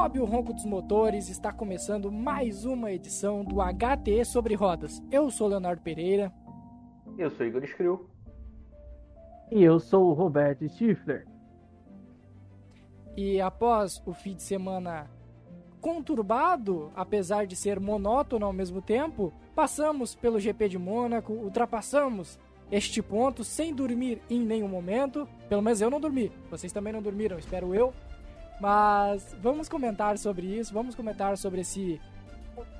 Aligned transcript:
Sobe 0.00 0.18
o 0.18 0.24
ronco 0.24 0.54
dos 0.54 0.64
motores, 0.64 1.28
está 1.28 1.52
começando 1.52 2.10
mais 2.10 2.64
uma 2.64 2.90
edição 2.90 3.44
do 3.44 3.56
HTE 3.60 4.24
sobre 4.24 4.54
rodas. 4.54 4.98
Eu 5.12 5.30
sou 5.30 5.46
Leonardo 5.46 5.82
Pereira. 5.82 6.32
Eu 7.18 7.30
sou 7.30 7.44
Igor 7.44 7.62
Skrill. 7.64 8.08
E 9.52 9.62
eu 9.62 9.78
sou 9.78 10.06
o 10.06 10.14
Roberto 10.14 10.66
Stifler. 10.70 11.26
E 13.14 13.42
após 13.42 14.02
o 14.06 14.14
fim 14.14 14.34
de 14.34 14.42
semana 14.42 15.10
conturbado, 15.82 16.90
apesar 16.96 17.46
de 17.46 17.54
ser 17.54 17.78
monótono 17.78 18.46
ao 18.46 18.54
mesmo 18.54 18.80
tempo, 18.80 19.30
passamos 19.54 20.14
pelo 20.14 20.40
GP 20.40 20.70
de 20.70 20.78
Mônaco, 20.78 21.34
ultrapassamos 21.34 22.38
este 22.72 23.02
ponto 23.02 23.44
sem 23.44 23.74
dormir 23.74 24.22
em 24.30 24.40
nenhum 24.40 24.68
momento. 24.68 25.28
Pelo 25.46 25.60
menos 25.60 25.82
eu 25.82 25.90
não 25.90 26.00
dormi. 26.00 26.32
Vocês 26.50 26.72
também 26.72 26.90
não 26.90 27.02
dormiram, 27.02 27.38
espero 27.38 27.74
eu. 27.74 27.92
Mas 28.60 29.34
vamos 29.40 29.68
comentar 29.68 30.18
sobre 30.18 30.46
isso, 30.46 30.72
vamos 30.74 30.94
comentar 30.94 31.36
sobre 31.38 31.62
esse 31.62 32.00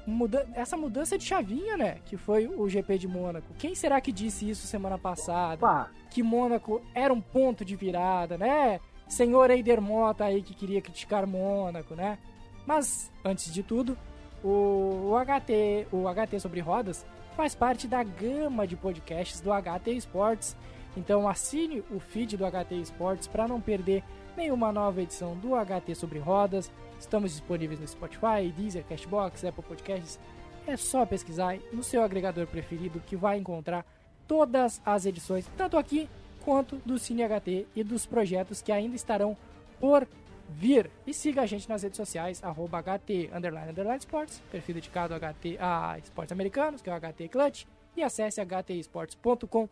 muda 0.06 0.46
essa 0.54 0.76
mudança 0.76 1.16
de 1.16 1.24
chavinha, 1.24 1.76
né? 1.76 1.98
Que 2.04 2.16
foi 2.16 2.46
o 2.46 2.68
GP 2.68 2.98
de 2.98 3.08
Mônaco. 3.08 3.54
Quem 3.58 3.74
será 3.74 4.00
que 4.00 4.12
disse 4.12 4.48
isso 4.48 4.66
semana 4.66 4.98
passada? 4.98 5.64
Opa. 5.64 5.90
Que 6.10 6.22
Mônaco 6.22 6.82
era 6.94 7.12
um 7.12 7.20
ponto 7.20 7.64
de 7.64 7.76
virada, 7.76 8.36
né? 8.36 8.80
Senhor 9.08 9.50
Eider 9.50 9.80
Mota 9.80 10.24
aí 10.24 10.42
que 10.42 10.54
queria 10.54 10.80
criticar 10.80 11.26
Mônaco, 11.26 11.94
né? 11.94 12.18
Mas, 12.66 13.10
antes 13.24 13.52
de 13.52 13.62
tudo, 13.62 13.96
o, 14.44 15.10
o 15.10 15.14
HT, 15.24 15.88
o 15.90 16.04
HT 16.08 16.38
sobre 16.38 16.60
rodas 16.60 17.04
faz 17.36 17.54
parte 17.54 17.88
da 17.88 18.02
gama 18.02 18.66
de 18.66 18.76
podcasts 18.76 19.40
do 19.40 19.50
HT 19.50 19.90
Esportes. 19.92 20.56
Então 20.96 21.28
assine 21.28 21.82
o 21.90 21.98
feed 21.98 22.36
do 22.36 22.44
HT 22.44 22.74
Esportes 22.74 23.26
para 23.26 23.48
não 23.48 23.60
perder 23.60 24.04
nenhuma 24.40 24.72
nova 24.72 25.02
edição 25.02 25.36
do 25.36 25.50
HT 25.50 25.94
sobre 25.94 26.18
rodas. 26.18 26.72
Estamos 26.98 27.32
disponíveis 27.32 27.78
no 27.78 27.86
Spotify, 27.86 28.50
Deezer, 28.56 28.84
Cashbox, 28.84 29.44
Apple 29.44 29.62
Podcasts. 29.62 30.18
É 30.66 30.78
só 30.78 31.04
pesquisar 31.04 31.58
no 31.70 31.82
seu 31.82 32.02
agregador 32.02 32.46
preferido 32.46 33.00
que 33.00 33.16
vai 33.16 33.36
encontrar 33.36 33.84
todas 34.26 34.80
as 34.84 35.04
edições, 35.04 35.46
tanto 35.58 35.76
aqui 35.76 36.08
quanto 36.42 36.76
do 36.86 36.98
Cine 36.98 37.22
HT 37.22 37.66
e 37.76 37.84
dos 37.84 38.06
projetos 38.06 38.62
que 38.62 38.72
ainda 38.72 38.96
estarão 38.96 39.36
por 39.78 40.08
vir. 40.48 40.90
E 41.06 41.12
siga 41.12 41.42
a 41.42 41.46
gente 41.46 41.68
nas 41.68 41.82
redes 41.82 41.98
sociais, 41.98 42.42
arroba 42.42 42.82
HT 42.82 43.30
underline, 43.34 43.70
underline 43.70 43.98
Sports, 43.98 44.42
perfil 44.50 44.76
dedicado 44.76 45.14
a, 45.14 45.18
HT, 45.18 45.58
a 45.60 45.98
esportes 45.98 46.32
americanos, 46.32 46.80
que 46.80 46.88
é 46.88 46.94
o 46.94 46.98
HT 46.98 47.28
Clutch, 47.28 47.66
e 47.94 48.02
acesse 48.02 48.40
htesports.com.br. 48.40 49.68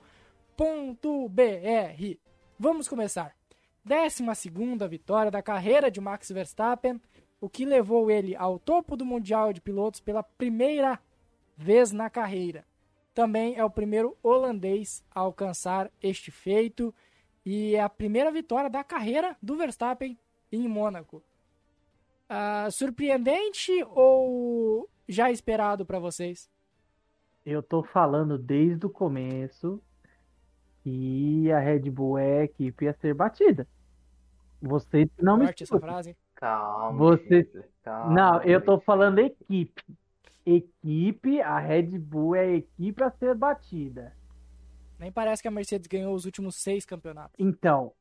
Vamos 2.59 2.87
começar. 2.87 3.38
12 3.85 4.23
vitória 4.89 5.31
da 5.31 5.43
carreira 5.43 5.91
de 5.91 6.01
Max 6.01 6.31
Verstappen, 6.31 7.01
o 7.41 7.49
que 7.49 7.65
levou 7.65 8.11
ele 8.11 8.35
ao 8.37 8.59
topo 8.59 8.97
do 8.97 9.05
Mundial 9.05 9.53
de 9.53 9.61
Pilotos 9.61 10.01
pela 10.01 10.23
primeira 10.23 10.99
vez 11.57 11.93
na 11.93 12.11
carreira. 12.11 12.65
Também 13.15 13.57
é 13.57 13.65
o 13.65 13.71
primeiro 13.71 14.17
holandês 14.23 15.05
a 15.11 15.21
alcançar 15.21 15.91
este 16.01 16.31
feito 16.31 16.95
e 17.45 17.75
é 17.75 17.81
a 17.81 17.89
primeira 17.89 18.31
vitória 18.31 18.71
da 18.71 18.85
carreira 18.85 19.37
do 19.43 19.57
Verstappen 19.57 20.19
em 20.53 20.69
Mônaco. 20.69 21.23
Uh, 22.29 22.71
surpreendente 22.71 23.73
ou 23.91 24.89
já 25.09 25.31
esperado 25.31 25.87
para 25.87 25.99
vocês? 25.99 26.51
Eu 27.45 27.63
tô 27.63 27.83
falando 27.83 28.37
desde 28.37 28.85
o 28.85 28.91
começo 28.91 29.83
que 30.89 31.53
a 31.53 31.59
Red 31.59 31.91
Bull 31.91 32.19
é 32.19 32.41
a 32.41 32.45
equipe 32.45 32.89
a 32.89 32.95
ser 32.95 33.15
batida. 33.15 33.67
Você 34.61 35.09
não 35.21 35.39
Forte 35.39 35.63
me 35.63 35.65
essa 35.65 35.79
frase. 35.79 36.17
Calma. 36.35 36.99
Você- 36.99 37.43
gente, 37.43 37.65
calma, 37.83 38.15
Não, 38.15 38.43
eu 38.43 38.61
tô 38.61 38.81
falando 38.81 39.19
equipe. 39.19 39.83
Equipe, 40.45 41.41
a 41.43 41.59
Red 41.59 41.99
Bull 41.99 42.35
é 42.35 42.41
a 42.41 42.57
equipe 42.57 43.03
a 43.03 43.11
ser 43.11 43.35
batida. 43.35 44.13
Nem 44.99 45.13
parece 45.13 45.43
que 45.43 45.49
a 45.49 45.51
Mercedes 45.51 45.87
ganhou 45.87 46.15
os 46.15 46.25
últimos 46.25 46.57
seis 46.57 46.85
campeonatos. 46.85 47.35
Então, 47.39 47.93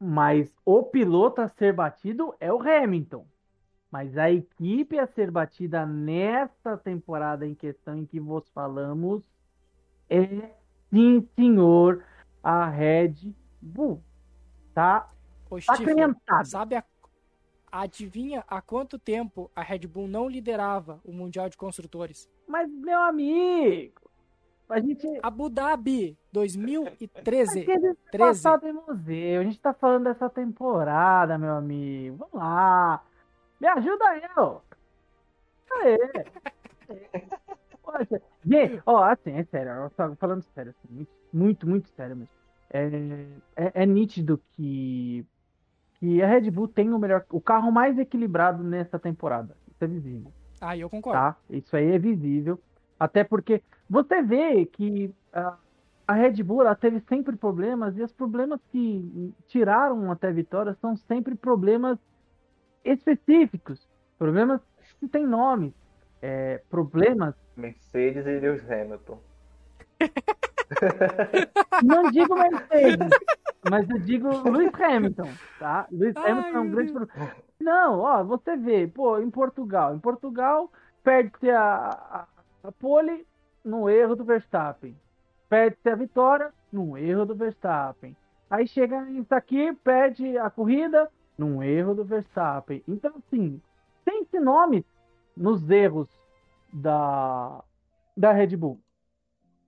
mas 0.00 0.50
o 0.64 0.82
piloto 0.82 1.40
a 1.40 1.48
ser 1.48 1.74
batido 1.74 2.34
é 2.40 2.52
o 2.52 2.62
Hamilton. 2.62 3.26
Mas 3.90 4.16
a 4.16 4.30
equipe 4.30 4.98
a 4.98 5.06
ser 5.06 5.30
batida 5.30 5.84
nessa 5.84 6.76
temporada 6.76 7.46
em 7.46 7.54
questão 7.54 7.96
em 7.96 8.06
que 8.06 8.20
vos 8.20 8.48
falamos 8.50 9.22
é, 10.08 10.50
sim, 10.90 11.26
senhor, 11.34 12.02
a 12.42 12.68
Red 12.68 13.34
Bull. 13.60 14.02
Tá 14.74 15.10
Ô, 15.50 15.60
Stifler, 15.60 15.88
sacramentado. 15.88 16.48
sabe 16.48 16.76
a... 16.76 16.84
Adivinha 17.70 18.42
há 18.48 18.62
quanto 18.62 18.98
tempo 18.98 19.50
a 19.54 19.62
Red 19.62 19.80
Bull 19.80 20.08
não 20.08 20.26
liderava 20.26 21.00
o 21.04 21.12
Mundial 21.12 21.50
de 21.50 21.56
Construtores? 21.56 22.26
Mas, 22.46 22.70
meu 22.70 22.98
amigo, 22.98 24.08
a 24.68 24.80
gente. 24.80 25.06
Abu 25.22 25.48
Dhabi, 25.48 26.16
2013. 26.32 27.60
Aquele 27.60 27.94
13. 28.10 28.18
passado 28.18 28.68
em 28.68 28.72
museu. 28.72 29.40
A 29.40 29.44
gente 29.44 29.60
tá 29.60 29.72
falando 29.72 30.04
dessa 30.04 30.28
temporada, 30.28 31.38
meu 31.38 31.54
amigo. 31.54 32.16
Vamos 32.18 32.34
lá. 32.34 33.02
Me 33.58 33.66
ajuda 33.66 34.04
eu. 34.36 34.62
Aê. 35.72 35.98
Poxa, 37.82 38.22
gente, 38.44 38.82
ó, 38.86 39.02
assim, 39.04 39.32
é 39.32 39.44
sério, 39.44 39.90
falando 40.18 40.42
sério, 40.54 40.70
assim, 40.78 40.94
muito, 40.94 41.10
muito, 41.32 41.68
muito 41.68 41.88
sério 41.90 42.16
mesmo. 42.16 42.32
É, 42.70 42.86
é, 43.56 43.72
é 43.82 43.86
nítido 43.86 44.40
que, 44.52 45.24
que 45.94 46.22
a 46.22 46.26
Red 46.28 46.50
Bull 46.50 46.68
tem 46.68 46.92
o 46.92 46.98
melhor, 46.98 47.24
o 47.30 47.40
carro 47.40 47.70
mais 47.72 47.98
equilibrado 47.98 48.62
nessa 48.62 48.98
temporada. 48.98 49.56
Isso 49.70 49.84
é 49.84 49.86
visível 49.86 50.32
Ah, 50.60 50.76
eu 50.76 50.90
concordo. 50.90 51.18
tá? 51.18 51.36
Isso 51.48 51.74
aí 51.76 51.92
é 51.92 51.98
visível. 51.98 52.60
Até 53.00 53.24
porque 53.24 53.62
você 53.88 54.22
vê 54.22 54.66
que 54.66 55.14
a, 55.32 55.56
a 56.06 56.12
Red 56.12 56.42
Bull 56.42 56.62
ela 56.62 56.74
teve 56.74 57.00
sempre 57.08 57.36
problemas 57.36 57.96
e 57.96 58.02
os 58.02 58.12
problemas 58.12 58.60
que 58.70 59.32
tiraram 59.46 60.10
até 60.12 60.30
vitória 60.32 60.74
são 60.80 60.96
sempre 60.96 61.34
problemas 61.34 61.98
específicos, 62.84 63.86
problemas 64.18 64.60
que 65.00 65.08
têm 65.08 65.26
nomes, 65.26 65.72
é, 66.20 66.60
problemas. 66.70 67.34
Mercedes 67.56 68.26
e 68.26 68.38
Lewis 68.38 68.68
Hamilton. 68.70 69.18
Não 71.82 72.10
digo 72.10 72.34
Mercedes, 72.34 73.08
mas 73.68 73.88
eu 73.88 73.98
digo 73.98 74.28
Lewis 74.48 74.72
Hamilton, 74.74 75.30
tá? 75.58 75.86
Lewis 75.90 76.16
Ai, 76.16 76.30
Hamilton 76.30 76.56
é 76.56 76.60
um 76.60 76.70
grande 76.70 76.92
problema. 76.92 77.32
Não, 77.60 78.00
ó, 78.00 78.22
você 78.22 78.56
vê, 78.56 78.86
pô, 78.86 79.18
em 79.18 79.30
Portugal, 79.30 79.94
em 79.94 79.98
Portugal 79.98 80.70
perde-se 81.02 81.50
a, 81.50 81.64
a, 81.64 82.26
a 82.68 82.72
pole 82.72 83.26
no 83.64 83.88
erro 83.88 84.14
do 84.14 84.24
Verstappen. 84.24 84.94
Perde-se 85.48 85.88
a 85.88 85.94
vitória 85.94 86.52
num 86.70 86.96
erro 86.96 87.24
do 87.24 87.34
Verstappen. 87.34 88.16
Aí 88.50 88.66
chega 88.66 89.08
isso 89.10 89.34
aqui, 89.34 89.72
perde 89.84 90.36
a 90.38 90.50
corrida 90.50 91.10
num 91.36 91.62
erro 91.62 91.94
do 91.94 92.04
Verstappen. 92.04 92.82
Então, 92.86 93.12
assim, 93.16 93.60
tem 94.04 94.22
esse 94.22 94.38
nome 94.40 94.84
nos 95.38 95.68
erros 95.70 96.08
da, 96.72 97.62
da 98.16 98.32
Red 98.32 98.56
Bull. 98.56 98.80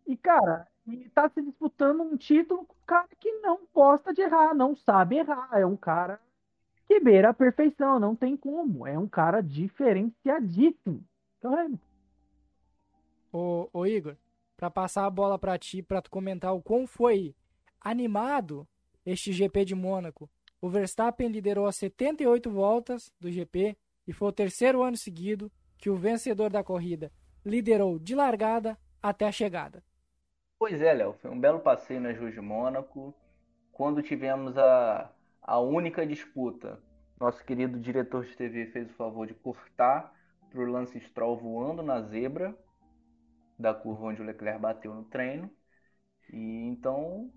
E, 0.06 0.16
cara, 0.16 0.66
e 0.86 1.08
tá 1.10 1.28
se 1.28 1.40
disputando 1.40 2.02
um 2.02 2.16
título 2.16 2.64
com 2.64 2.74
um 2.74 2.86
cara 2.86 3.08
que 3.18 3.32
não 3.40 3.60
gosta 3.72 4.12
de 4.12 4.22
errar, 4.22 4.54
não 4.54 4.74
sabe 4.74 5.16
errar. 5.16 5.48
É 5.52 5.64
um 5.64 5.76
cara 5.76 6.20
que 6.86 6.98
beira 6.98 7.30
a 7.30 7.34
perfeição, 7.34 8.00
não 8.00 8.16
tem 8.16 8.36
como. 8.36 8.86
É 8.86 8.98
um 8.98 9.08
cara 9.08 9.40
diferenciadíssimo. 9.40 11.04
Então, 11.38 11.58
é, 11.58 11.70
Ô, 13.32 13.68
ô 13.72 13.86
Igor, 13.86 14.16
pra 14.56 14.70
passar 14.70 15.06
a 15.06 15.10
bola 15.10 15.38
pra 15.38 15.56
ti, 15.56 15.82
pra 15.82 16.02
tu 16.02 16.10
comentar 16.10 16.52
o 16.52 16.60
quão 16.60 16.86
foi 16.86 17.34
animado 17.80 18.66
este 19.06 19.32
GP 19.32 19.64
de 19.64 19.74
Mônaco. 19.74 20.28
O 20.60 20.68
Verstappen 20.68 21.28
liderou 21.28 21.66
as 21.66 21.76
78 21.76 22.50
voltas 22.50 23.12
do 23.20 23.30
GP 23.30 23.76
e 24.06 24.12
foi 24.12 24.28
o 24.28 24.32
terceiro 24.32 24.82
ano 24.82 24.96
seguido 24.96 25.50
que 25.80 25.90
o 25.90 25.96
vencedor 25.96 26.50
da 26.50 26.62
corrida 26.62 27.10
liderou 27.44 27.98
de 27.98 28.14
largada 28.14 28.76
até 29.02 29.26
a 29.26 29.32
chegada. 29.32 29.82
Pois 30.58 30.80
é, 30.80 30.92
Léo, 30.92 31.14
foi 31.14 31.30
um 31.30 31.40
belo 31.40 31.60
passeio 31.60 32.00
nas 32.00 32.18
ruas 32.18 32.34
de 32.34 32.40
Mônaco, 32.40 33.14
quando 33.72 34.02
tivemos 34.02 34.58
a, 34.58 35.10
a 35.40 35.58
única 35.58 36.06
disputa. 36.06 36.78
Nosso 37.18 37.42
querido 37.44 37.78
diretor 37.80 38.24
de 38.24 38.36
TV 38.36 38.66
fez 38.66 38.90
o 38.90 38.94
favor 38.94 39.26
de 39.26 39.34
cortar 39.34 40.14
para 40.50 40.60
o 40.60 40.70
Lance 40.70 41.00
Stroll 41.00 41.36
voando 41.38 41.82
na 41.82 42.02
zebra 42.02 42.54
da 43.58 43.72
curva 43.74 44.06
onde 44.06 44.20
o 44.20 44.24
Leclerc 44.24 44.60
bateu 44.60 44.94
no 44.94 45.04
treino. 45.04 45.50
E 46.32 46.66
então 46.68 47.30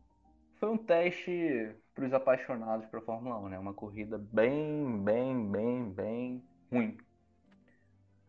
foi 0.55 0.69
um 0.69 0.77
teste 0.77 1.75
para 1.93 2.05
os 2.05 2.13
apaixonados 2.13 2.87
para 2.87 2.99
a 2.99 3.03
Fórmula 3.03 3.37
1, 3.39 3.49
né? 3.49 3.59
Uma 3.59 3.73
corrida 3.73 4.17
bem, 4.17 5.01
bem, 5.03 5.51
bem, 5.51 5.89
bem 5.91 6.43
ruim. 6.71 6.97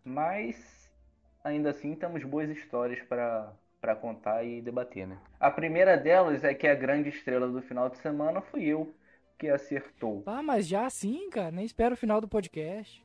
Mas 0.04 0.92
ainda 1.42 1.70
assim 1.70 1.94
temos 1.94 2.22
boas 2.24 2.48
histórias 2.50 3.00
para 3.02 3.52
para 3.80 3.94
contar 3.94 4.42
e 4.44 4.62
debater, 4.62 5.06
né? 5.06 5.18
A 5.38 5.50
primeira 5.50 5.94
delas 5.94 6.42
é 6.42 6.54
que 6.54 6.66
a 6.66 6.74
grande 6.74 7.10
estrela 7.10 7.46
do 7.46 7.60
final 7.60 7.90
de 7.90 7.98
semana 7.98 8.40
fui 8.40 8.64
eu 8.64 8.94
que 9.38 9.46
acertou. 9.46 10.22
Ah, 10.24 10.42
mas 10.42 10.66
já 10.66 10.86
assim, 10.86 11.28
cara, 11.28 11.50
nem 11.50 11.66
espero 11.66 11.92
o 11.92 11.96
final 11.98 12.18
do 12.18 12.26
podcast. 12.26 13.04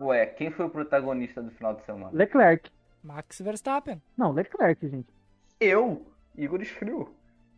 Ué, 0.00 0.24
quem 0.26 0.52
foi 0.52 0.66
o 0.66 0.70
protagonista 0.70 1.42
do 1.42 1.50
final 1.50 1.74
de 1.74 1.84
semana? 1.84 2.10
Leclerc. 2.12 2.70
Max 3.02 3.40
Verstappen. 3.40 4.00
Não, 4.16 4.30
Leclerc, 4.30 4.88
gente. 4.88 5.08
Eu, 5.60 6.06
Igor 6.36 6.62
Esfrio. 6.62 7.12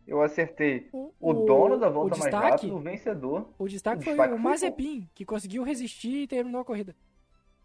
Eu 0.07 0.21
acertei 0.21 0.87
O, 0.91 1.11
o 1.19 1.33
dono 1.33 1.77
da 1.77 1.89
volta 1.89 2.15
o 2.15 2.19
mais 2.19 2.31
destaque, 2.31 2.51
rápida, 2.51 2.73
o 2.73 2.79
vencedor, 2.79 3.49
O 3.59 3.67
destaque 3.67 3.99
o 3.99 4.03
foi 4.03 4.13
destaque 4.13 4.33
o 4.33 4.37
foi 4.37 4.43
Mazepin, 4.51 5.09
que 5.13 5.25
conseguiu 5.25 5.63
resistir 5.63 6.23
e 6.23 6.27
terminou 6.27 6.61
a 6.61 6.65
corrida. 6.65 6.95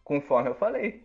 Conforme 0.04 0.48
eu 0.50 0.54
falei. 0.54 1.04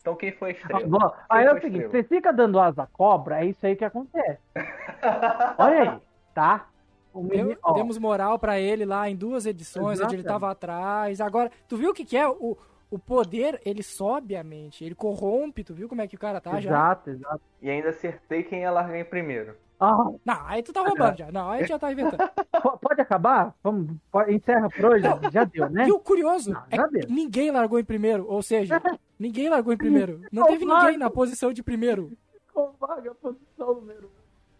Então 0.00 0.14
quem 0.16 0.32
foi 0.32 0.50
Ah, 0.50 0.52
estrela? 0.52 0.86
bom, 0.86 1.12
aí 1.28 1.44
é 1.46 1.52
o 1.52 1.60
seguinte, 1.60 1.82
estrela? 1.84 1.90
você 1.90 2.02
fica 2.04 2.32
dando 2.32 2.58
asa 2.60 2.84
à 2.84 2.86
cobra, 2.86 3.40
é 3.40 3.46
isso 3.46 3.66
aí 3.66 3.74
que 3.76 3.84
acontece. 3.84 4.40
Olha 5.58 5.92
aí, 5.92 6.00
tá? 6.34 6.68
O 7.12 7.22
Deu- 7.24 7.44
menino, 7.44 7.60
demos 7.74 7.98
moral 7.98 8.38
pra 8.38 8.58
ele 8.58 8.84
lá 8.86 9.08
em 9.08 9.14
duas 9.16 9.44
edições, 9.44 10.00
onde 10.00 10.14
ele 10.16 10.22
tava 10.22 10.50
atrás. 10.50 11.20
Agora, 11.20 11.50
tu 11.68 11.76
viu 11.76 11.90
o 11.90 11.94
que 11.94 12.04
que 12.06 12.16
é? 12.16 12.26
O, 12.26 12.56
o 12.90 12.98
poder, 12.98 13.60
ele 13.66 13.82
sobe 13.82 14.34
a 14.34 14.42
mente, 14.42 14.82
ele 14.84 14.94
corrompe, 14.94 15.62
tu 15.64 15.74
viu 15.74 15.88
como 15.88 16.00
é 16.00 16.08
que 16.08 16.16
o 16.16 16.18
cara 16.18 16.40
tá 16.40 16.52
já? 16.60 16.70
exato, 16.70 17.10
exato. 17.10 17.42
E 17.60 17.68
ainda 17.68 17.90
acertei 17.90 18.42
quem 18.44 18.60
ia 18.60 18.70
largar 18.70 18.96
em 18.98 19.04
primeiro. 19.04 19.56
Ah, 19.84 20.04
Não, 20.24 20.46
aí 20.46 20.62
tu 20.62 20.72
tá 20.72 20.80
roubando 20.82 21.16
já. 21.18 21.32
Não, 21.32 21.50
aí 21.50 21.64
tu 21.64 21.68
já 21.68 21.78
tá 21.78 21.90
inventando. 21.90 22.18
po- 22.62 22.78
pode 22.78 23.00
acabar? 23.00 23.54
Vamos, 23.62 23.96
pode- 24.10 24.34
encerra 24.34 24.68
por 24.70 24.84
hoje? 24.86 25.04
Já 25.32 25.44
deu, 25.44 25.68
né? 25.70 25.88
E 25.88 25.92
o 25.92 25.98
curioso 25.98 26.52
Não, 26.52 26.62
é 26.70 26.88
que 27.00 27.12
ninguém 27.12 27.50
largou 27.50 27.78
em 27.78 27.84
primeiro, 27.84 28.26
ou 28.28 28.42
seja, 28.42 28.80
ninguém 29.18 29.48
largou 29.48 29.72
em 29.72 29.76
primeiro. 29.76 30.20
Não 30.30 30.46
teve 30.46 30.64
ninguém 30.64 30.96
na 30.96 31.10
posição 31.10 31.52
de 31.52 31.62
primeiro. 31.62 32.12
Com 32.54 32.72
vaga, 32.78 33.14
posição 33.14 33.74
número 33.74 34.10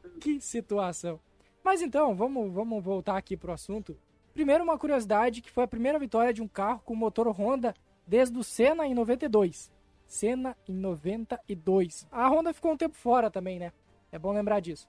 um. 0.07 0.19
Que 0.19 0.41
situação. 0.41 1.21
Mas 1.63 1.81
então, 1.83 2.15
vamos, 2.17 2.53
vamos 2.53 2.83
voltar 2.83 3.17
aqui 3.17 3.37
pro 3.37 3.53
assunto. 3.53 3.97
Primeiro, 4.35 4.65
uma 4.65 4.79
curiosidade, 4.79 5.41
que 5.43 5.51
foi 5.51 5.65
a 5.65 5.69
primeira 5.69 5.99
vitória 5.99 6.33
de 6.33 6.43
um 6.43 6.49
carro 6.49 6.81
com 6.85 6.95
motor 6.97 7.29
Honda 7.29 7.75
desde 8.07 8.37
o 8.39 8.43
Senna 8.43 8.87
em 8.87 8.95
92. 8.95 9.71
Senna 10.07 10.57
em 10.69 10.73
92. 10.75 12.07
A 12.11 12.29
Honda 12.29 12.53
ficou 12.53 12.73
um 12.73 12.77
tempo 12.77 12.97
fora 12.97 13.31
também, 13.31 13.59
né? 13.59 13.73
É 14.11 14.19
bom 14.19 14.33
lembrar 14.33 14.61
disso. 14.61 14.89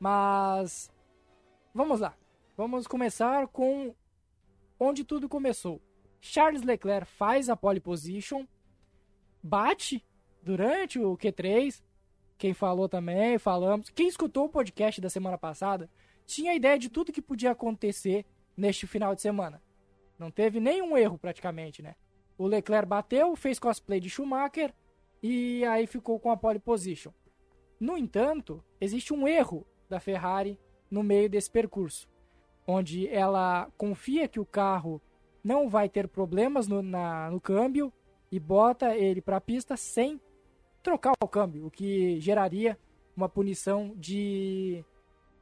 Mas, 0.00 0.90
vamos 1.74 2.00
lá. 2.00 2.16
Vamos 2.56 2.86
começar 2.86 3.46
com 3.48 3.94
onde 4.78 5.04
tudo 5.04 5.28
começou. 5.28 5.78
Charles 6.22 6.62
Leclerc 6.62 7.06
faz 7.06 7.50
a 7.50 7.56
pole 7.56 7.80
position, 7.80 8.46
bate 9.42 10.02
durante 10.42 10.98
o 10.98 11.16
Q3, 11.18 11.82
quem 12.38 12.54
falou 12.54 12.88
também, 12.88 13.38
falamos. 13.38 13.90
Quem 13.90 14.08
escutou 14.08 14.46
o 14.46 14.48
podcast 14.48 14.98
da 15.02 15.10
semana 15.10 15.36
passada 15.36 15.90
tinha 16.26 16.54
ideia 16.54 16.78
de 16.78 16.88
tudo 16.88 17.12
que 17.12 17.20
podia 17.20 17.50
acontecer 17.50 18.24
neste 18.56 18.86
final 18.86 19.14
de 19.14 19.20
semana. 19.20 19.62
Não 20.18 20.30
teve 20.30 20.60
nenhum 20.60 20.96
erro 20.96 21.18
praticamente, 21.18 21.82
né? 21.82 21.94
O 22.38 22.46
Leclerc 22.46 22.88
bateu, 22.88 23.36
fez 23.36 23.58
cosplay 23.58 24.00
de 24.00 24.08
Schumacher 24.08 24.74
e 25.22 25.62
aí 25.66 25.86
ficou 25.86 26.18
com 26.18 26.30
a 26.30 26.36
pole 26.38 26.58
position. 26.58 27.12
No 27.78 27.98
entanto, 27.98 28.64
existe 28.80 29.12
um 29.12 29.28
erro 29.28 29.66
da 29.90 30.00
Ferrari 30.00 30.58
no 30.90 31.02
meio 31.02 31.28
desse 31.28 31.50
percurso, 31.50 32.08
onde 32.66 33.06
ela 33.08 33.70
confia 33.76 34.26
que 34.28 34.40
o 34.40 34.46
carro 34.46 35.00
não 35.44 35.68
vai 35.68 35.88
ter 35.88 36.08
problemas 36.08 36.66
no, 36.68 36.80
na- 36.82 37.30
no 37.30 37.40
câmbio 37.40 37.92
e 38.30 38.38
bota 38.38 38.96
ele 38.96 39.20
para 39.20 39.36
a 39.36 39.40
pista 39.40 39.76
sem 39.76 40.20
trocar 40.82 41.12
o 41.22 41.28
câmbio, 41.28 41.66
o 41.66 41.70
que 41.70 42.18
geraria 42.20 42.78
uma 43.16 43.28
punição 43.28 43.92
de, 43.96 44.84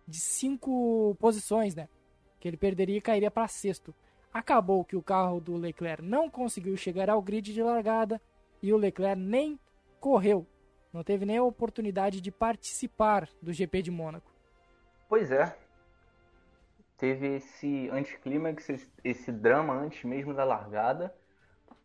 de 0.06 0.18
cinco 0.20 1.14
posições, 1.20 1.74
né? 1.74 1.88
Que 2.40 2.48
ele 2.48 2.56
perderia 2.56 2.96
e 2.96 3.00
cairia 3.00 3.30
para 3.30 3.46
sexto. 3.48 3.94
Acabou 4.32 4.84
que 4.84 4.96
o 4.96 5.02
carro 5.02 5.40
do 5.40 5.56
Leclerc 5.56 6.02
não 6.02 6.28
conseguiu 6.30 6.76
chegar 6.76 7.08
ao 7.10 7.22
grid 7.22 7.52
de 7.52 7.62
largada 7.62 8.20
e 8.62 8.72
o 8.72 8.76
Leclerc 8.76 9.20
nem 9.20 9.58
correu. 10.00 10.46
Não 10.92 11.02
teve 11.02 11.24
nem 11.26 11.36
a 11.38 11.42
oportunidade 11.42 12.20
de 12.20 12.30
participar 12.30 13.28
do 13.42 13.52
GP 13.52 13.82
de 13.82 13.90
Mônaco. 13.90 14.32
Pois 15.08 15.31
é. 15.31 15.56
Teve 16.96 17.37
esse 17.37 17.88
anticlímax, 17.90 18.69
esse, 19.05 19.32
drama 19.32 19.72
antes 19.75 20.05
mesmo 20.05 20.34
da 20.34 20.44
largada. 20.44 21.14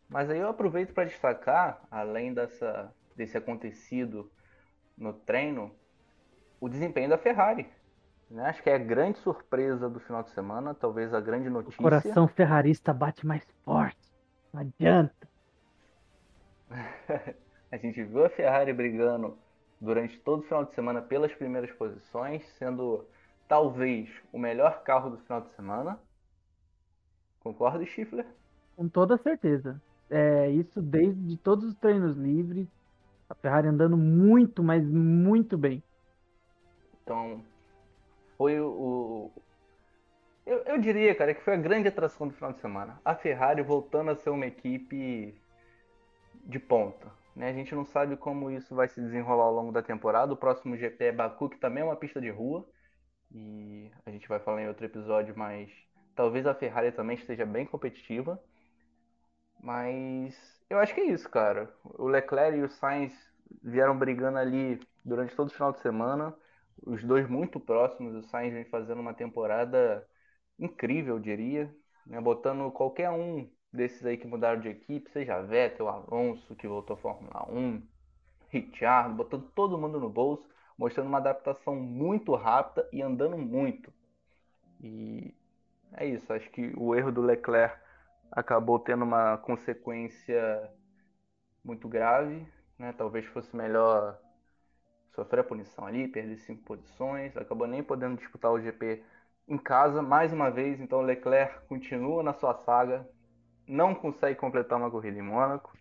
Mas 0.08 0.30
aí 0.30 0.38
eu 0.40 0.48
aproveito 0.48 0.92
para 0.94 1.04
destacar, 1.04 1.86
além 1.90 2.34
dessa, 2.34 2.94
desse 3.16 3.36
acontecido 3.36 4.30
no 4.96 5.12
treino, 5.14 5.74
o 6.60 6.68
desempenho 6.68 7.08
da 7.10 7.18
Ferrari. 7.18 7.68
né? 8.30 8.46
Acho 8.46 8.62
que 8.62 8.70
é 8.70 8.74
a 8.74 8.78
grande 8.78 9.18
surpresa 9.18 9.88
do 9.88 10.00
final 10.00 10.22
de 10.22 10.30
semana, 10.30 10.74
talvez 10.74 11.14
a 11.14 11.20
grande 11.20 11.48
O 11.48 11.50
notícia. 11.50 11.78
coração 11.82 12.26
ferrarista 12.28 12.92
bate 12.92 13.26
mais 13.26 13.44
forte. 13.64 14.12
Não 14.52 14.60
adianta. 14.62 15.28
A 17.70 17.76
gente 17.76 18.02
viu 18.04 18.24
a 18.24 18.30
Ferrari 18.30 18.72
brigando 18.72 19.38
durante 19.80 20.18
todo 20.18 20.40
o 20.40 20.42
final 20.42 20.64
de 20.64 20.74
semana 20.74 21.02
pelas 21.02 21.34
primeiras 21.34 21.70
posições, 21.72 22.44
sendo 22.58 23.08
talvez 23.48 24.08
o 24.32 24.38
melhor 24.38 24.82
carro 24.82 25.10
do 25.10 25.18
final 25.18 25.40
de 25.40 25.50
semana. 25.54 25.98
Concorda, 27.40 27.84
Schiffler? 27.84 28.26
Com 28.76 28.88
toda 28.88 29.16
certeza. 29.18 29.80
É, 30.10 30.50
isso 30.50 30.80
desde 30.82 31.36
todos 31.38 31.64
os 31.64 31.74
treinos 31.74 32.16
livres. 32.16 32.68
A 33.28 33.34
Ferrari 33.34 33.68
andando 33.68 33.96
muito, 33.96 34.62
mas 34.62 34.84
muito 34.88 35.56
bem. 35.56 35.82
Então, 37.02 37.44
foi 38.36 38.60
o. 38.60 39.30
Eu, 40.46 40.58
eu 40.64 40.78
diria, 40.78 41.14
cara, 41.14 41.34
que 41.34 41.42
foi 41.42 41.54
a 41.54 41.58
grande 41.58 41.88
atração 41.88 42.28
do 42.28 42.34
final 42.34 42.52
de 42.52 42.60
semana. 42.60 43.00
A 43.04 43.14
Ferrari 43.14 43.62
voltando 43.62 44.10
a 44.10 44.16
ser 44.16 44.30
uma 44.30 44.46
equipe 44.46 45.34
de 46.44 46.58
ponta. 46.58 47.10
né? 47.34 47.48
A 47.48 47.52
gente 47.52 47.74
não 47.74 47.84
sabe 47.84 48.16
como 48.16 48.50
isso 48.50 48.74
vai 48.74 48.88
se 48.88 49.00
desenrolar 49.00 49.44
ao 49.44 49.54
longo 49.54 49.72
da 49.72 49.82
temporada. 49.82 50.32
O 50.32 50.36
próximo 50.36 50.76
GP 50.76 51.04
é 51.04 51.12
Baku, 51.12 51.48
que 51.48 51.58
também 51.58 51.82
é 51.82 51.86
uma 51.86 51.96
pista 51.96 52.20
de 52.20 52.30
rua. 52.30 52.66
E 53.34 53.90
a 54.06 54.10
gente 54.10 54.28
vai 54.28 54.40
falar 54.40 54.62
em 54.62 54.68
outro 54.68 54.86
episódio, 54.86 55.36
mas 55.36 55.70
talvez 56.14 56.46
a 56.46 56.54
Ferrari 56.54 56.92
também 56.92 57.16
esteja 57.16 57.44
bem 57.44 57.66
competitiva. 57.66 58.42
Mas 59.60 60.34
eu 60.68 60.78
acho 60.78 60.94
que 60.94 61.00
é 61.00 61.06
isso, 61.12 61.28
cara. 61.30 61.72
O 61.84 62.06
Leclerc 62.06 62.58
e 62.58 62.62
o 62.62 62.68
Sainz 62.70 63.12
vieram 63.62 63.98
brigando 63.98 64.38
ali 64.38 64.80
durante 65.04 65.34
todo 65.34 65.48
o 65.48 65.52
final 65.52 65.72
de 65.72 65.80
semana. 65.80 66.34
Os 66.86 67.02
dois 67.02 67.28
muito 67.28 67.58
próximos. 67.60 68.14
O 68.14 68.28
Sainz 68.28 68.52
vem 68.52 68.64
fazendo 68.64 69.00
uma 69.00 69.14
temporada 69.14 70.06
incrível, 70.58 71.16
eu 71.16 71.20
diria. 71.20 71.74
né? 72.06 72.20
Botando 72.20 72.70
qualquer 72.72 73.10
um 73.10 73.50
desses 73.72 74.04
aí 74.06 74.16
que 74.16 74.26
mudaram 74.26 74.60
de 74.60 74.68
equipe, 74.68 75.10
seja 75.10 75.42
Vettel, 75.42 75.88
Alonso, 75.88 76.54
que 76.56 76.68
voltou 76.68 76.94
à 76.94 76.98
Fórmula 76.98 77.50
1, 77.50 77.82
Ricciardo, 78.50 79.14
botando 79.16 79.50
todo 79.54 79.78
mundo 79.78 79.98
no 79.98 80.08
bolso, 80.08 80.48
mostrando 80.76 81.08
uma 81.08 81.18
adaptação 81.18 81.76
muito 81.76 82.34
rápida 82.34 82.88
e 82.92 83.02
andando 83.02 83.38
muito. 83.38 83.92
E 84.80 85.34
é 85.92 86.06
isso, 86.06 86.32
acho 86.32 86.50
que 86.50 86.72
o 86.76 86.94
erro 86.94 87.12
do 87.12 87.22
Leclerc 87.22 87.78
acabou 88.30 88.78
tendo 88.78 89.04
uma 89.04 89.38
consequência 89.38 90.70
muito 91.64 91.88
grave, 91.88 92.46
né? 92.78 92.92
Talvez 92.92 93.24
fosse 93.26 93.54
melhor 93.56 94.18
sofrer 95.14 95.40
a 95.40 95.44
punição 95.44 95.86
ali, 95.86 96.08
perder 96.08 96.36
cinco 96.38 96.64
posições, 96.64 97.36
acabou 97.36 97.66
nem 97.66 97.82
podendo 97.82 98.16
disputar 98.16 98.50
o 98.50 98.60
GP 98.60 99.02
em 99.46 99.58
casa 99.58 100.02
mais 100.02 100.32
uma 100.32 100.50
vez, 100.50 100.80
então 100.80 100.98
o 100.98 101.02
Leclerc 101.02 101.66
continua 101.68 102.22
na 102.22 102.32
sua 102.32 102.54
saga, 102.54 103.08
não 103.66 103.94
consegue 103.94 104.38
completar 104.38 104.78
uma 104.78 104.90
corrida 104.90 105.18
em 105.18 105.22
Mônaco. 105.22 105.76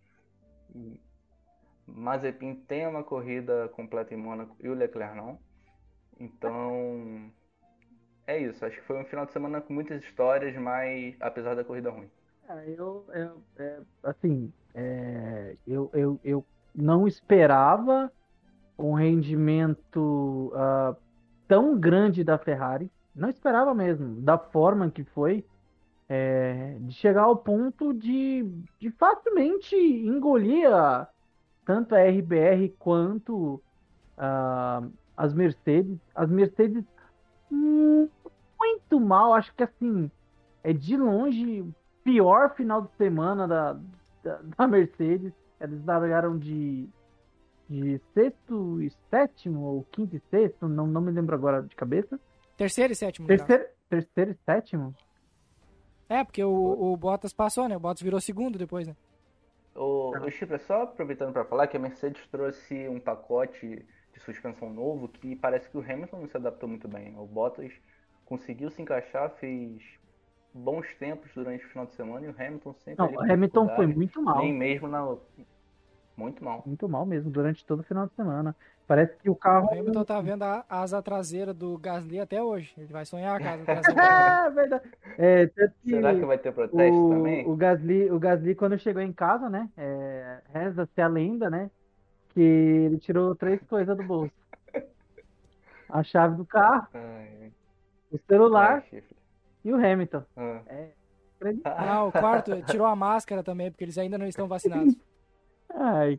E 0.76 1.00
Mazepin 1.88 2.56
tem 2.68 2.88
uma 2.88 3.04
corrida 3.04 3.70
completa 3.70 4.14
em 4.14 4.18
Mônaco 4.18 4.56
e 4.60 4.70
o 4.70 4.74
Leclerc 4.74 5.16
não. 5.16 5.40
Então 6.20 7.32
é 8.26 8.40
isso, 8.40 8.66
acho 8.66 8.78
que 8.78 8.84
foi 8.88 8.98
um 9.02 9.06
final 9.06 9.26
de 9.26 9.34
semana 9.34 9.62
com 9.62 9.74
muitas 9.74 10.02
histórias, 10.04 10.56
mas 10.56 11.16
apesar 11.20 11.56
da 11.56 11.64
corrida 11.64 11.90
ruim. 11.90 12.10
Cara, 12.48 12.66
eu, 12.70 13.06
eu- 13.14 13.44
é, 13.58 13.80
assim, 14.04 14.54
é, 14.74 15.58
eu, 15.68 15.90
eu, 15.94 16.20
eu 16.24 16.46
não 16.76 17.08
esperava 17.08 18.12
um 18.78 18.94
rendimento 18.94 20.52
ah, 20.56 20.96
tão 21.48 21.80
grande 21.80 22.24
da 22.24 22.38
Ferrari. 22.38 22.92
Não 23.16 23.30
esperava 23.30 23.74
mesmo, 23.76 24.22
da 24.22 24.38
forma 24.38 24.90
que 24.90 25.04
foi, 25.04 25.46
é, 26.10 26.78
de 26.80 26.94
chegar 26.94 27.24
ao 27.24 27.38
ponto 27.38 27.94
de, 27.94 28.44
de 28.80 28.92
facilmente 28.92 29.76
engolir 29.76 30.68
a- 30.74 31.08
tanto 31.66 31.96
a 31.96 32.00
RBR 32.00 32.70
quanto 32.80 33.62
ah, 34.18 34.84
as 35.16 35.34
Mercedes. 35.34 35.98
As 36.16 36.30
Mercedes 36.30 36.84
hum, 37.52 38.08
muito 38.60 39.00
mal, 39.00 39.34
acho 39.34 39.54
que 39.56 39.64
assim, 39.64 40.10
é 40.64 40.74
de 40.74 40.96
longe 40.98 41.62
o 41.62 41.74
pior 42.04 42.56
final 42.56 42.82
de 42.82 42.96
semana 42.96 43.48
da, 43.48 43.74
da, 44.24 44.40
da 44.58 44.68
Mercedes. 44.68 45.34
Eles 45.60 45.86
largaram 45.86 46.38
de, 46.38 46.90
de 47.70 48.02
sexto 48.14 48.82
e 48.82 48.92
sétimo, 49.10 49.62
ou 49.62 49.84
quinto 49.92 50.16
e 50.16 50.22
sexto, 50.30 50.68
não, 50.68 50.86
não 50.86 51.02
me 51.02 51.12
lembro 51.12 51.36
agora 51.36 51.62
de 51.62 51.76
cabeça. 51.76 52.20
Terceiro 52.58 52.94
e 52.94 52.96
sétimo. 52.96 53.28
Terceiro, 53.28 53.66
terceiro 53.90 54.32
e 54.32 54.38
sétimo? 54.46 54.94
É, 56.10 56.24
porque 56.24 56.44
o, 56.44 56.94
o 56.94 56.98
Bottas 56.98 57.34
passou, 57.34 57.68
né? 57.68 57.78
O 57.78 57.80
Bottas 57.80 58.04
virou 58.04 58.20
segundo 58.20 58.60
depois, 58.60 58.88
né? 58.88 58.96
O, 59.76 60.12
o 60.12 60.32
Chipre, 60.32 60.60
só 60.60 60.84
aproveitando 60.84 61.34
para 61.34 61.46
falar 61.46 61.68
que 61.68 61.78
a 61.78 61.80
Mercedes 61.80 62.26
trouxe 62.28 62.88
um 62.88 63.00
pacote 63.00 63.86
de 64.14 64.20
suspensão 64.20 64.72
novo 64.72 65.08
que 65.08 65.36
parece 65.36 65.70
que 65.70 65.78
o 65.78 65.82
Hamilton 65.82 66.22
não 66.22 66.28
se 66.28 66.38
adaptou 66.38 66.70
muito 66.70 66.88
bem. 66.88 67.18
O 67.18 67.26
Bottas 67.26 67.74
conseguiu 68.26 68.70
se 68.70 68.82
encaixar, 68.82 69.32
fez 69.32 69.82
bons 70.54 70.94
tempos 70.96 71.32
durante 71.34 71.66
o 71.66 71.70
final 71.70 71.86
de 71.88 71.94
semana 71.94 72.26
e 72.26 72.30
o 72.30 72.36
Hamilton 72.38 72.74
sempre. 72.74 73.06
Não, 73.06 73.14
o 73.14 73.32
Hamilton 73.32 73.70
foi 73.76 73.88
muito 73.88 74.22
mal. 74.22 74.38
Nem 74.40 74.54
mesmo 74.54 74.88
na. 74.88 75.18
Muito 76.16 76.44
mal. 76.44 76.64
Muito 76.66 76.88
mal 76.88 77.06
mesmo, 77.08 77.32
durante 77.32 77.66
todo 77.66 77.80
o 77.80 77.84
final 77.84 78.06
de 78.06 78.14
semana. 78.14 78.56
Parece 78.86 79.16
que 79.18 79.30
o 79.30 79.36
carro. 79.36 79.68
O 79.68 79.80
Hamilton 79.80 80.04
tá 80.04 80.20
vendo 80.20 80.44
a 80.44 80.66
asa 80.70 81.02
traseira 81.02 81.54
do 81.54 81.78
Gasly 81.78 82.20
até 82.20 82.44
hoje. 82.44 82.74
Ele 82.78 82.92
vai 82.92 83.06
sonhar 83.06 83.36
a 83.36 83.44
casa 83.44 83.64
traseira. 83.64 84.02
é 84.48 84.50
verdade. 84.50 84.92
É, 85.18 85.48
que 85.48 85.90
Será 85.90 86.14
que 86.14 86.26
vai 86.26 86.38
ter 86.38 86.52
protesto 86.52 87.06
o, 87.06 87.10
também? 87.10 87.48
O 87.48 87.56
Gasly, 87.56 88.12
o 88.12 88.20
Gasly, 88.20 88.56
quando 88.56 88.78
chegou 88.78 89.02
em 89.02 89.14
casa, 89.14 89.50
né? 89.50 89.70
É, 89.78 90.42
Reza-se 90.54 91.02
a 91.02 91.08
lenda, 91.08 91.50
né? 91.50 91.72
Que 92.30 92.42
ele 92.42 92.98
tirou 92.98 93.36
três 93.36 93.62
coisas 93.64 93.96
do 93.96 94.04
bolso: 94.04 94.34
a 95.90 96.04
chave 96.04 96.36
do 96.36 96.46
carro, 96.46 96.88
Ai. 96.94 97.52
o 98.12 98.18
celular 98.28 98.84
Ai, 98.92 99.04
e 99.64 99.72
o 99.72 99.76
Hamilton. 99.76 100.24
Ah. 100.36 100.62
É, 100.68 100.90
ah, 101.66 102.06
o 102.06 102.12
quarto 102.12 102.62
tirou 102.64 102.88
a 102.88 102.96
máscara 102.96 103.44
também, 103.44 103.70
porque 103.70 103.84
eles 103.84 103.98
ainda 103.98 104.18
não 104.18 104.28
estão 104.28 104.48
vacinados. 104.48 104.96
Ai. 105.74 106.18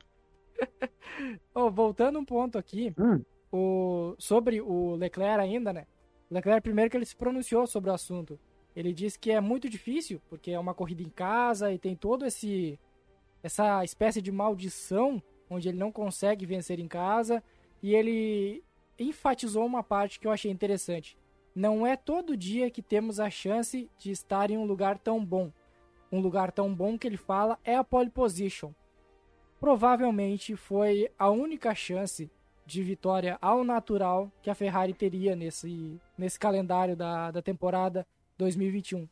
oh, 1.54 1.70
voltando 1.70 2.18
um 2.18 2.24
ponto 2.24 2.58
aqui, 2.58 2.94
hum. 2.98 3.22
o, 3.52 4.14
sobre 4.18 4.60
o 4.60 4.94
Leclerc 4.96 5.40
ainda, 5.40 5.72
né? 5.72 5.86
O 6.30 6.34
Leclerc, 6.34 6.62
primeiro 6.62 6.90
que 6.90 6.96
ele 6.96 7.06
se 7.06 7.16
pronunciou 7.16 7.66
sobre 7.66 7.90
o 7.90 7.94
assunto. 7.94 8.38
Ele 8.74 8.92
disse 8.92 9.18
que 9.18 9.30
é 9.30 9.40
muito 9.40 9.68
difícil, 9.68 10.20
porque 10.28 10.50
é 10.50 10.58
uma 10.58 10.74
corrida 10.74 11.02
em 11.02 11.08
casa 11.08 11.72
e 11.72 11.78
tem 11.78 11.94
todo 11.94 12.26
esse 12.26 12.78
essa 13.42 13.84
espécie 13.84 14.22
de 14.22 14.32
maldição 14.32 15.22
onde 15.50 15.68
ele 15.68 15.76
não 15.76 15.92
consegue 15.92 16.46
vencer 16.46 16.80
em 16.80 16.88
casa. 16.88 17.42
E 17.82 17.94
ele 17.94 18.64
enfatizou 18.98 19.64
uma 19.66 19.82
parte 19.82 20.18
que 20.18 20.26
eu 20.26 20.32
achei 20.32 20.50
interessante. 20.50 21.18
Não 21.54 21.86
é 21.86 21.94
todo 21.94 22.36
dia 22.36 22.70
que 22.70 22.82
temos 22.82 23.20
a 23.20 23.30
chance 23.30 23.88
de 23.98 24.10
estar 24.10 24.50
em 24.50 24.56
um 24.56 24.64
lugar 24.64 24.98
tão 24.98 25.24
bom. 25.24 25.52
Um 26.10 26.20
lugar 26.20 26.50
tão 26.50 26.74
bom 26.74 26.98
que 26.98 27.06
ele 27.06 27.16
fala 27.16 27.58
é 27.62 27.76
a 27.76 27.84
pole 27.84 28.10
position. 28.10 28.72
Provavelmente 29.64 30.54
foi 30.56 31.10
a 31.18 31.30
única 31.30 31.74
chance 31.74 32.30
de 32.66 32.82
vitória 32.82 33.38
ao 33.40 33.64
natural 33.64 34.30
que 34.42 34.50
a 34.50 34.54
Ferrari 34.54 34.92
teria 34.92 35.34
nesse, 35.34 35.98
nesse 36.18 36.38
calendário 36.38 36.94
da, 36.94 37.30
da 37.30 37.40
temporada 37.40 38.06
2021. 38.36 39.08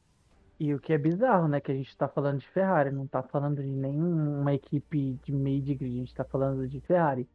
E 0.60 0.74
o 0.74 0.78
que 0.78 0.92
é 0.92 0.98
bizarro, 0.98 1.48
né? 1.48 1.58
Que 1.58 1.72
a 1.72 1.74
gente 1.74 1.88
está 1.88 2.06
falando 2.06 2.40
de 2.40 2.48
Ferrari, 2.48 2.90
não 2.90 3.04
está 3.04 3.22
falando 3.22 3.62
de 3.62 3.66
nenhuma 3.66 4.52
equipe 4.52 5.18
de 5.24 5.32
meio 5.32 5.62
de 5.62 5.74
grid, 5.74 5.94
a 5.94 5.98
gente 6.00 6.08
está 6.08 6.24
falando 6.24 6.68
de 6.68 6.80
Ferrari. 6.82 7.26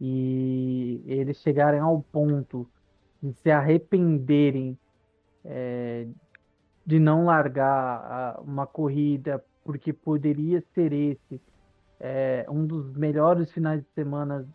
E 0.00 1.02
eles 1.06 1.38
chegarem 1.38 1.80
ao 1.80 2.02
ponto 2.02 2.70
de 3.20 3.32
se 3.32 3.50
arrependerem 3.50 4.78
é, 5.44 6.06
de 6.86 7.00
não 7.00 7.24
largar 7.24 8.40
uma 8.42 8.64
corrida 8.64 9.44
porque 9.64 9.92
poderia 9.92 10.62
ser 10.72 10.92
esse 10.92 11.40
é, 12.00 12.46
um 12.48 12.66
dos 12.66 12.94
melhores 12.96 13.50
finais 13.50 13.82
de 13.82 13.88
semana 13.94 14.46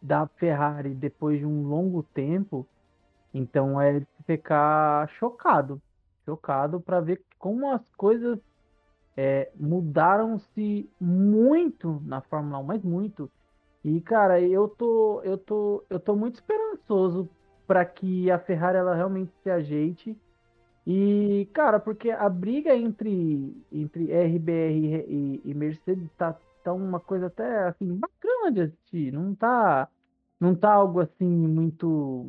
da 0.00 0.26
Ferrari 0.26 0.94
depois 0.94 1.38
de 1.38 1.46
um 1.46 1.66
longo 1.66 2.02
tempo. 2.02 2.66
Então 3.32 3.80
é 3.80 4.02
ficar 4.26 5.08
chocado, 5.10 5.80
chocado 6.24 6.80
para 6.80 7.00
ver 7.00 7.22
como 7.38 7.70
as 7.70 7.82
coisas 7.96 8.38
é, 9.16 9.50
mudaram-se 9.54 10.88
muito 11.00 12.00
na 12.04 12.20
Fórmula 12.20 12.58
1, 12.58 12.62
mas 12.62 12.82
muito. 12.82 13.30
E 13.84 14.00
cara, 14.00 14.40
eu 14.40 14.68
tô, 14.68 15.20
eu 15.22 15.38
tô, 15.38 15.84
eu 15.88 15.98
tô 15.98 16.14
muito 16.14 16.34
esperançoso 16.34 17.28
para 17.66 17.84
que 17.84 18.30
a 18.30 18.38
Ferrari 18.38 18.78
ela 18.78 18.94
realmente 18.94 19.32
se 19.42 19.50
ajeite. 19.50 20.16
E, 20.92 21.46
cara, 21.52 21.78
porque 21.78 22.10
a 22.10 22.28
briga 22.28 22.74
entre, 22.74 23.64
entre 23.70 24.12
RBR 24.12 25.06
e, 25.06 25.40
e 25.44 25.54
Mercedes 25.54 26.10
tá, 26.18 26.36
tá 26.64 26.72
uma 26.72 26.98
coisa 26.98 27.28
até 27.28 27.68
assim 27.68 27.94
bacana 27.94 28.50
de 28.50 28.62
assistir. 28.62 29.12
Não 29.12 29.32
tá, 29.32 29.88
não 30.40 30.52
tá 30.52 30.72
algo 30.72 30.98
assim 30.98 31.24
muito 31.24 32.28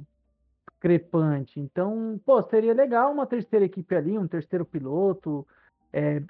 crepante. 0.79 1.59
Então, 1.59 2.21
pô, 2.23 2.39
seria 2.43 2.71
legal 2.71 3.11
uma 3.11 3.25
terceira 3.25 3.65
equipe 3.65 3.95
ali, 3.95 4.15
um 4.15 4.27
terceiro 4.27 4.63
piloto, 4.63 5.47
é, 5.91 6.21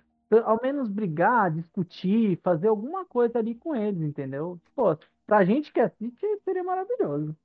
ao 0.46 0.58
menos 0.64 0.88
brigar, 0.88 1.52
discutir, 1.52 2.40
fazer 2.42 2.70
alguma 2.70 3.04
coisa 3.04 3.40
ali 3.40 3.56
com 3.56 3.76
eles, 3.76 4.02
entendeu? 4.02 4.58
Pô, 4.74 4.98
pra 5.28 5.44
gente 5.44 5.74
que 5.74 5.82
assiste, 5.82 6.26
seria 6.46 6.64
maravilhoso 6.64 7.36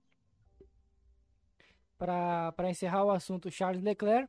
para 1.99 2.71
encerrar 2.71 3.05
o 3.05 3.11
assunto 3.11 3.51
Charles 3.51 3.83
Leclerc, 3.83 4.29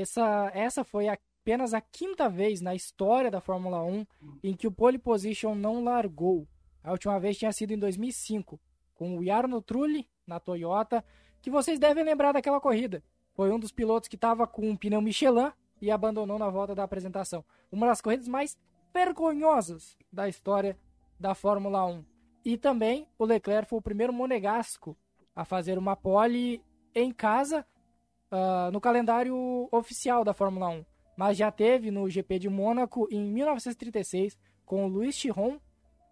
essa, 0.00 0.50
essa 0.54 0.84
foi 0.84 1.08
apenas 1.08 1.72
a 1.74 1.80
quinta 1.80 2.28
vez 2.28 2.60
na 2.60 2.74
história 2.74 3.30
da 3.30 3.40
Fórmula 3.40 3.82
1 3.82 4.06
em 4.42 4.54
que 4.54 4.66
o 4.66 4.72
pole 4.72 4.98
position 4.98 5.54
não 5.54 5.82
largou. 5.82 6.46
A 6.82 6.92
última 6.92 7.18
vez 7.18 7.38
tinha 7.38 7.52
sido 7.52 7.72
em 7.72 7.78
2005, 7.78 8.60
com 8.94 9.16
o 9.16 9.24
Jarno 9.24 9.60
Trulli 9.60 10.08
na 10.26 10.38
Toyota, 10.38 11.04
que 11.40 11.50
vocês 11.50 11.78
devem 11.78 12.04
lembrar 12.04 12.32
daquela 12.32 12.60
corrida. 12.60 13.02
Foi 13.34 13.50
um 13.50 13.58
dos 13.58 13.72
pilotos 13.72 14.08
que 14.08 14.16
estava 14.16 14.46
com 14.46 14.68
um 14.68 14.76
pneu 14.76 15.00
Michelin 15.00 15.52
e 15.80 15.90
abandonou 15.90 16.38
na 16.38 16.50
volta 16.50 16.74
da 16.74 16.82
apresentação. 16.82 17.44
Uma 17.70 17.86
das 17.86 18.00
corridas 18.00 18.28
mais 18.28 18.58
vergonhosas 18.92 19.96
da 20.12 20.28
história 20.28 20.76
da 21.18 21.34
Fórmula 21.34 21.84
1. 21.86 22.04
E 22.44 22.56
também 22.56 23.06
o 23.18 23.24
Leclerc 23.24 23.68
foi 23.68 23.78
o 23.78 23.82
primeiro 23.82 24.12
monegasco 24.12 24.96
a 25.34 25.44
fazer 25.44 25.78
uma 25.78 25.94
pole 25.94 26.62
em 26.94 27.12
casa 27.12 27.64
uh, 28.30 28.70
no 28.72 28.80
calendário 28.80 29.68
oficial 29.70 30.24
da 30.24 30.32
Fórmula 30.32 30.68
1, 30.68 30.84
mas 31.16 31.36
já 31.36 31.50
teve 31.50 31.90
no 31.90 32.08
GP 32.08 32.38
de 32.38 32.48
Mônaco 32.48 33.08
em 33.10 33.22
1936 33.24 34.38
com 34.64 34.84
o 34.84 34.88
Luiz 34.88 35.14
Chiron 35.14 35.58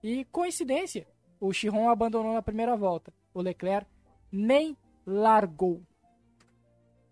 e 0.02 0.24
coincidência, 0.26 1.06
o 1.40 1.52
Chiron 1.52 1.88
abandonou 1.88 2.32
na 2.32 2.42
primeira 2.42 2.76
volta, 2.76 3.12
o 3.34 3.40
Leclerc 3.40 3.86
nem 4.32 4.76
largou. 5.06 5.82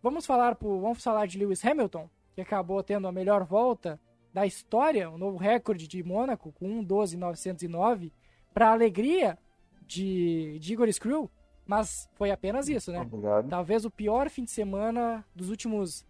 Vamos 0.02 0.26
falar 0.26 0.54
por, 0.56 0.80
vamos 0.80 1.02
falar 1.02 1.26
de 1.26 1.38
Lewis 1.38 1.64
Hamilton, 1.64 2.08
que 2.34 2.40
acabou 2.40 2.82
tendo 2.82 3.06
a 3.06 3.12
melhor 3.12 3.44
volta 3.44 4.00
da 4.32 4.44
história, 4.44 5.08
um 5.08 5.16
novo 5.16 5.36
recorde 5.36 5.86
de 5.86 6.02
Mônaco 6.02 6.52
com 6.52 6.82
1:12.909, 6.82 8.12
para 8.52 8.72
alegria 8.72 9.38
de, 9.86 10.58
de 10.58 10.72
Igor 10.72 10.92
Screw, 10.92 11.30
mas 11.66 12.08
foi 12.14 12.30
apenas 12.30 12.68
isso, 12.68 12.92
né? 12.92 13.00
Obrigado. 13.00 13.48
Talvez 13.48 13.84
o 13.84 13.90
pior 13.90 14.28
fim 14.28 14.44
de 14.44 14.50
semana 14.50 15.24
dos 15.34 15.50
últimos 15.50 16.06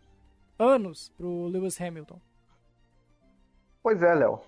anos 0.59 1.11
pro 1.17 1.47
Lewis 1.47 1.81
Hamilton. 1.81 2.21
Pois 3.83 4.03
é, 4.03 4.15
Léo. 4.15 4.41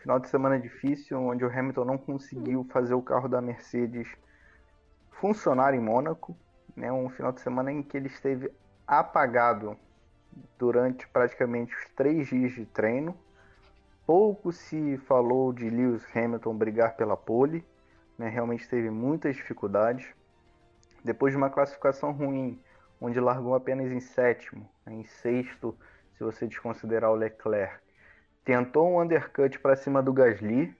Final 0.00 0.18
de 0.18 0.28
semana 0.28 0.58
difícil, 0.58 1.20
onde 1.20 1.44
o 1.44 1.50
Hamilton 1.50 1.84
não 1.84 1.98
conseguiu 1.98 2.64
fazer 2.70 2.94
o 2.94 3.02
carro 3.02 3.28
da 3.28 3.40
Mercedes 3.40 4.08
funcionar 5.10 5.74
em 5.74 5.80
Mônaco. 5.80 6.36
Né? 6.76 6.90
Um 6.92 7.08
final 7.10 7.32
de 7.32 7.40
semana 7.40 7.72
em 7.72 7.82
que 7.82 7.96
ele 7.96 8.08
esteve 8.08 8.50
apagado 8.86 9.76
durante 10.58 11.06
praticamente 11.08 11.74
os 11.74 11.84
três 11.94 12.28
dias 12.28 12.52
de 12.52 12.64
treino. 12.66 13.16
Pouco 14.06 14.52
se 14.52 14.96
falou 14.98 15.52
de 15.52 15.68
Lewis 15.68 16.04
Hamilton 16.16 16.56
brigar 16.56 16.96
pela 16.96 17.16
pole. 17.16 17.64
Né? 18.18 18.28
Realmente 18.28 18.68
teve 18.68 18.90
muitas 18.90 19.36
dificuldades. 19.36 20.06
Depois 21.04 21.32
de 21.32 21.38
uma 21.38 21.48
classificação 21.48 22.12
ruim, 22.12 22.60
onde 23.00 23.20
largou 23.20 23.54
apenas 23.54 23.92
em 23.92 24.00
sétimo, 24.00 24.68
né, 24.84 24.92
em 24.92 25.04
sexto, 25.04 25.76
se 26.16 26.24
você 26.24 26.46
desconsiderar 26.46 27.12
o 27.12 27.14
Leclerc, 27.14 27.78
tentou 28.44 28.90
um 28.90 29.00
undercut 29.00 29.58
para 29.60 29.76
cima 29.76 30.02
do 30.02 30.12
Gasly, 30.12 30.76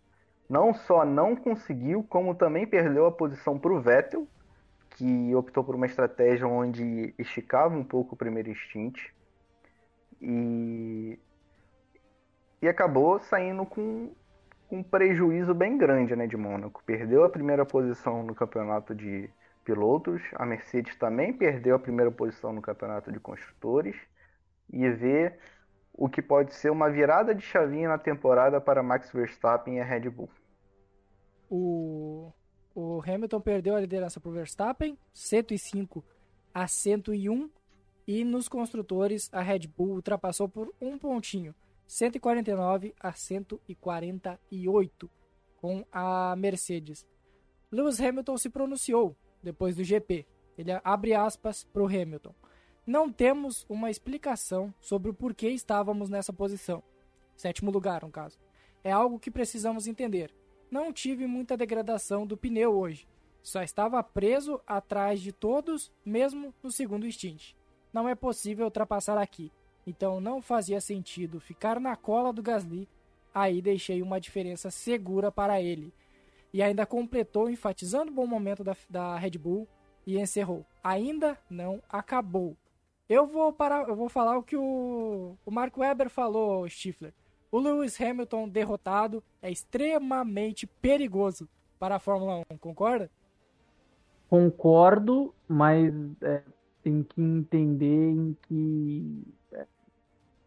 não 0.49 0.75
só 0.75 1.04
não 1.04 1.37
conseguiu, 1.37 2.02
como 2.02 2.35
também 2.35 2.66
perdeu 2.66 3.07
a 3.07 3.12
posição 3.12 3.59
para 3.59 3.73
o 3.73 3.80
Vettel, 3.80 4.26
que 4.90 5.35
optou 5.35 5.62
por 5.62 5.76
uma 5.76 5.87
estratégia 5.87 6.49
onde 6.49 7.14
esticava 7.18 7.76
um 7.76 7.85
pouco 7.85 8.14
o 8.14 8.18
primeiro 8.18 8.52
stint 8.54 8.99
e, 10.21 11.18
e 12.61 12.68
acabou 12.68 13.21
saindo 13.21 13.64
com 13.64 14.11
um 14.70 14.82
prejuízo 14.82 15.54
bem 15.54 15.76
grande 15.78 16.14
né, 16.14 16.26
de 16.26 16.37
Mônaco. 16.37 16.82
Perdeu 16.84 17.25
a 17.25 17.30
primeira 17.30 17.64
posição 17.64 18.22
no 18.22 18.34
campeonato 18.34 18.94
de, 18.94 19.30
pilotos. 19.68 20.22
A 20.34 20.46
Mercedes 20.46 20.96
também 20.96 21.30
perdeu 21.30 21.76
a 21.76 21.78
primeira 21.78 22.10
posição 22.10 22.54
no 22.54 22.62
campeonato 22.62 23.12
de 23.12 23.20
construtores 23.20 23.94
e 24.72 24.88
vê 24.88 25.38
o 25.92 26.08
que 26.08 26.22
pode 26.22 26.54
ser 26.54 26.70
uma 26.70 26.88
virada 26.88 27.34
de 27.34 27.42
chavinha 27.42 27.87
na 27.87 27.98
temporada 27.98 28.62
para 28.62 28.82
Max 28.82 29.12
Verstappen 29.12 29.76
e 29.76 29.80
a 29.80 29.84
Red 29.84 30.08
Bull. 30.08 30.30
O, 31.50 32.32
o 32.75 33.02
Hamilton 33.06 33.40
perdeu 33.42 33.76
a 33.76 33.80
liderança 33.80 34.18
para 34.18 34.30
o 34.30 34.32
Verstappen, 34.32 34.96
105 35.12 36.02
a 36.54 36.66
101, 36.66 37.50
E 38.06 38.25
nos 38.25 38.48
construtores, 38.48 39.28
a 39.34 39.42
Red 39.42 39.66
Bull 39.76 39.96
ultrapassou 39.96 40.48
por 40.48 40.72
um 40.80 40.96
pontinho, 40.98 41.54
149 41.88 42.95
a 43.00 43.12
148, 43.12 45.11
com 45.57 45.85
a 45.90 46.37
Mercedes. 46.37 47.07
Lewis 47.73 47.99
Hamilton 47.99 48.37
se 48.37 48.50
pronunciou 48.50 49.16
depois 49.42 49.75
do 49.75 49.83
GP. 49.83 50.26
Ele 50.59 50.71
abre 50.85 51.14
aspas 51.14 51.64
para 51.64 51.83
o 51.83 51.87
Hamilton. 51.87 52.35
Não 52.87 53.11
temos 53.11 53.64
uma 53.71 53.90
explicação 53.90 54.73
sobre 54.80 55.11
o 55.11 55.14
porquê 55.14 55.49
estávamos 55.49 56.11
nessa 56.11 56.33
posição. 56.33 56.83
Sétimo 57.35 57.71
lugar, 57.71 58.02
no 58.02 58.11
caso. 58.11 58.38
É 58.85 58.92
algo 58.92 59.18
que 59.18 59.30
precisamos 59.30 59.87
entender. 59.87 60.35
Não 60.71 60.92
tive 60.92 61.26
muita 61.26 61.57
degradação 61.57 62.26
do 62.26 62.37
pneu 62.37 62.78
hoje. 62.78 63.09
Só 63.42 63.62
estava 63.62 64.02
preso 64.02 64.61
atrás 64.66 65.23
de 65.23 65.33
todos, 65.33 65.90
mesmo 66.04 66.54
no 66.62 66.71
segundo 66.71 67.11
stint. 67.11 67.54
Não 67.92 68.07
é 68.07 68.14
possível 68.14 68.66
ultrapassar 68.66 69.16
aqui. 69.16 69.50
Então 69.88 70.21
não 70.21 70.42
fazia 70.42 70.83
sentido 70.83 71.40
ficar 71.40 71.80
na 71.80 71.97
cola 71.97 72.30
do 72.30 72.42
Gasly. 72.42 72.87
Aí 73.35 73.62
deixei 73.62 74.02
uma 74.02 74.21
diferença 74.21 74.71
segura 74.71 75.33
para 75.33 75.62
ele. 75.62 75.95
E 76.52 76.62
ainda 76.62 76.85
completou 76.85 77.49
enfatizando 77.49 78.11
o 78.11 78.14
bom 78.14 78.26
momento 78.26 78.62
da, 78.62 78.76
da 78.88 79.16
Red 79.16 79.38
Bull 79.38 79.66
e 80.07 80.18
encerrou. 80.18 80.66
Ainda 80.85 81.38
não 81.49 81.83
acabou. 81.88 82.54
Eu 83.09 83.26
vou 83.26 83.50
parar, 83.50 83.88
eu 83.88 83.97
vou 83.97 84.11
falar 84.11 84.37
o 84.37 84.42
que 84.42 84.57
o, 84.57 85.35
o 85.47 85.50
Mark 85.50 85.75
Webber 85.78 86.11
falou, 86.11 86.68
Stifler. 86.68 87.14
O 87.50 87.59
Lewis 87.59 87.99
Hamilton 87.99 88.47
derrotado 88.47 89.25
é 89.40 89.50
extremamente 89.50 90.66
perigoso 90.66 91.49
para 91.78 91.97
a 91.97 91.99
Fórmula 91.99 92.42
1, 92.50 92.59
concorda? 92.59 93.11
Concordo, 94.28 95.35
mas 95.49 95.95
é, 96.21 96.42
tem 96.83 97.02
que 97.02 97.23
entender 97.23 98.11
em 98.11 98.37
que 98.47 99.38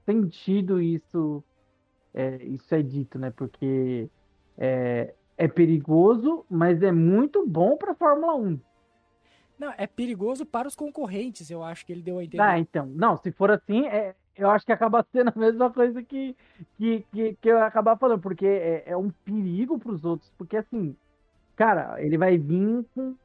sentido 0.05 0.81
isso 0.81 1.43
é, 2.13 2.43
isso 2.43 2.73
é 2.73 2.81
dito, 2.81 3.17
né? 3.17 3.31
Porque 3.31 4.09
é, 4.57 5.13
é 5.37 5.47
perigoso, 5.47 6.45
mas 6.49 6.81
é 6.83 6.91
muito 6.91 7.45
bom 7.47 7.77
para 7.77 7.95
Fórmula 7.95 8.35
1. 8.35 8.59
Não, 9.57 9.73
é 9.77 9.85
perigoso 9.85 10.45
para 10.45 10.67
os 10.67 10.75
concorrentes, 10.75 11.51
eu 11.51 11.63
acho 11.63 11.85
que 11.85 11.91
ele 11.91 12.01
deu 12.01 12.17
a 12.17 12.23
entender. 12.23 12.41
Ah, 12.41 12.57
então. 12.57 12.87
Não, 12.87 13.15
se 13.17 13.31
for 13.31 13.51
assim, 13.51 13.85
é, 13.85 14.15
eu 14.35 14.49
acho 14.49 14.65
que 14.65 14.71
acaba 14.71 15.05
sendo 15.11 15.31
a 15.35 15.39
mesma 15.39 15.69
coisa 15.71 16.01
que, 16.01 16.35
que, 16.77 17.05
que, 17.11 17.37
que 17.39 17.49
eu 17.49 17.57
ia 17.57 17.65
acabar 17.65 17.95
falando, 17.97 18.21
porque 18.21 18.45
é, 18.45 18.83
é 18.87 18.97
um 18.97 19.09
perigo 19.09 19.77
para 19.77 19.91
os 19.91 20.03
outros. 20.03 20.31
Porque, 20.37 20.57
assim, 20.57 20.95
cara, 21.55 22.01
ele 22.03 22.17
vai 22.17 22.37
vir 22.39 22.83
com, 22.95 23.15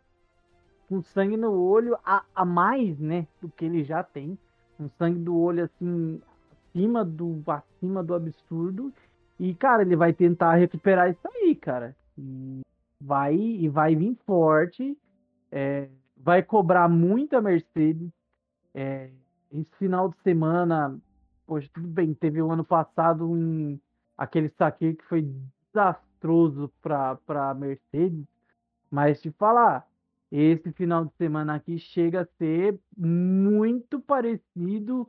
com 0.89 1.03
sangue 1.03 1.39
no 1.39 1.53
olho 1.53 1.97
a, 2.05 2.23
a 2.35 2.45
mais, 2.45 2.99
né, 2.99 3.27
do 3.41 3.49
que 3.49 3.65
ele 3.65 3.83
já 3.83 4.03
tem. 4.03 4.39
Um 4.79 4.91
sangue 4.91 5.19
do 5.19 5.35
olho, 5.39 5.65
assim, 5.65 6.21
acima 6.77 7.05
do, 7.05 7.43
acima 7.47 8.03
do 8.03 8.15
absurdo. 8.15 8.93
E, 9.41 9.55
cara, 9.55 9.83
ele 9.83 9.97
vai 9.97 10.13
tentar 10.13 10.55
recuperar 10.55 11.11
isso 11.11 11.27
aí, 11.27 11.55
cara. 11.55 11.97
E 12.19 12.61
vai, 13.01 13.35
e 13.35 13.69
vai 13.69 13.97
vir 13.97 14.17
forte. 14.27 14.97
É, 15.51 15.89
vai 16.17 16.43
cobrar 16.43 16.89
muita 16.89 17.41
Mercedes. 17.41 18.11
É, 18.75 19.11
esse 19.53 19.75
final 19.77 20.11
de 20.11 20.17
semana, 20.23 20.99
poxa, 21.47 21.69
tudo 21.73 21.89
bem, 21.89 22.13
teve 22.13 22.43
o 22.43 22.51
ano 22.51 22.65
passado 22.65 23.31
um, 23.31 23.79
aquele 24.17 24.51
saque 24.51 24.95
que 24.95 25.05
foi 25.05 25.27
desastroso 25.73 26.71
para 26.83 27.19
a 27.29 27.55
Mercedes, 27.55 28.25
mas 28.91 29.21
te 29.23 29.31
falar, 29.31 29.87
esse 30.31 30.73
final 30.73 31.07
de 31.07 31.13
semana 31.15 31.55
aqui 31.55 31.79
chega 31.79 32.23
a 32.23 32.27
ser 32.39 32.79
muito 32.97 33.99
parecido 34.01 35.09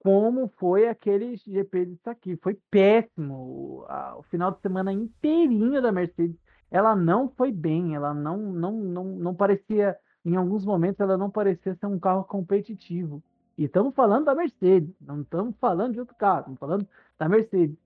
como 0.00 0.48
foi 0.58 0.88
aquele 0.88 1.36
GP 1.36 1.86
de 1.86 1.98
aqui. 2.06 2.36
Foi 2.36 2.58
péssimo. 2.70 3.86
O, 4.16 4.22
final 4.24 4.50
de 4.50 4.60
semana 4.60 4.92
inteirinho 4.92 5.80
da 5.80 5.92
Mercedes, 5.92 6.36
ela 6.70 6.96
não 6.96 7.28
foi 7.28 7.52
bem, 7.52 7.94
ela 7.94 8.12
não, 8.12 8.38
não, 8.38 8.72
não, 8.72 9.04
não 9.04 9.34
parecia 9.34 9.96
em 10.24 10.36
alguns 10.36 10.64
momentos 10.64 11.00
ela 11.00 11.16
não 11.16 11.30
parecia 11.30 11.74
ser 11.74 11.86
um 11.86 11.98
carro 11.98 12.24
competitivo. 12.24 13.22
E 13.56 13.64
estamos 13.64 13.94
falando 13.94 14.26
da 14.26 14.34
Mercedes, 14.34 14.94
não 15.00 15.22
estamos 15.22 15.54
falando 15.58 15.94
de 15.94 16.00
outro 16.00 16.14
carro, 16.16 16.40
estamos 16.40 16.58
falando 16.58 16.88
da 17.18 17.28
Mercedes, 17.28 17.76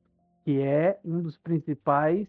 que 0.45 0.61
é 0.61 0.99
um 1.05 1.21
dos 1.21 1.37
principais 1.37 2.29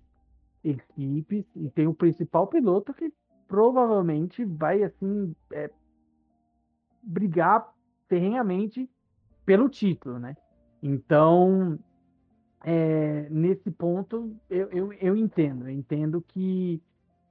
equipes 0.63 1.45
e 1.55 1.69
tem 1.69 1.87
o 1.87 1.93
principal 1.93 2.47
piloto 2.47 2.93
que 2.93 3.13
provavelmente 3.47 4.43
vai 4.43 4.83
assim 4.83 5.35
é, 5.51 5.69
brigar 7.03 7.71
ferrenhamente 8.07 8.89
pelo 9.45 9.69
título, 9.69 10.19
né? 10.19 10.35
Então, 10.81 11.79
é, 12.63 13.27
nesse 13.29 13.69
ponto, 13.71 14.35
eu, 14.49 14.69
eu, 14.71 14.93
eu 14.93 15.15
entendo. 15.15 15.67
Eu 15.67 15.71
entendo 15.71 16.21
que 16.21 16.81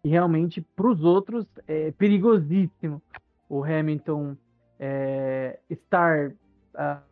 realmente 0.04 0.60
para 0.60 0.88
os 0.88 1.02
outros 1.02 1.46
é 1.66 1.90
perigosíssimo 1.92 3.02
o 3.48 3.64
Hamilton 3.64 4.36
é, 4.78 5.58
estar 5.70 6.30
uh, 6.30 7.02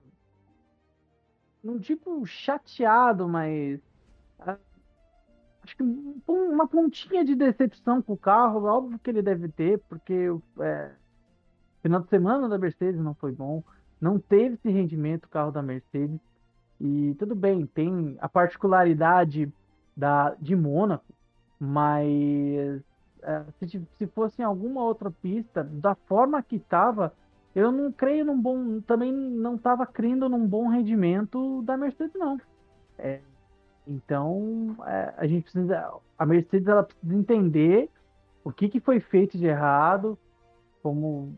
não 1.63 1.79
digo 1.79 2.25
chateado, 2.27 3.29
mas 3.29 3.79
uh, 4.41 4.59
acho 5.63 5.77
que 5.77 5.83
uma 6.27 6.67
pontinha 6.67 7.25
de 7.25 7.35
decepção 7.35 8.03
com 8.03 8.15
o 8.15 8.19
carro, 8.19 8.65
óbvio 8.65 8.99
que 8.99 9.11
ele 9.11 9.23
deve 9.23 9.49
ter, 9.49 9.79
porque 9.89 10.29
é, 10.61 10.91
final 11.81 12.01
de 12.01 12.09
semana 12.09 12.49
da 12.49 12.59
Mercedes 12.59 13.01
não 13.01 13.15
foi 13.15 13.33
bom, 13.33 13.63
não 14.03 14.19
teve 14.19 14.57
esse 14.57 14.69
rendimento 14.69 15.27
o 15.27 15.29
carro 15.29 15.53
da 15.53 15.63
Mercedes. 15.63 16.19
E 16.81 17.15
tudo 17.21 17.37
bem, 17.37 17.65
tem 17.65 18.17
a 18.21 18.29
particularidade 18.29 19.51
da, 19.97 20.35
de 20.41 20.57
Mônaco, 20.57 21.15
mas 21.61 22.83
é, 23.23 23.45
se, 23.61 23.81
se 23.97 24.07
fosse 24.09 24.43
em 24.43 24.45
alguma 24.45 24.83
outra 24.83 25.09
pista, 25.09 25.63
da 25.63 25.95
forma 25.95 26.43
que 26.43 26.57
estava, 26.57 27.15
eu 27.55 27.71
não 27.71 27.93
creio 27.93 28.25
num 28.25 28.41
bom. 28.41 28.81
Também 28.81 29.13
não 29.13 29.55
estava 29.55 29.87
crendo 29.87 30.29
num 30.29 30.45
bom 30.45 30.67
rendimento 30.69 31.63
da 31.63 31.77
Mercedes, 31.77 32.15
não. 32.17 32.41
É, 32.99 33.21
então, 33.87 34.75
é, 34.85 35.15
a 35.17 35.27
gente 35.29 35.45
precisa. 35.45 35.93
A 36.19 36.27
Mercedes 36.27 36.67
ela 36.67 36.83
precisa 36.83 37.15
entender 37.15 37.89
o 38.43 38.51
que, 38.51 38.69
que 38.69 38.81
foi 38.81 38.99
feito 38.99 39.39
de 39.39 39.47
errado, 39.47 40.19
como, 40.83 41.33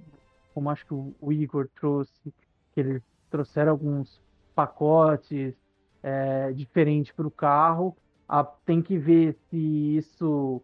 como 0.55 0.71
acho 0.71 0.87
que 0.87 0.95
o, 0.95 1.15
o 1.21 1.31
Igor 1.31 1.69
trouxe, 1.79 2.33
que 2.75 2.81
eles 2.81 3.03
trouxeram 3.31 3.73
alguns 3.73 4.21
pacotes 4.55 5.55
é, 6.03 6.53
diferentes 6.53 7.13
para 7.13 7.27
o 7.27 7.31
carro 7.31 7.97
a, 8.29 8.45
tem 8.45 8.83
que 8.83 8.99
ver 8.99 9.37
se 9.49 9.97
isso 9.97 10.63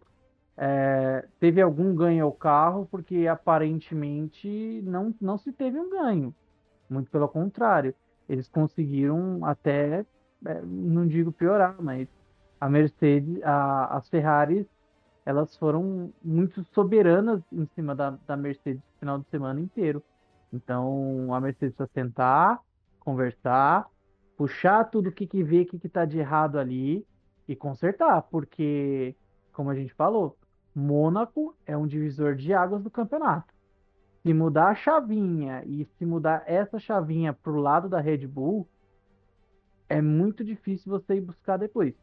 é, 0.56 1.26
teve 1.38 1.60
algum 1.60 1.94
ganho 1.94 2.24
ao 2.24 2.32
carro, 2.32 2.86
porque 2.90 3.26
aparentemente 3.26 4.82
não, 4.84 5.14
não 5.20 5.38
se 5.38 5.52
teve 5.52 5.78
um 5.78 5.90
ganho. 5.90 6.34
Muito 6.88 7.10
pelo 7.10 7.28
contrário, 7.28 7.94
eles 8.28 8.48
conseguiram 8.48 9.44
até, 9.44 10.04
é, 10.44 10.60
não 10.62 11.06
digo 11.06 11.32
piorar, 11.32 11.76
mas 11.80 12.08
a 12.60 12.68
Mercedes, 12.68 13.42
a, 13.42 13.96
as 13.96 14.08
Ferraris, 14.08 14.66
elas 15.24 15.56
foram 15.56 16.12
muito 16.22 16.64
soberanas 16.74 17.40
em 17.52 17.66
cima 17.74 17.94
da, 17.94 18.18
da 18.26 18.36
Mercedes 18.36 18.82
no 18.82 18.98
final 18.98 19.18
de 19.18 19.28
semana 19.28 19.60
inteiro. 19.60 20.02
Então 20.52 21.32
a 21.32 21.40
Mercedes 21.40 21.74
precisa 21.76 21.90
sentar, 21.94 22.60
conversar, 22.98 23.86
puxar 24.36 24.84
tudo 24.84 25.08
o 25.08 25.12
que, 25.12 25.26
que 25.26 25.42
vê, 25.42 25.62
o 25.62 25.66
que, 25.66 25.78
que 25.78 25.88
tá 25.88 26.04
de 26.04 26.18
errado 26.18 26.58
ali 26.58 27.06
e 27.46 27.54
consertar, 27.56 28.22
porque, 28.22 29.14
como 29.52 29.70
a 29.70 29.74
gente 29.74 29.92
falou, 29.94 30.36
Mônaco 30.74 31.54
é 31.66 31.76
um 31.76 31.86
divisor 31.86 32.34
de 32.34 32.54
águas 32.54 32.82
do 32.82 32.90
campeonato. 32.90 33.52
Se 34.22 34.32
mudar 34.32 34.68
a 34.68 34.74
chavinha 34.74 35.62
e 35.66 35.84
se 35.98 36.04
mudar 36.04 36.44
essa 36.46 36.78
chavinha 36.78 37.32
para 37.32 37.52
o 37.52 37.60
lado 37.60 37.88
da 37.88 38.00
Red 38.00 38.26
Bull, 38.26 38.68
é 39.88 40.00
muito 40.00 40.44
difícil 40.44 40.90
você 40.90 41.16
ir 41.16 41.20
buscar 41.20 41.56
depois. 41.56 41.94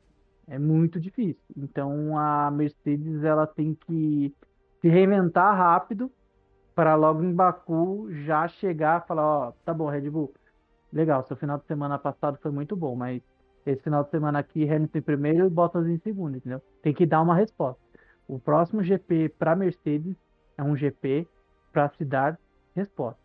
É 0.48 0.58
muito 0.58 1.00
difícil. 1.00 1.42
Então 1.56 2.18
a 2.18 2.52
Mercedes 2.52 3.24
ela 3.24 3.48
tem 3.48 3.74
que 3.74 4.34
se 4.82 4.90
reinventar 4.90 5.56
rápido 5.56 6.12
para 6.78 6.94
logo 6.94 7.24
em 7.24 7.34
Baku 7.34 8.08
já 8.24 8.48
chegar 8.48 9.02
e 9.02 9.08
falar, 9.08 9.26
ó, 9.26 9.52
tá 9.66 9.74
bom, 9.74 9.90
Red 9.90 10.12
Bull, 10.12 10.32
legal, 10.94 11.24
seu 11.24 11.36
final 11.36 11.58
de 11.58 11.66
semana 11.66 11.98
passado 11.98 12.38
foi 12.40 12.52
muito 12.52 12.76
bom, 12.76 12.96
mas 12.96 13.20
esse 13.66 13.82
final 13.82 14.04
de 14.04 14.12
semana 14.12 14.38
aqui, 14.38 14.64
Hamilton 14.70 15.00
em 15.00 15.02
primeiro 15.02 15.48
e 15.48 15.50
Bottas 15.50 15.88
em 15.88 15.98
segundo, 15.98 16.38
entendeu? 16.38 16.62
Tem 16.84 16.94
que 16.94 17.04
dar 17.04 17.24
uma 17.24 17.34
resposta. 17.34 17.82
O 18.28 18.38
próximo 18.38 18.84
GP 18.84 19.30
para 19.40 19.56
Mercedes 19.56 20.16
é 20.56 20.62
um 20.62 20.78
GP 20.78 21.28
para 21.74 21.90
se 21.90 22.06
dar 22.06 22.40
resposta. 22.76 23.20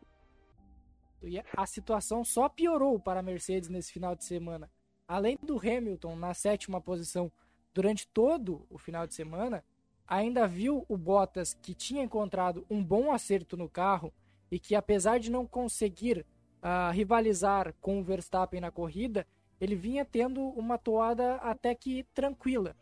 E 1.22 1.38
a 1.54 1.66
situação 1.66 2.24
só 2.24 2.48
piorou 2.48 2.98
para 2.98 3.20
a 3.20 3.22
Mercedes 3.22 3.68
nesse 3.68 3.92
final 3.92 4.16
de 4.16 4.24
semana. 4.24 4.70
Além 5.06 5.38
do 5.42 5.58
Hamilton 5.58 6.16
na 6.16 6.32
sétima 6.32 6.80
posição 6.80 7.30
durante 7.74 8.08
todo 8.08 8.64
o 8.70 8.78
final 8.78 9.06
de 9.06 9.12
semana, 9.14 9.62
ainda 10.06 10.46
viu 10.46 10.84
o 10.88 10.96
Bottas 10.96 11.54
que 11.54 11.74
tinha 11.74 12.02
encontrado 12.02 12.64
um 12.70 12.82
bom 12.82 13.12
acerto 13.12 13.56
no 13.56 13.68
carro 13.68 14.12
e 14.50 14.58
que 14.58 14.74
apesar 14.74 15.18
de 15.18 15.30
não 15.30 15.46
conseguir 15.46 16.26
uh, 16.62 16.92
rivalizar 16.92 17.74
com 17.80 18.00
o 18.00 18.04
Verstappen 18.04 18.60
na 18.60 18.70
corrida, 18.70 19.26
ele 19.60 19.74
vinha 19.74 20.04
tendo 20.04 20.40
uma 20.40 20.76
toada 20.76 21.36
até 21.36 21.74
que 21.74 22.04
tranquila. 22.14 22.76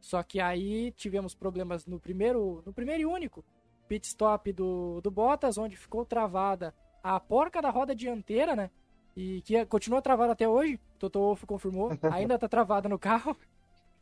Só 0.00 0.22
que 0.22 0.40
aí 0.40 0.92
tivemos 0.92 1.34
problemas 1.34 1.86
no 1.86 1.98
primeiro, 1.98 2.62
no 2.66 2.72
primeiro 2.72 3.02
e 3.02 3.06
único 3.06 3.44
pit 3.88 4.06
stop 4.06 4.52
do, 4.52 5.00
do 5.00 5.10
Bottas, 5.10 5.58
onde 5.58 5.76
ficou 5.76 6.04
travada 6.04 6.74
a 7.02 7.18
porca 7.20 7.60
da 7.60 7.68
roda 7.68 7.94
dianteira, 7.94 8.56
né? 8.56 8.70
E 9.16 9.42
que 9.42 9.66
continua 9.66 10.00
travada 10.00 10.32
até 10.32 10.48
hoje. 10.48 10.80
Toto 10.98 11.18
Wolff 11.18 11.44
confirmou, 11.46 11.90
ainda 12.10 12.38
tá 12.38 12.48
travada 12.48 12.88
no 12.88 12.98
carro. 12.98 13.36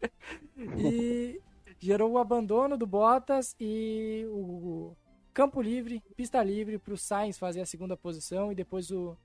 e 0.78 1.40
gerou 1.80 2.12
o 2.12 2.18
abandono 2.18 2.76
do 2.76 2.86
Bottas 2.86 3.56
e 3.58 4.24
o 4.28 4.94
campo 5.32 5.60
livre, 5.62 6.02
pista 6.14 6.42
livre 6.42 6.78
para 6.78 6.94
o 6.94 6.98
Sainz 6.98 7.38
fazer 7.38 7.62
a 7.62 7.66
segunda 7.66 7.96
posição 7.96 8.52
e 8.52 8.54
depois 8.54 8.90
o, 8.90 9.16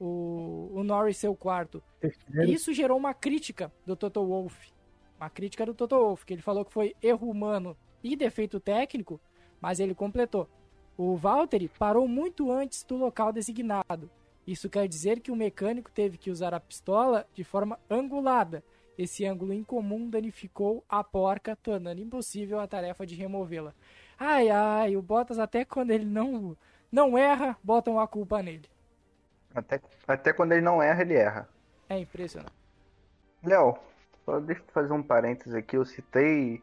o, 0.00 0.70
o 0.74 0.82
Norris 0.82 1.18
ser 1.18 1.28
o 1.28 1.36
quarto. 1.36 1.82
Isso 2.48 2.72
gerou 2.72 2.96
uma 2.96 3.12
crítica 3.12 3.70
do 3.84 3.94
Toto 3.94 4.24
Wolff. 4.24 4.72
Uma 5.20 5.28
crítica 5.28 5.66
do 5.66 5.74
Toto 5.74 5.96
Wolff, 5.96 6.24
que 6.24 6.32
ele 6.32 6.42
falou 6.42 6.64
que 6.64 6.72
foi 6.72 6.96
erro 7.02 7.30
humano 7.30 7.76
e 8.02 8.16
defeito 8.16 8.58
técnico, 8.58 9.20
mas 9.60 9.78
ele 9.78 9.94
completou. 9.94 10.48
O 10.96 11.16
Valtteri 11.16 11.68
parou 11.68 12.08
muito 12.08 12.50
antes 12.50 12.82
do 12.82 12.96
local 12.96 13.32
designado. 13.32 14.10
Isso 14.46 14.68
quer 14.68 14.86
dizer 14.86 15.20
que 15.20 15.30
o 15.30 15.36
mecânico 15.36 15.90
teve 15.90 16.18
que 16.18 16.30
usar 16.30 16.54
a 16.54 16.60
pistola 16.60 17.26
de 17.34 17.42
forma 17.42 17.78
angulada. 17.90 18.62
Esse 18.96 19.26
ângulo 19.26 19.52
incomum 19.52 20.08
danificou 20.08 20.84
a 20.88 21.02
porca, 21.02 21.56
tornando 21.56 22.00
impossível 22.00 22.60
a 22.60 22.66
tarefa 22.66 23.04
de 23.04 23.14
removê-la. 23.14 23.74
Ai, 24.18 24.48
ai, 24.50 24.96
o 24.96 25.02
Bottas 25.02 25.38
até 25.38 25.64
quando 25.64 25.90
ele 25.90 26.04
não, 26.04 26.56
não 26.90 27.18
erra, 27.18 27.56
botam 27.62 27.98
a 27.98 28.06
culpa 28.06 28.42
nele. 28.42 28.68
Até, 29.54 29.80
até 30.06 30.32
quando 30.32 30.52
ele 30.52 30.60
não 30.60 30.82
erra, 30.82 31.02
ele 31.02 31.14
erra. 31.14 31.48
É 31.88 31.98
impressionante. 31.98 32.52
Léo, 33.42 33.76
só 34.24 34.40
deixa 34.40 34.62
eu 34.62 34.72
fazer 34.72 34.92
um 34.92 35.02
parênteses 35.02 35.54
aqui. 35.54 35.76
Eu 35.76 35.84
citei 35.84 36.62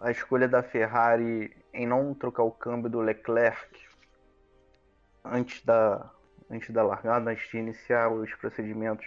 a 0.00 0.10
escolha 0.10 0.48
da 0.48 0.62
Ferrari 0.62 1.56
em 1.72 1.86
não 1.86 2.14
trocar 2.14 2.42
o 2.42 2.50
câmbio 2.50 2.90
do 2.90 3.00
Leclerc 3.00 3.80
antes 5.24 5.64
da, 5.64 6.10
antes 6.50 6.70
da 6.70 6.82
largada, 6.82 7.30
antes 7.30 7.48
de 7.48 7.58
iniciar 7.58 8.12
os 8.12 8.32
procedimentos 8.34 9.06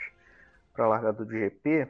para 0.74 0.86
a 0.86 0.88
largada 0.88 1.24
do 1.24 1.32
GP, 1.32 1.88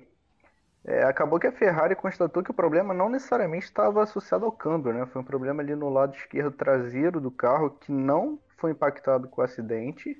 é, 0.88 1.04
acabou 1.04 1.38
que 1.38 1.46
a 1.48 1.52
Ferrari 1.52 1.96
constatou 1.96 2.42
que 2.42 2.50
o 2.50 2.54
problema 2.54 2.94
não 2.94 3.10
necessariamente 3.10 3.66
estava 3.66 4.02
associado 4.02 4.46
ao 4.46 4.52
câmbio, 4.54 4.94
né? 4.94 5.06
Foi 5.06 5.22
um 5.22 5.26
problema 5.26 5.62
ali 5.62 5.76
no 5.76 5.90
lado 5.90 6.16
esquerdo 6.16 6.50
traseiro 6.50 7.20
do 7.20 7.30
carro 7.30 7.72
que 7.72 7.92
não 7.92 8.40
foi 8.56 8.72
impactado 8.72 9.28
com 9.28 9.42
o 9.42 9.44
acidente 9.44 10.18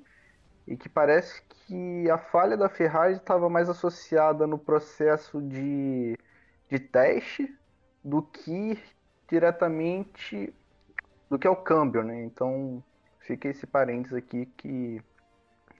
e 0.66 0.76
que 0.76 0.86
parece 0.86 1.42
que 1.48 2.10
a 2.10 2.18
falha 2.18 2.54
da 2.54 2.68
Ferrari 2.68 3.14
estava 3.14 3.48
mais 3.48 3.70
associada 3.70 4.46
no 4.46 4.58
processo 4.58 5.40
de, 5.40 6.14
de 6.70 6.78
teste 6.78 7.58
do 8.04 8.22
que 8.22 8.78
diretamente 9.26 10.52
do 11.30 11.38
que 11.38 11.46
é 11.46 11.50
o 11.50 11.56
câmbio, 11.56 12.02
né? 12.02 12.22
Então 12.24 12.84
fica 13.20 13.48
esse 13.48 13.66
parênteses 13.66 14.18
aqui 14.18 14.44
que 14.44 15.02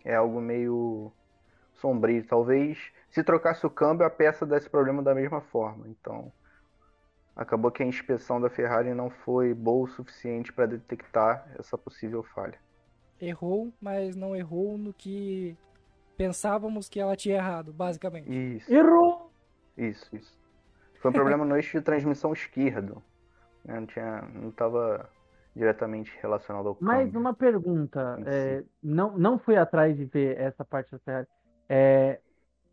é 0.03 0.15
algo 0.15 0.41
meio 0.41 1.13
sombrio. 1.81 2.25
Talvez 2.27 2.93
se 3.11 3.23
trocasse 3.23 3.67
o 3.67 3.71
câmbio 3.71 4.07
a 4.07 4.11
peça 4.11 4.47
desse 4.47 4.69
problema 4.69 5.03
da 5.03 5.15
mesma 5.15 5.41
forma. 5.41 5.89
Então 5.89 6.33
acabou 7.35 7.71
que 7.71 7.83
a 7.83 7.87
inspeção 7.87 8.41
da 8.41 8.51
Ferrari 8.51 8.93
não 8.95 9.11
foi 9.11 9.55
boa 9.55 9.85
o 9.85 9.89
suficiente 9.89 10.53
para 10.53 10.67
detectar 10.67 11.49
essa 11.59 11.79
possível 11.79 12.23
falha. 12.23 12.59
Errou, 13.21 13.73
mas 13.81 14.15
não 14.15 14.35
errou 14.35 14.77
no 14.77 14.93
que 14.93 15.57
pensávamos 16.17 16.89
que 16.89 17.01
ela 17.01 17.17
tinha 17.17 17.37
errado, 17.37 17.73
basicamente. 17.73 18.29
Isso. 18.29 18.73
Errou! 18.73 19.31
Isso, 19.77 20.15
isso. 20.15 20.37
Foi 21.01 21.11
um 21.11 21.15
problema 21.15 21.45
no 21.45 21.57
eixo 21.57 21.79
de 21.79 21.85
transmissão 21.85 22.33
esquerdo. 22.33 23.01
Né? 23.65 23.79
Não 23.79 23.87
tinha, 23.87 24.23
não 24.35 24.49
estava 24.49 25.09
diretamente 25.55 26.17
relacionado 26.21 26.69
ao 26.69 26.75
câmbio. 26.75 26.87
Mais 26.87 27.15
uma 27.15 27.35
pergunta. 27.35 28.19
É, 28.27 28.65
não, 28.83 29.17
não 29.17 29.39
fui 29.39 29.57
atrás 29.57 29.97
de 29.97 30.05
ver 30.05 30.39
essa 30.39 30.65
parte 30.65 30.91
da 30.91 30.99
Ferrari. 30.99 31.27
É, 31.69 32.21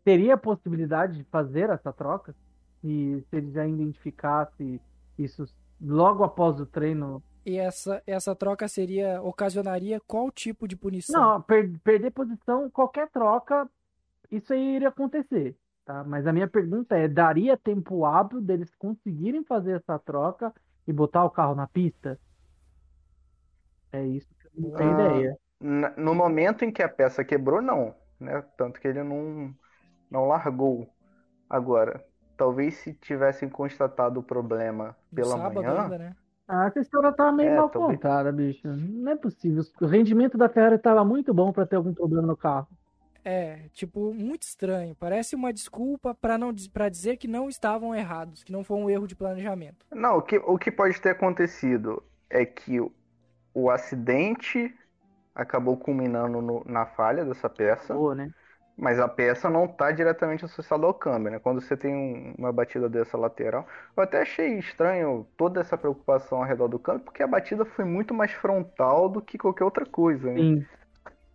teria 0.04 0.34
a 0.34 0.38
possibilidade 0.38 1.18
de 1.18 1.24
fazer 1.24 1.70
essa 1.70 1.92
troca? 1.92 2.34
E 2.82 3.24
se 3.28 3.36
eles 3.36 3.52
já 3.52 3.66
identificassem 3.66 4.80
isso 5.18 5.44
logo 5.80 6.22
após 6.22 6.60
o 6.60 6.66
treino? 6.66 7.22
E 7.44 7.58
essa, 7.58 8.02
essa 8.06 8.34
troca 8.34 8.66
seria, 8.68 9.20
ocasionaria 9.22 10.00
qual 10.06 10.30
tipo 10.30 10.66
de 10.66 10.76
punição? 10.76 11.20
Não, 11.20 11.42
per, 11.42 11.78
perder 11.80 12.10
posição, 12.10 12.70
qualquer 12.70 13.08
troca, 13.10 13.68
isso 14.30 14.52
aí 14.52 14.76
iria 14.76 14.88
acontecer. 14.88 15.56
Tá? 15.84 16.02
Mas 16.02 16.26
a 16.26 16.32
minha 16.32 16.48
pergunta 16.48 16.96
é: 16.96 17.06
daria 17.06 17.56
tempo 17.56 18.04
hábil 18.04 18.40
deles 18.40 18.74
conseguirem 18.74 19.44
fazer 19.44 19.76
essa 19.76 19.98
troca 19.98 20.52
e 20.86 20.92
botar 20.92 21.24
o 21.24 21.30
carro 21.30 21.54
na 21.54 21.68
pista? 21.68 22.18
É 23.92 24.04
isso 24.04 24.28
que 24.40 24.46
eu 24.48 24.50
não 24.56 24.70
tenho 24.72 24.90
ah, 24.90 25.08
ideia. 25.08 25.38
No 25.96 26.14
momento 26.14 26.64
em 26.64 26.72
que 26.72 26.82
a 26.82 26.88
peça 26.88 27.24
quebrou, 27.24 27.62
não. 27.62 27.94
Né? 28.18 28.42
Tanto 28.56 28.80
que 28.80 28.88
ele 28.88 29.02
não, 29.02 29.54
não 30.10 30.26
largou. 30.26 30.88
Agora, 31.48 32.04
talvez 32.36 32.74
se 32.76 32.92
tivessem 32.92 33.48
constatado 33.48 34.20
o 34.20 34.22
problema 34.22 34.96
pela 35.14 35.36
manhã. 35.36 35.82
Ainda, 35.82 35.98
né? 35.98 36.16
Ah, 36.48 36.66
essa 36.66 36.80
história 36.80 37.12
tava 37.12 37.32
meio 37.32 37.50
é, 37.50 37.56
mal 37.56 37.68
talvez... 37.68 37.96
contada, 37.96 38.30
bicho. 38.30 38.68
Não 38.68 39.12
é 39.12 39.16
possível. 39.16 39.64
O 39.80 39.86
rendimento 39.86 40.38
da 40.38 40.48
Ferrari 40.48 40.76
estava 40.76 41.04
muito 41.04 41.34
bom 41.34 41.52
para 41.52 41.66
ter 41.66 41.76
algum 41.76 41.92
problema 41.92 42.26
no 42.26 42.36
carro. 42.36 42.68
É, 43.24 43.68
tipo, 43.72 44.14
muito 44.14 44.42
estranho. 44.42 44.94
Parece 44.94 45.34
uma 45.34 45.52
desculpa 45.52 46.14
para 46.14 46.38
não 46.38 46.54
para 46.72 46.88
dizer 46.88 47.16
que 47.16 47.26
não 47.26 47.48
estavam 47.48 47.92
errados, 47.92 48.44
que 48.44 48.52
não 48.52 48.62
foi 48.62 48.76
um 48.76 48.88
erro 48.88 49.08
de 49.08 49.16
planejamento. 49.16 49.84
Não, 49.90 50.18
o 50.18 50.22
que, 50.22 50.36
o 50.38 50.56
que 50.56 50.70
pode 50.70 51.00
ter 51.00 51.10
acontecido 51.10 52.00
é 52.30 52.46
que 52.46 52.78
o 53.52 53.68
acidente 53.68 54.72
acabou 55.36 55.76
culminando 55.76 56.40
no, 56.40 56.64
na 56.66 56.86
falha 56.86 57.24
dessa 57.24 57.48
peça. 57.48 57.94
Boa, 57.94 58.14
né? 58.14 58.30
Mas 58.76 58.98
a 58.98 59.08
peça 59.08 59.48
não 59.48 59.66
está 59.66 59.90
diretamente 59.90 60.44
associada 60.44 60.84
ao 60.84 60.92
câmbio, 60.92 61.30
né? 61.30 61.38
Quando 61.38 61.60
você 61.60 61.76
tem 61.76 61.94
um, 61.94 62.34
uma 62.36 62.52
batida 62.52 62.88
dessa 62.88 63.16
lateral. 63.16 63.66
Eu 63.96 64.02
até 64.02 64.20
achei 64.20 64.58
estranho 64.58 65.26
toda 65.36 65.60
essa 65.60 65.78
preocupação 65.78 66.38
ao 66.38 66.44
redor 66.44 66.68
do 66.68 66.78
câmbio, 66.78 67.04
porque 67.04 67.22
a 67.22 67.26
batida 67.26 67.64
foi 67.64 67.84
muito 67.84 68.12
mais 68.12 68.32
frontal 68.32 69.08
do 69.08 69.22
que 69.22 69.38
qualquer 69.38 69.64
outra 69.64 69.86
coisa, 69.86 70.30
né? 70.30 70.40
Sim. 70.40 70.66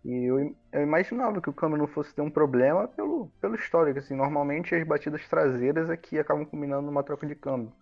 E 0.04 0.24
eu, 0.24 0.54
eu, 0.72 0.82
imaginava 0.82 1.40
que 1.40 1.48
o 1.50 1.52
câmbio 1.52 1.78
não 1.78 1.86
fosse 1.86 2.14
ter 2.14 2.22
um 2.22 2.30
problema 2.30 2.88
pelo, 2.88 3.28
pelo 3.40 3.54
histórico. 3.54 3.98
Assim, 3.98 4.14
normalmente 4.14 4.74
as 4.74 4.86
batidas 4.86 5.26
traseiras 5.28 5.90
aqui 5.90 6.18
é 6.18 6.20
acabam 6.20 6.44
combinando 6.44 6.82
numa 6.82 7.04
troca 7.04 7.26
de 7.26 7.34
câmbio. 7.34 7.72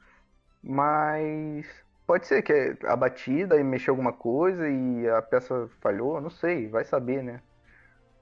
Mas 0.62 1.66
Pode 2.10 2.26
ser 2.26 2.42
que 2.42 2.76
a 2.84 2.96
batida 2.96 3.56
e 3.56 3.62
mexeu 3.62 3.92
alguma 3.92 4.12
coisa 4.12 4.68
e 4.68 5.08
a 5.08 5.22
peça 5.22 5.70
falhou, 5.80 6.20
não 6.20 6.28
sei, 6.28 6.66
vai 6.66 6.84
saber, 6.84 7.22
né? 7.22 7.40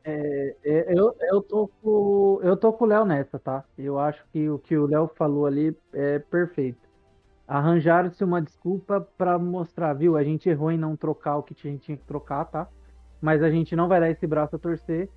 É, 0.05 0.57
é, 0.63 0.93
eu, 0.93 1.17
eu, 1.19 1.41
tô 1.41 1.69
com, 1.81 2.39
eu 2.43 2.55
tô 2.55 2.71
com 2.71 2.85
o 2.85 2.87
Léo 2.87 3.07
nessa, 3.07 3.39
tá? 3.39 3.65
Eu 3.79 3.99
acho 3.99 4.23
que 4.31 4.47
o 4.47 4.59
que 4.59 4.77
o 4.77 4.85
Léo 4.85 5.11
falou 5.17 5.47
ali 5.47 5.75
é 5.95 6.19
perfeito. 6.19 6.87
Arranjaram-se 7.47 8.23
uma 8.23 8.43
desculpa 8.43 9.01
para 9.17 9.39
mostrar, 9.39 9.95
viu? 9.95 10.19
A 10.19 10.23
gente 10.23 10.51
errou 10.51 10.71
em 10.71 10.77
não 10.77 10.95
trocar 10.95 11.39
o 11.39 11.43
que 11.43 11.55
a 11.55 11.71
gente 11.71 11.81
tinha 11.81 11.97
que 11.97 12.05
trocar, 12.05 12.45
tá? 12.45 12.69
Mas 13.23 13.43
a 13.43 13.49
gente 13.49 13.75
não 13.75 13.89
vai 13.89 14.01
dar 14.01 14.11
esse 14.11 14.27
braço 14.27 14.55
a 14.55 14.59
torcer 14.59 15.09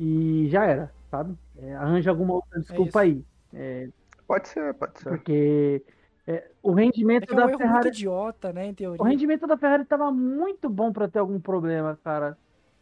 e 0.00 0.48
já 0.48 0.64
era, 0.64 0.90
sabe? 1.10 1.36
É, 1.58 1.74
arranja 1.74 2.08
alguma 2.08 2.32
outra 2.32 2.60
é 2.60 2.62
desculpa 2.62 3.00
é 3.00 3.02
aí. 3.02 3.92
pode 4.26 4.48
ser, 4.48 4.72
pode 4.72 4.98
ser. 5.00 5.10
Porque 5.10 5.84
é, 6.26 6.50
o 6.60 6.72
rendimento 6.72 7.32
é, 7.32 7.40
é 7.40 7.44
um 7.44 7.50
da 7.50 7.58
Ferrari. 7.58 7.88
idiota, 7.88 8.52
né, 8.52 8.66
em 8.66 8.74
teoria. 8.74 9.00
O 9.00 9.04
rendimento 9.04 9.46
da 9.46 9.56
Ferrari 9.56 9.84
estava 9.84 10.10
muito 10.10 10.68
bom 10.68 10.92
para 10.92 11.08
ter 11.08 11.20
algum 11.20 11.38
problema, 11.38 11.98
cara. 12.02 12.36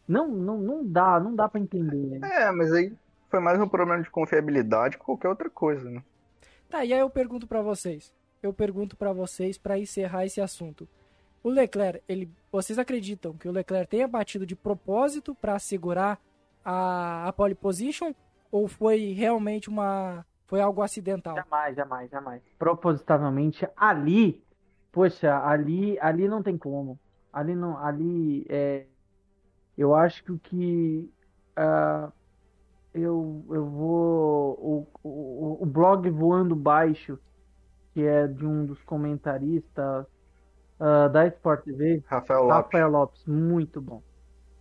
Não, 0.07 0.27
não, 0.27 0.57
não 0.57 0.85
dá, 0.85 1.19
não 1.19 1.35
dá 1.35 1.47
para 1.47 1.61
entender. 1.61 2.19
Né? 2.19 2.19
É, 2.23 2.51
mas 2.51 2.71
aí 2.71 2.91
foi 3.29 3.39
mais 3.39 3.59
um 3.59 3.67
problema 3.67 4.01
de 4.01 4.09
confiabilidade 4.09 4.97
que 4.97 5.03
qualquer 5.03 5.29
outra 5.29 5.49
coisa, 5.49 5.89
né? 5.89 6.03
Tá, 6.69 6.83
e 6.83 6.93
aí 6.93 6.99
eu 6.99 7.09
pergunto 7.09 7.47
para 7.47 7.61
vocês. 7.61 8.13
Eu 8.41 8.51
pergunto 8.51 8.95
para 8.95 9.13
vocês 9.13 9.57
para 9.57 9.77
encerrar 9.77 10.25
esse 10.25 10.41
assunto. 10.41 10.87
O 11.43 11.49
Leclerc, 11.49 12.01
ele, 12.07 12.29
vocês 12.51 12.79
acreditam 12.79 13.33
que 13.33 13.47
o 13.47 13.51
Leclerc 13.51 13.89
tenha 13.89 14.07
batido 14.07 14.45
de 14.45 14.55
propósito 14.55 15.35
para 15.35 15.59
segurar 15.59 16.19
a, 16.63 17.27
a 17.27 17.33
pole 17.33 17.53
position 17.53 18.13
ou 18.51 18.67
foi 18.67 19.13
realmente 19.13 19.69
uma 19.69 20.25
foi 20.47 20.61
algo 20.61 20.81
acidental. 20.81 21.35
Jamais, 21.35 21.75
jamais, 21.75 22.09
jamais. 22.09 22.41
Propositavelmente, 22.57 23.67
ali, 23.75 24.43
poxa, 24.91 25.37
ali, 25.45 25.97
ali 25.99 26.27
não 26.27 26.43
tem 26.43 26.57
como. 26.57 26.99
Ali 27.33 27.55
não, 27.55 27.77
ali 27.77 28.45
é, 28.49 28.85
eu 29.77 29.93
acho 29.93 30.37
que 30.39 31.11
uh, 31.57 32.11
eu, 32.93 33.45
eu 33.49 33.65
vou 33.69 34.53
o, 34.53 34.87
o, 35.03 35.63
o 35.63 35.65
blog 35.65 36.09
voando 36.09 36.55
baixo, 36.55 37.19
que 37.93 38.03
é 38.05 38.27
de 38.27 38.45
um 38.45 38.65
dos 38.65 38.81
comentaristas 38.83 40.05
uh, 40.79 41.09
da 41.11 41.27
Sport 41.27 41.63
TV, 41.65 42.03
Rafael 42.05 42.43
Lopes. 42.43 42.65
Rafael 42.65 42.89
Lopes, 42.89 43.25
muito 43.25 43.81
bom. 43.81 44.01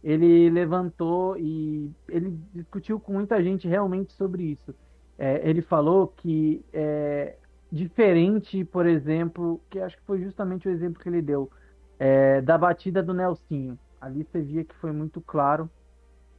ele 0.02 0.50
levantou 0.50 1.36
e 1.38 1.90
ele 2.08 2.30
discutiu 2.52 3.00
com 3.00 3.12
muita 3.12 3.42
gente 3.42 3.68
realmente 3.68 4.12
sobre 4.12 4.44
isso. 4.44 4.74
É, 5.18 5.48
ele 5.48 5.62
falou 5.62 6.09
que 6.09 6.64
é 6.72 7.37
diferente, 7.70 8.64
por 8.64 8.87
exemplo, 8.87 9.61
que 9.70 9.81
acho 9.81 9.96
que 9.96 10.03
foi 10.05 10.20
justamente 10.20 10.68
o 10.68 10.70
exemplo 10.70 11.03
que 11.03 11.09
ele 11.09 11.22
deu, 11.22 11.50
é, 11.98 12.40
da 12.40 12.57
batida 12.57 13.03
do 13.03 13.14
Nelsinho. 13.14 13.79
Ali 14.00 14.24
você 14.24 14.40
via 14.40 14.64
que 14.64 14.74
foi 14.77 14.92
muito 14.92 15.20
claro 15.20 15.68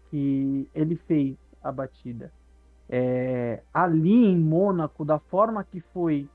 que 0.10 0.70
ele 0.74 0.96
fez 0.96 1.36
a 1.64 1.72
batida. 1.72 2.32
É, 2.88 3.62
ali 3.74 4.14
em 4.14 4.38
Mônaco, 4.38 5.04
da 5.04 5.18
forma 5.18 5.64
que 5.64 5.80
foi 5.80 6.30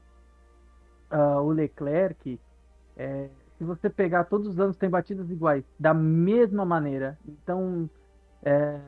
uh, 1.10 1.40
o 1.40 1.50
Leclerc, 1.52 2.38
é, 2.96 3.30
se 3.56 3.64
você 3.64 3.88
pegar 3.88 4.24
todos 4.24 4.48
os 4.48 4.58
anos 4.58 4.76
tem 4.76 4.90
batidas 4.90 5.30
iguais, 5.30 5.64
da 5.78 5.94
mesma 5.94 6.64
maneira. 6.64 7.18
Então, 7.26 7.88
é, 8.42 8.80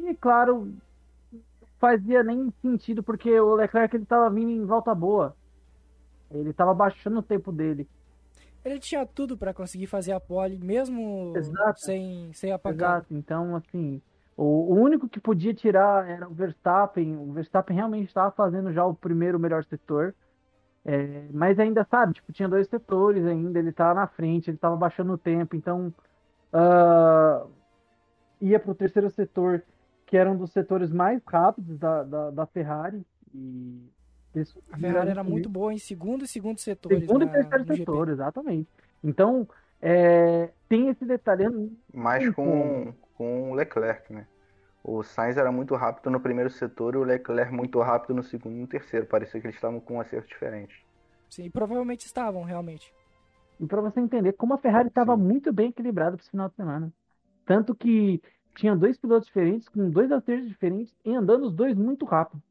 e 0.00 0.14
claro, 0.14 0.72
fazia 1.80 2.22
nem 2.22 2.52
sentido 2.60 3.02
porque 3.02 3.40
o 3.40 3.54
Leclerc 3.54 3.96
ele 3.96 4.04
estava 4.04 4.30
vindo 4.30 4.50
em 4.50 4.64
volta 4.64 4.94
boa. 4.94 5.34
Ele 6.30 6.50
estava 6.50 6.72
baixando 6.72 7.18
o 7.18 7.22
tempo 7.22 7.50
dele. 7.50 7.88
Ele 8.64 8.78
tinha 8.78 9.06
tudo 9.06 9.36
para 9.36 9.54
conseguir 9.54 9.86
fazer 9.86 10.12
a 10.12 10.20
pole, 10.20 10.58
mesmo 10.58 11.32
Exato. 11.34 11.80
sem, 11.80 12.30
sem 12.34 12.52
apagar. 12.52 12.98
Exato. 12.98 13.14
Então, 13.14 13.56
assim, 13.56 14.02
o, 14.36 14.44
o, 14.44 14.74
único 14.74 15.08
que 15.08 15.18
podia 15.18 15.54
tirar 15.54 16.06
era 16.08 16.28
o 16.28 16.34
Verstappen. 16.34 17.16
O 17.16 17.32
Verstappen 17.32 17.74
realmente 17.74 18.08
estava 18.08 18.30
fazendo 18.30 18.70
já 18.70 18.84
o 18.84 18.94
primeiro 18.94 19.40
melhor 19.40 19.64
setor. 19.64 20.14
É, 20.84 21.26
mas 21.32 21.58
ainda, 21.58 21.86
sabe, 21.90 22.14
tipo, 22.14 22.32
tinha 22.32 22.48
dois 22.48 22.68
setores 22.68 23.24
ainda, 23.26 23.58
ele 23.58 23.70
estava 23.70 23.94
na 23.94 24.06
frente, 24.06 24.48
ele 24.48 24.56
estava 24.56 24.76
baixando 24.76 25.12
o 25.12 25.18
tempo, 25.18 25.54
então 25.54 25.92
uh, 26.54 27.50
ia 28.40 28.58
para 28.58 28.70
o 28.70 28.74
terceiro 28.74 29.10
setor, 29.10 29.62
que 30.10 30.16
era 30.16 30.28
um 30.28 30.36
dos 30.36 30.50
setores 30.50 30.90
mais 30.90 31.22
rápidos 31.24 31.78
da, 31.78 32.02
da, 32.02 32.30
da 32.32 32.46
Ferrari. 32.46 33.06
E 33.32 33.88
a 34.72 34.76
Ferrari 34.76 35.08
era 35.08 35.22
muito 35.22 35.48
boa 35.48 35.72
em 35.72 35.78
segundo 35.78 36.24
e 36.24 36.28
segundo 36.28 36.58
setores. 36.58 37.02
Segundo 37.02 37.26
na, 37.26 37.30
e 37.30 37.32
terceiro 37.32 37.64
setor, 37.64 38.06
GP. 38.08 38.12
exatamente. 38.12 38.68
Então, 39.04 39.48
é, 39.80 40.50
tem 40.68 40.88
esse 40.88 41.04
detalhe. 41.04 41.44
Mais 41.94 42.28
com, 42.34 42.92
com 43.14 43.52
o 43.52 43.54
Leclerc, 43.54 44.12
né? 44.12 44.26
O 44.82 45.04
Sainz 45.04 45.36
era 45.36 45.52
muito 45.52 45.76
rápido 45.76 46.10
no 46.10 46.18
primeiro 46.18 46.50
setor 46.50 46.96
e 46.96 46.98
o 46.98 47.04
Leclerc 47.04 47.52
muito 47.54 47.78
rápido 47.80 48.12
no 48.16 48.24
segundo 48.24 48.56
e 48.56 48.60
no 48.62 48.66
terceiro. 48.66 49.06
Parecia 49.06 49.40
que 49.40 49.46
eles 49.46 49.54
estavam 49.54 49.78
com 49.78 49.94
um 49.94 50.00
acerto 50.00 50.26
diferente. 50.26 50.84
Sim, 51.28 51.48
provavelmente 51.50 52.04
estavam, 52.04 52.42
realmente. 52.42 52.92
E 53.60 53.66
para 53.66 53.80
você 53.80 54.00
entender 54.00 54.32
como 54.32 54.54
a 54.54 54.58
Ferrari 54.58 54.88
estava 54.88 55.16
muito 55.16 55.52
bem 55.52 55.68
equilibrada 55.68 56.16
para 56.16 56.22
esse 56.22 56.30
final 56.32 56.48
de 56.48 56.56
semana. 56.56 56.92
Tanto 57.46 57.76
que 57.76 58.20
tinha 58.60 58.76
dois 58.76 58.98
pilotos 58.98 59.26
diferentes, 59.26 59.68
com 59.68 59.88
dois 59.88 60.12
acertos 60.12 60.48
diferentes, 60.48 60.94
e 61.04 61.14
andando 61.14 61.46
os 61.46 61.54
dois 61.54 61.74
muito 61.74 62.04
rápido. 62.04 62.42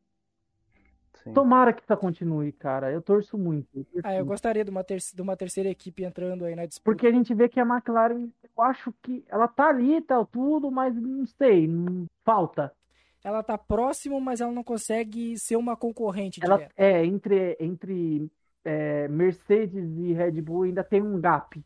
Sim. 1.24 1.34
Tomara 1.34 1.74
que 1.74 1.84
isso 1.84 1.98
continue, 1.98 2.52
cara. 2.52 2.92
Eu 2.92 3.02
torço 3.02 3.38
muito. 3.38 3.68
Eu 3.76 3.86
torço 3.86 4.08
ah, 4.08 4.16
eu 4.16 4.26
gostaria 4.26 4.64
de 4.64 4.72
uma, 4.72 4.84
ter 4.84 5.00
de 5.14 5.22
uma 5.22 5.36
terceira 5.36 5.70
equipe 5.70 6.04
entrando 6.04 6.46
aí 6.46 6.56
na 6.56 6.66
disputa. 6.66 6.92
Porque 6.92 7.06
a 7.06 7.12
gente 7.12 7.34
vê 7.34 7.48
que 7.48 7.60
a 7.60 7.66
McLaren, 7.66 8.30
eu 8.44 8.64
acho 8.64 8.94
que 9.02 9.24
ela 9.28 9.48
tá 9.48 9.68
ali, 9.68 10.02
tal, 10.02 10.26
tudo, 10.26 10.72
mas 10.72 10.96
não 10.96 11.26
sei, 11.26 11.68
não, 11.68 12.06
falta. 12.24 12.74
Ela 13.24 13.44
tá 13.44 13.58
próximo, 13.58 14.20
mas 14.22 14.40
ela 14.40 14.52
não 14.52 14.64
consegue 14.64 15.38
ser 15.38 15.58
uma 15.58 15.76
concorrente 15.76 16.40
ela, 16.42 16.68
É, 16.78 17.06
entre, 17.06 17.58
entre 17.60 18.32
é, 18.64 19.10
Mercedes 19.10 19.98
e 19.98 20.14
Red 20.14 20.42
Bull 20.42 20.64
ainda 20.64 20.84
tem 20.84 21.02
um 21.02 21.20
gap 21.20 21.62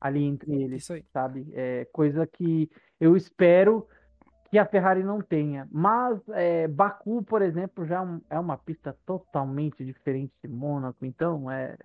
ali 0.00 0.24
entre 0.24 0.62
eles, 0.62 0.82
Isso 0.82 0.94
aí. 0.94 1.04
sabe? 1.12 1.46
É 1.52 1.84
coisa 1.92 2.26
que 2.26 2.70
eu 2.98 3.16
espero 3.16 3.86
que 4.50 4.58
a 4.58 4.66
Ferrari 4.66 5.04
não 5.04 5.20
tenha. 5.20 5.68
Mas 5.70 6.18
é, 6.30 6.66
Baku, 6.66 7.22
por 7.22 7.42
exemplo, 7.42 7.86
já 7.86 8.02
é, 8.30 8.36
é 8.36 8.38
uma 8.38 8.56
pista 8.58 8.96
totalmente 9.06 9.84
diferente 9.84 10.32
de 10.42 10.48
Mônaco, 10.48 11.04
então 11.04 11.50
é, 11.50 11.76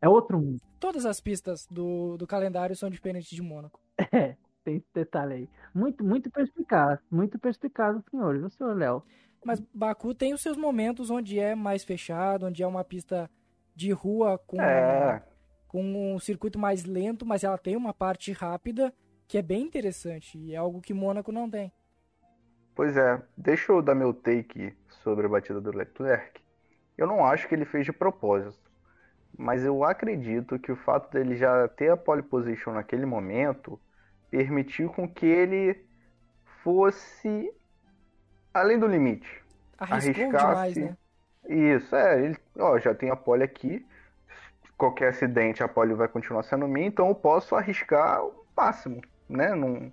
é 0.00 0.08
outro 0.08 0.40
mundo. 0.40 0.60
Todas 0.80 1.04
as 1.04 1.20
pistas 1.20 1.66
do, 1.70 2.16
do 2.16 2.26
calendário 2.26 2.74
são 2.74 2.90
diferentes 2.90 3.30
de 3.30 3.42
Mônaco. 3.42 3.80
É, 4.12 4.34
tem 4.64 4.76
esse 4.76 4.88
detalhe 4.92 5.34
aí. 5.34 5.48
Muito, 5.74 6.02
muito 6.02 6.30
perspicaz, 6.30 6.98
muito 7.10 7.38
perspicaz 7.38 7.96
o 7.96 8.02
senhor, 8.10 8.38
viu, 8.38 8.50
senhor 8.50 8.76
Léo? 8.76 9.02
Mas 9.44 9.60
Baku 9.72 10.14
tem 10.14 10.34
os 10.34 10.40
seus 10.40 10.56
momentos 10.56 11.10
onde 11.10 11.38
é 11.38 11.54
mais 11.54 11.84
fechado, 11.84 12.46
onde 12.46 12.62
é 12.62 12.66
uma 12.66 12.82
pista 12.82 13.30
de 13.74 13.92
rua 13.92 14.38
com, 14.46 14.60
é. 14.60 15.22
Com 15.70 16.14
um 16.14 16.18
circuito 16.18 16.58
mais 16.58 16.84
lento, 16.84 17.24
mas 17.24 17.44
ela 17.44 17.56
tem 17.56 17.76
uma 17.76 17.94
parte 17.94 18.32
rápida 18.32 18.92
que 19.28 19.38
é 19.38 19.42
bem 19.42 19.62
interessante 19.62 20.36
e 20.36 20.52
é 20.52 20.56
algo 20.56 20.80
que 20.80 20.92
Mônaco 20.92 21.30
não 21.30 21.48
tem. 21.48 21.72
Pois 22.74 22.96
é, 22.96 23.22
deixa 23.36 23.70
eu 23.70 23.80
dar 23.80 23.94
meu 23.94 24.12
take 24.12 24.74
sobre 25.04 25.26
a 25.26 25.28
batida 25.28 25.60
do 25.60 25.70
Leclerc. 25.70 26.42
Eu 26.98 27.06
não 27.06 27.24
acho 27.24 27.46
que 27.46 27.54
ele 27.54 27.64
fez 27.64 27.86
de 27.86 27.92
propósito, 27.92 28.68
mas 29.38 29.64
eu 29.64 29.84
acredito 29.84 30.58
que 30.58 30.72
o 30.72 30.76
fato 30.76 31.12
dele 31.12 31.36
já 31.36 31.68
ter 31.68 31.92
a 31.92 31.96
pole 31.96 32.22
position 32.22 32.72
naquele 32.72 33.06
momento 33.06 33.80
permitiu 34.28 34.90
com 34.90 35.08
que 35.08 35.26
ele 35.26 35.86
fosse 36.64 37.54
além 38.52 38.76
do 38.76 38.88
limite. 38.88 39.40
Arriscou 39.78 40.24
arriscasse. 40.24 40.74
Demais, 40.74 40.76
né? 40.76 40.96
Isso, 41.48 41.94
é, 41.94 42.24
ele, 42.24 42.36
ó, 42.58 42.76
já 42.76 42.92
tem 42.92 43.08
a 43.08 43.16
pole 43.16 43.44
aqui. 43.44 43.86
Qualquer 44.80 45.10
acidente, 45.10 45.62
a 45.62 45.68
pole 45.68 45.92
vai 45.92 46.08
continuar 46.08 46.42
sendo 46.42 46.66
minha, 46.66 46.86
então 46.86 47.08
eu 47.08 47.14
posso 47.14 47.54
arriscar 47.54 48.24
o 48.24 48.46
máximo, 48.56 49.02
né? 49.28 49.54
Não, 49.54 49.92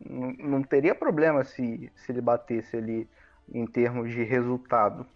não, 0.00 0.32
não 0.32 0.62
teria 0.62 0.94
problema 0.94 1.44
se, 1.44 1.92
se 1.94 2.10
ele 2.10 2.22
batesse 2.22 2.74
ali 2.74 3.06
em 3.52 3.66
termos 3.66 4.10
de 4.10 4.22
resultado. 4.22 5.06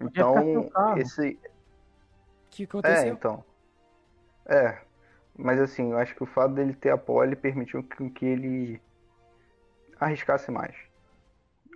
Então, 0.00 0.70
esse. 0.96 1.36
que 2.48 2.62
aconteceu? 2.62 2.96
É, 2.96 3.08
então. 3.08 3.44
É. 4.46 4.78
Mas 5.36 5.58
assim, 5.60 5.90
eu 5.90 5.98
acho 5.98 6.14
que 6.14 6.22
o 6.22 6.26
fato 6.26 6.54
dele 6.54 6.74
ter 6.74 6.90
a 6.90 6.96
pole 6.96 7.34
permitiu 7.34 7.82
que, 7.82 8.08
que 8.08 8.24
ele 8.24 8.80
arriscasse 9.98 10.48
mais. 10.52 10.76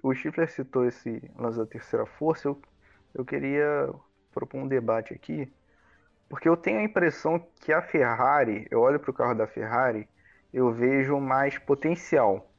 O 0.00 0.14
Stifler 0.14 0.48
citou 0.48 0.86
esse 0.86 1.28
lance 1.36 1.58
da 1.58 1.66
terceira 1.66 2.06
força. 2.06 2.46
Eu, 2.46 2.62
eu 3.12 3.24
queria 3.24 3.92
propor 4.32 4.58
um 4.58 4.68
debate 4.68 5.12
aqui. 5.12 5.52
Porque 6.28 6.48
eu 6.48 6.56
tenho 6.56 6.80
a 6.80 6.82
impressão 6.82 7.44
que 7.60 7.72
a 7.72 7.80
Ferrari, 7.80 8.66
eu 8.70 8.80
olho 8.80 8.98
para 8.98 9.10
o 9.10 9.14
carro 9.14 9.34
da 9.34 9.46
Ferrari 9.46 10.08
eu 10.56 10.72
vejo 10.72 11.20
mais 11.20 11.58
potencial. 11.58 12.50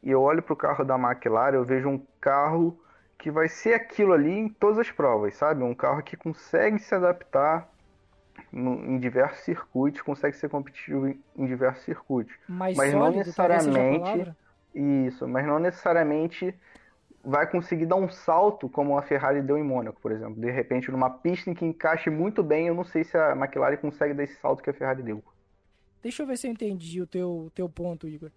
E 0.00 0.10
eu 0.12 0.22
olho 0.22 0.40
para 0.40 0.52
o 0.52 0.56
carro 0.56 0.84
da 0.84 0.96
McLaren, 0.96 1.56
eu 1.56 1.64
vejo 1.64 1.88
um 1.88 2.00
carro 2.20 2.78
que 3.18 3.32
vai 3.32 3.48
ser 3.48 3.74
aquilo 3.74 4.12
ali 4.12 4.30
em 4.30 4.48
todas 4.48 4.78
as 4.78 4.90
provas, 4.92 5.34
sabe? 5.34 5.64
Um 5.64 5.74
carro 5.74 6.02
que 6.04 6.16
consegue 6.16 6.78
se 6.78 6.94
adaptar 6.94 7.68
em 8.52 8.98
diversos 8.98 9.40
circuitos, 9.40 10.02
consegue 10.02 10.36
ser 10.36 10.48
competitivo 10.48 11.08
em, 11.08 11.20
em 11.36 11.46
diversos 11.46 11.82
circuitos. 11.84 12.32
Mais 12.46 12.76
mas 12.76 12.92
sólido, 12.92 13.10
não 13.10 13.18
necessariamente 13.18 14.36
isso, 14.74 15.26
mas 15.26 15.46
não 15.46 15.58
necessariamente 15.58 16.54
vai 17.26 17.50
conseguir 17.50 17.86
dar 17.86 17.96
um 17.96 18.08
salto 18.08 18.68
como 18.68 18.96
a 18.96 19.02
Ferrari 19.02 19.42
deu 19.42 19.58
em 19.58 19.62
Mônaco, 19.64 20.00
por 20.00 20.12
exemplo. 20.12 20.40
De 20.40 20.48
repente, 20.48 20.92
numa 20.92 21.10
pista 21.10 21.50
em 21.50 21.54
que 21.54 21.64
encaixe 21.64 22.08
muito 22.08 22.40
bem, 22.40 22.68
eu 22.68 22.74
não 22.74 22.84
sei 22.84 23.02
se 23.02 23.16
a 23.18 23.32
McLaren 23.32 23.76
consegue 23.78 24.14
dar 24.14 24.22
esse 24.22 24.36
salto 24.36 24.62
que 24.62 24.70
a 24.70 24.72
Ferrari 24.72 25.02
deu. 25.02 25.20
Deixa 26.00 26.22
eu 26.22 26.26
ver 26.26 26.38
se 26.38 26.46
eu 26.46 26.52
entendi 26.52 27.02
o 27.02 27.06
teu, 27.06 27.50
teu 27.52 27.68
ponto, 27.68 28.06
Igor. 28.06 28.30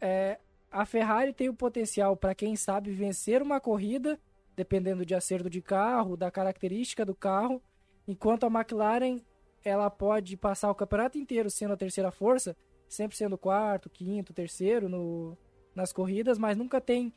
É, 0.00 0.40
a 0.72 0.84
Ferrari 0.84 1.32
tem 1.32 1.48
o 1.48 1.54
potencial 1.54 2.16
para 2.16 2.34
quem 2.34 2.56
sabe 2.56 2.90
vencer 2.90 3.40
uma 3.40 3.60
corrida, 3.60 4.18
dependendo 4.56 5.06
de 5.06 5.14
acerto 5.14 5.48
de 5.48 5.62
carro, 5.62 6.16
da 6.16 6.28
característica 6.28 7.04
do 7.04 7.14
carro, 7.14 7.62
enquanto 8.08 8.44
a 8.44 8.48
McLaren 8.48 9.20
ela 9.64 9.88
pode 9.88 10.36
passar 10.36 10.68
o 10.68 10.74
campeonato 10.74 11.16
inteiro 11.16 11.48
sendo 11.48 11.74
a 11.74 11.76
terceira 11.76 12.10
força, 12.10 12.56
sempre 12.88 13.16
sendo 13.16 13.38
quarto, 13.38 13.88
quinto, 13.88 14.34
terceiro 14.34 14.88
no, 14.88 15.38
nas 15.76 15.92
corridas, 15.92 16.38
mas 16.38 16.56
nunca 16.56 16.80
tem 16.80 17.12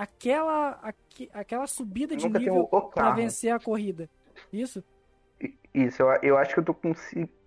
aquela 0.00 0.78
aqu, 0.82 1.28
aquela 1.34 1.66
subida 1.66 2.16
de 2.16 2.26
nível 2.26 2.66
para 2.94 3.10
vencer 3.10 3.52
a 3.52 3.60
corrida. 3.60 4.08
Isso? 4.50 4.82
Isso, 5.74 6.02
eu, 6.02 6.08
eu 6.22 6.38
acho 6.38 6.54
que 6.54 6.60
eu 6.60 6.64
tô 6.64 6.72
com 6.72 6.94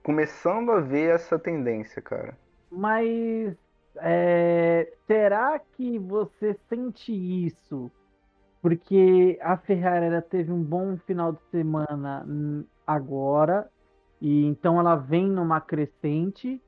começando 0.04 0.72
a 0.72 0.80
ver 0.80 1.16
essa 1.16 1.39
tendência, 1.39 2.02
cara. 2.02 2.38
Mas 2.70 3.56
é, 3.96 4.94
será 5.08 5.60
que 5.60 5.98
você 5.98 6.56
sente 6.70 7.12
isso? 7.12 7.92
Porque 8.62 9.39
a 9.42 9.58
Ferrari 9.58 10.06
ela 10.06 10.22
teve 10.22 10.52
um 10.52 10.62
bom 10.62 10.96
final 11.08 11.34
de 11.34 11.42
semana 11.50 12.26
agora, 12.86 13.70
e 14.22 14.46
então 14.46 14.80
ela 14.80 14.96
vem 14.96 15.28
numa 15.28 15.60
crescente, 15.60 16.62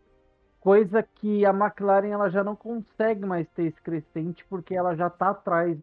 coisa 0.66 1.04
que 1.04 1.46
a 1.46 1.52
McLaren 1.52 2.10
ela 2.10 2.30
já 2.30 2.44
não 2.44 2.56
consegue 2.56 3.24
mais 3.26 3.48
ter 3.50 3.66
esse 3.66 3.82
crescente, 3.82 4.44
porque 4.50 4.74
ela 4.74 4.96
já 4.96 5.08
está 5.08 5.30
atrás 5.30 5.78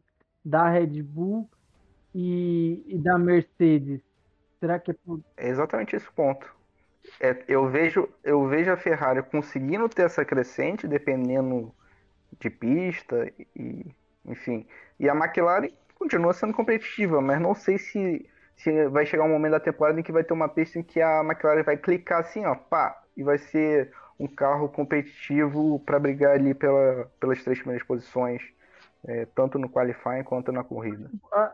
da 0.45 0.69
Red 0.69 1.03
Bull 1.03 1.49
e, 2.13 2.83
e 2.89 2.99
da 2.99 3.17
Mercedes. 3.17 4.01
Será 4.59 4.81
que 4.81 4.91
é 4.91 4.95
por... 4.95 5.21
É 5.37 5.49
exatamente 5.49 5.95
esse 5.95 6.11
ponto 6.11 6.53
é, 7.21 7.45
eu, 7.49 7.69
vejo, 7.69 8.09
eu 8.25 8.47
vejo 8.49 8.73
a 8.73 8.77
Ferrari 8.77 9.23
conseguindo 9.23 9.89
ter 9.89 10.03
essa 10.03 10.25
crescente, 10.25 10.87
dependendo 10.87 11.73
de 12.39 12.51
pista, 12.51 13.31
e, 13.57 13.87
enfim. 14.25 14.67
E 14.99 15.09
a 15.09 15.15
McLaren 15.15 15.71
continua 15.95 16.33
sendo 16.33 16.55
competitiva, 16.55 17.21
mas 17.21 17.41
não 17.41 17.55
sei 17.55 17.79
se, 17.79 18.29
se 18.57 18.89
vai 18.89 19.07
chegar 19.07 19.25
um 19.25 19.29
momento 19.29 19.53
da 19.53 19.61
temporada 19.61 19.99
em 20.01 20.03
que 20.03 20.13
vai 20.13 20.25
ter 20.25 20.33
uma 20.33 20.49
pista 20.49 20.79
em 20.79 20.83
que 20.83 21.01
a 21.01 21.21
McLaren 21.21 21.63
vai 21.63 21.77
clicar 21.77 22.21
assim, 22.21 22.45
ó, 22.45 22.55
pá, 22.55 23.03
e 23.17 23.23
vai 23.23 23.39
ser 23.39 23.93
um 24.23 24.29
carro 24.29 24.69
competitivo 24.69 25.81
para 25.81 25.99
brigar 25.99 26.37
ali 26.37 26.55
pela, 26.55 27.11
pelas 27.19 27.43
três 27.43 27.59
primeiras 27.59 27.87
posições, 27.87 28.41
é, 29.05 29.27
tanto 29.35 29.59
no 29.59 29.69
qualifying 29.69 30.23
quanto 30.23 30.53
na 30.53 30.63
corrida. 30.63 31.11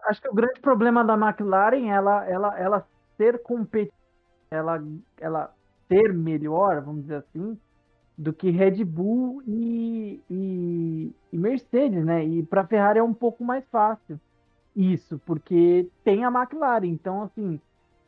Acho 0.07 0.21
que 0.21 0.29
o 0.29 0.35
grande 0.35 0.61
problema 0.61 1.03
da 1.03 1.15
McLaren 1.15 1.89
ela, 1.89 2.29
ela, 2.29 2.59
ela 2.59 2.87
ser 3.17 3.43
competitiva, 3.43 3.97
ela, 4.51 4.83
ela 5.19 5.55
ser 5.89 6.13
melhor, 6.13 6.83
vamos 6.83 7.03
dizer 7.03 7.17
assim, 7.17 7.59
do 8.17 8.33
que 8.33 8.51
Red 8.51 8.85
Bull 8.85 9.43
e, 9.47 10.23
e, 10.29 11.17
e 11.33 11.39
Mercedes, 11.39 12.05
né? 12.05 12.23
E 12.25 12.43
para 12.43 12.67
Ferrari 12.67 12.99
é 12.99 13.03
um 13.03 13.15
pouco 13.15 13.43
mais 13.43 13.65
fácil 13.71 14.21
isso, 14.77 15.19
porque 15.25 15.91
tem 16.05 16.25
a 16.25 16.29
McLaren. 16.29 16.87
Então, 16.87 17.23
assim, 17.23 17.61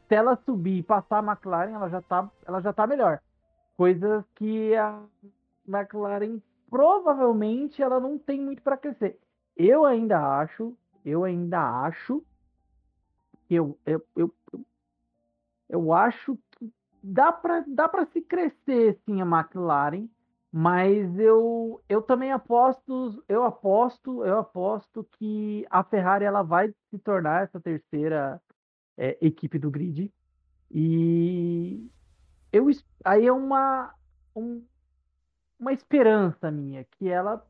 se 0.07 0.15
ela 0.15 0.37
subir 0.37 0.79
e 0.79 0.83
passar 0.83 1.19
a 1.19 1.33
McLaren, 1.33 1.73
ela 1.73 1.89
já 1.89 2.03
tá, 2.03 2.31
ela 2.47 2.61
já 2.61 2.73
tá 2.73 2.87
melhor. 2.87 3.21
Coisas 3.77 4.25
que 4.35 4.75
a 4.77 5.03
McLaren 5.67 6.41
provavelmente 6.69 7.83
ela 7.83 7.99
não 7.99 8.19
tem 8.19 8.41
muito 8.41 8.63
para 8.63 8.77
crescer. 8.77 9.19
Eu 9.57 9.85
ainda 9.85 10.19
acho, 10.39 10.77
eu 11.05 11.25
ainda 11.25 11.85
acho, 11.85 12.25
eu, 13.49 13.77
eu, 13.85 14.05
eu, 14.17 14.35
eu 15.69 15.93
acho 15.93 16.39
que 16.53 16.73
dá 17.03 17.33
para 17.33 17.65
dá 17.67 17.89
para 17.89 18.07
se 18.07 18.21
crescer 18.21 18.99
sim 19.05 19.21
a 19.21 19.25
McLaren, 19.25 20.09
mas 20.53 21.19
eu, 21.19 21.83
eu 21.89 22.03
também 22.03 22.33
aposto, 22.33 23.23
eu 23.29 23.45
aposto, 23.45 24.25
eu 24.25 24.39
aposto 24.39 25.07
que 25.19 25.67
a 25.71 25.83
Ferrari 25.85 26.25
ela 26.25 26.43
vai 26.43 26.73
se 26.91 26.99
tornar 26.99 27.45
essa 27.45 27.61
terceira 27.61 28.41
é, 28.97 29.17
equipe 29.21 29.59
do 29.59 29.71
grid. 29.71 30.13
E 30.73 31.91
eu 32.53 32.69
aí 33.05 33.27
é 33.27 33.33
uma 33.33 33.95
um, 34.35 34.63
uma 35.59 35.73
esperança 35.73 36.51
minha 36.51 36.85
que 36.85 37.09
ela 37.09 37.45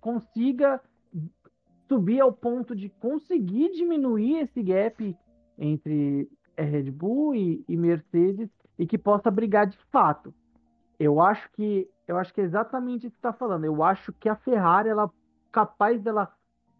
consiga 0.00 0.80
subir 1.88 2.20
ao 2.20 2.32
ponto 2.32 2.74
de 2.74 2.88
conseguir 2.88 3.70
diminuir 3.72 4.38
esse 4.38 4.62
gap 4.62 5.16
entre 5.58 6.28
é, 6.56 6.62
Red 6.62 6.90
Bull 6.90 7.34
e, 7.34 7.64
e 7.68 7.76
Mercedes 7.76 8.48
e 8.78 8.86
que 8.86 8.98
possa 8.98 9.30
brigar 9.30 9.66
de 9.66 9.78
fato. 9.90 10.34
Eu 10.98 11.20
acho 11.20 11.50
que 11.52 11.88
eu 12.08 12.16
acho 12.16 12.32
que 12.32 12.40
é 12.40 12.44
exatamente 12.44 13.06
isso 13.06 13.16
que 13.16 13.18
está 13.18 13.32
falando. 13.32 13.64
Eu 13.64 13.82
acho 13.82 14.12
que 14.12 14.28
a 14.28 14.36
Ferrari 14.36 14.88
ela 14.88 15.10
capaz 15.50 16.00
dela 16.00 16.32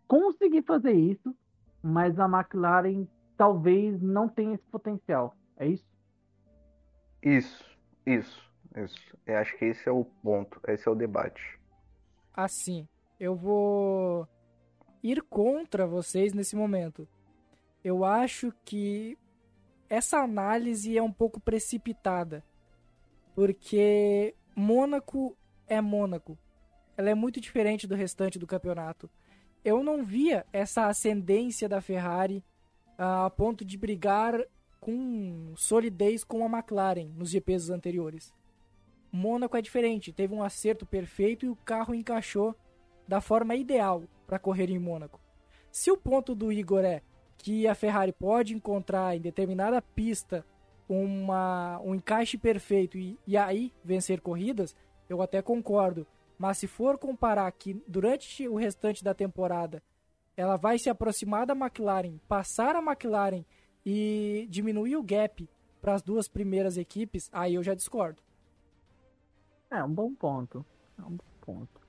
conseguir 0.07 0.63
fazer 0.63 0.93
isso, 0.93 1.35
mas 1.83 2.19
a 2.19 2.27
McLaren 2.27 3.07
talvez 3.37 4.01
não 4.01 4.29
tenha 4.29 4.55
esse 4.55 4.67
potencial. 4.67 5.35
É 5.57 5.67
isso? 5.67 5.96
Isso, 7.27 7.65
isso, 8.07 8.41
isso. 8.77 9.19
Eu 9.27 9.39
acho 9.39 9.59
que 9.59 9.65
esse 9.65 9.89
é 9.89 9.91
o 9.91 10.05
ponto, 10.05 10.61
esse 10.69 10.87
é 10.87 10.91
o 10.93 10.95
debate. 10.95 11.59
Assim, 12.33 12.87
eu 13.19 13.35
vou 13.35 14.29
ir 15.03 15.21
contra 15.23 15.89
vocês 15.89 16.33
nesse 16.33 16.55
momento. 16.55 17.09
Eu 17.83 18.05
acho 18.05 18.53
que 18.65 19.19
essa 19.89 20.19
análise 20.19 20.97
é 20.97 21.03
um 21.03 21.11
pouco 21.11 21.41
precipitada, 21.41 22.45
porque 23.35 24.37
Mônaco 24.55 25.37
é 25.67 25.81
Mônaco. 25.81 26.39
Ela 26.97 27.11
é 27.11 27.15
muito 27.17 27.41
diferente 27.41 27.89
do 27.89 27.97
restante 27.97 28.39
do 28.39 28.47
campeonato. 28.47 29.11
Eu 29.65 29.83
não 29.83 30.05
via 30.05 30.47
essa 30.53 30.87
ascendência 30.87 31.69
da 31.69 31.81
Ferrari 31.81 32.45
a 32.97 33.29
ponto 33.31 33.65
de 33.65 33.77
brigar 33.77 34.41
com 34.81 35.53
solidez 35.57 36.25
com 36.25 36.45
a 36.45 36.59
McLaren 36.59 37.09
nos 37.17 37.31
GPs 37.31 37.71
anteriores. 37.71 38.33
Mônaco 39.11 39.57
é 39.57 39.63
diferente, 39.63 40.13
teve 40.13 40.35
um 40.35 40.43
acerto 40.43 40.85
perfeito 40.85 41.47
e 41.47 41.49
o 41.49 41.57
carro 41.57 41.95
encaixou 41.95 42.55
da 43.07 43.21
forma 43.21 43.55
ideal 43.55 44.05
para 44.27 44.39
correr 44.39 44.71
em 44.71 44.79
Mônaco. 44.79 45.21
Se 45.71 45.91
o 45.91 45.97
ponto 45.97 46.35
do 46.35 46.53
Igor 46.53 46.85
é 46.85 47.03
que 47.39 47.67
a 47.67 47.75
Ferrari 47.75 48.13
pode 48.13 48.55
encontrar 48.55 49.17
em 49.17 49.21
determinada 49.21 49.81
pista 49.81 50.45
uma, 50.89 51.81
um 51.81 51.95
encaixe 51.95 52.39
perfeito 52.39 52.99
e, 52.99 53.19
e 53.27 53.37
aí 53.37 53.73
vencer 53.85 54.21
corridas, 54.21 54.75
eu 55.09 55.21
até 55.23 55.43
concordo. 55.43 56.07
Mas 56.39 56.59
se 56.59 56.67
for 56.67 56.99
comparar 56.99 57.51
que 57.53 57.83
durante 57.87 58.47
o 58.49 58.57
restante 58.57 59.03
da 59.03 59.15
temporada 59.15 59.83
ela 60.37 60.57
vai 60.57 60.79
se 60.79 60.91
aproximar 60.91 61.47
da 61.47 61.55
McLaren, 61.55 62.19
passar 62.29 62.77
a 62.77 62.83
McLaren 62.83 63.45
e 63.87 64.49
diminuir 64.51 64.97
o 64.97 65.03
gap 65.03 65.49
para 65.81 65.95
as 65.95 66.03
duas 66.03 66.27
primeiras 66.27 66.77
equipes, 66.77 67.31
aí 67.33 67.55
eu 67.55 67.63
já 67.63 67.73
discordo. 67.73 68.21
É 69.71 69.83
um 69.85 69.89
bom 69.89 70.13
ponto. 70.13 70.67
É 70.99 71.03
um 71.03 71.11
bom 71.11 71.25
ponto. 71.41 71.81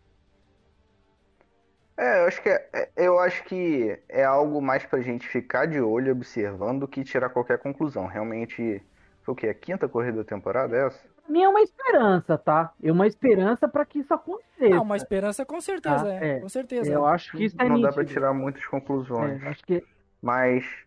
É, 1.97 2.21
eu 2.21 2.27
acho 2.27 2.43
que 2.43 2.49
é, 2.49 2.69
é, 2.71 2.89
eu 2.95 3.17
acho 3.17 3.43
que 3.45 3.99
é 4.07 4.23
algo 4.23 4.61
mais 4.61 4.85
pra 4.85 5.01
gente 5.01 5.27
ficar 5.27 5.65
de 5.65 5.81
olho 5.81 6.11
observando 6.11 6.81
do 6.81 6.87
que 6.87 7.03
tirar 7.03 7.29
qualquer 7.29 7.57
conclusão. 7.57 8.05
Realmente, 8.05 8.83
foi 9.23 9.33
o 9.33 9.35
quê? 9.35 9.47
A 9.47 9.53
quinta 9.55 9.89
corrida 9.89 10.17
da 10.17 10.23
temporada 10.23 10.77
é 10.77 10.85
essa? 10.85 11.03
Minha 11.27 11.47
é 11.47 11.49
uma 11.49 11.61
esperança, 11.61 12.37
tá? 12.37 12.71
É 12.81 12.91
uma 12.91 13.07
esperança 13.07 13.67
para 13.67 13.83
que 13.83 13.99
isso 13.99 14.13
aconteça. 14.13 14.75
É 14.75 14.79
uma 14.79 14.95
esperança 14.95 15.43
com 15.43 15.59
certeza, 15.59 16.03
tá? 16.03 16.13
é. 16.13 16.37
é. 16.37 16.39
Com 16.39 16.49
certeza. 16.49 16.93
Eu 16.93 17.05
acho 17.07 17.35
que 17.35 17.45
isso 17.45 17.55
é 17.59 17.63
Não 17.63 17.77
nítido. 17.77 17.87
dá 17.87 17.93
para 17.95 18.05
tirar 18.05 18.33
muitas 18.33 18.65
conclusões. 18.67 19.41
É, 19.41 19.47
acho 19.47 19.65
que... 19.65 19.83
Mas 20.21 20.86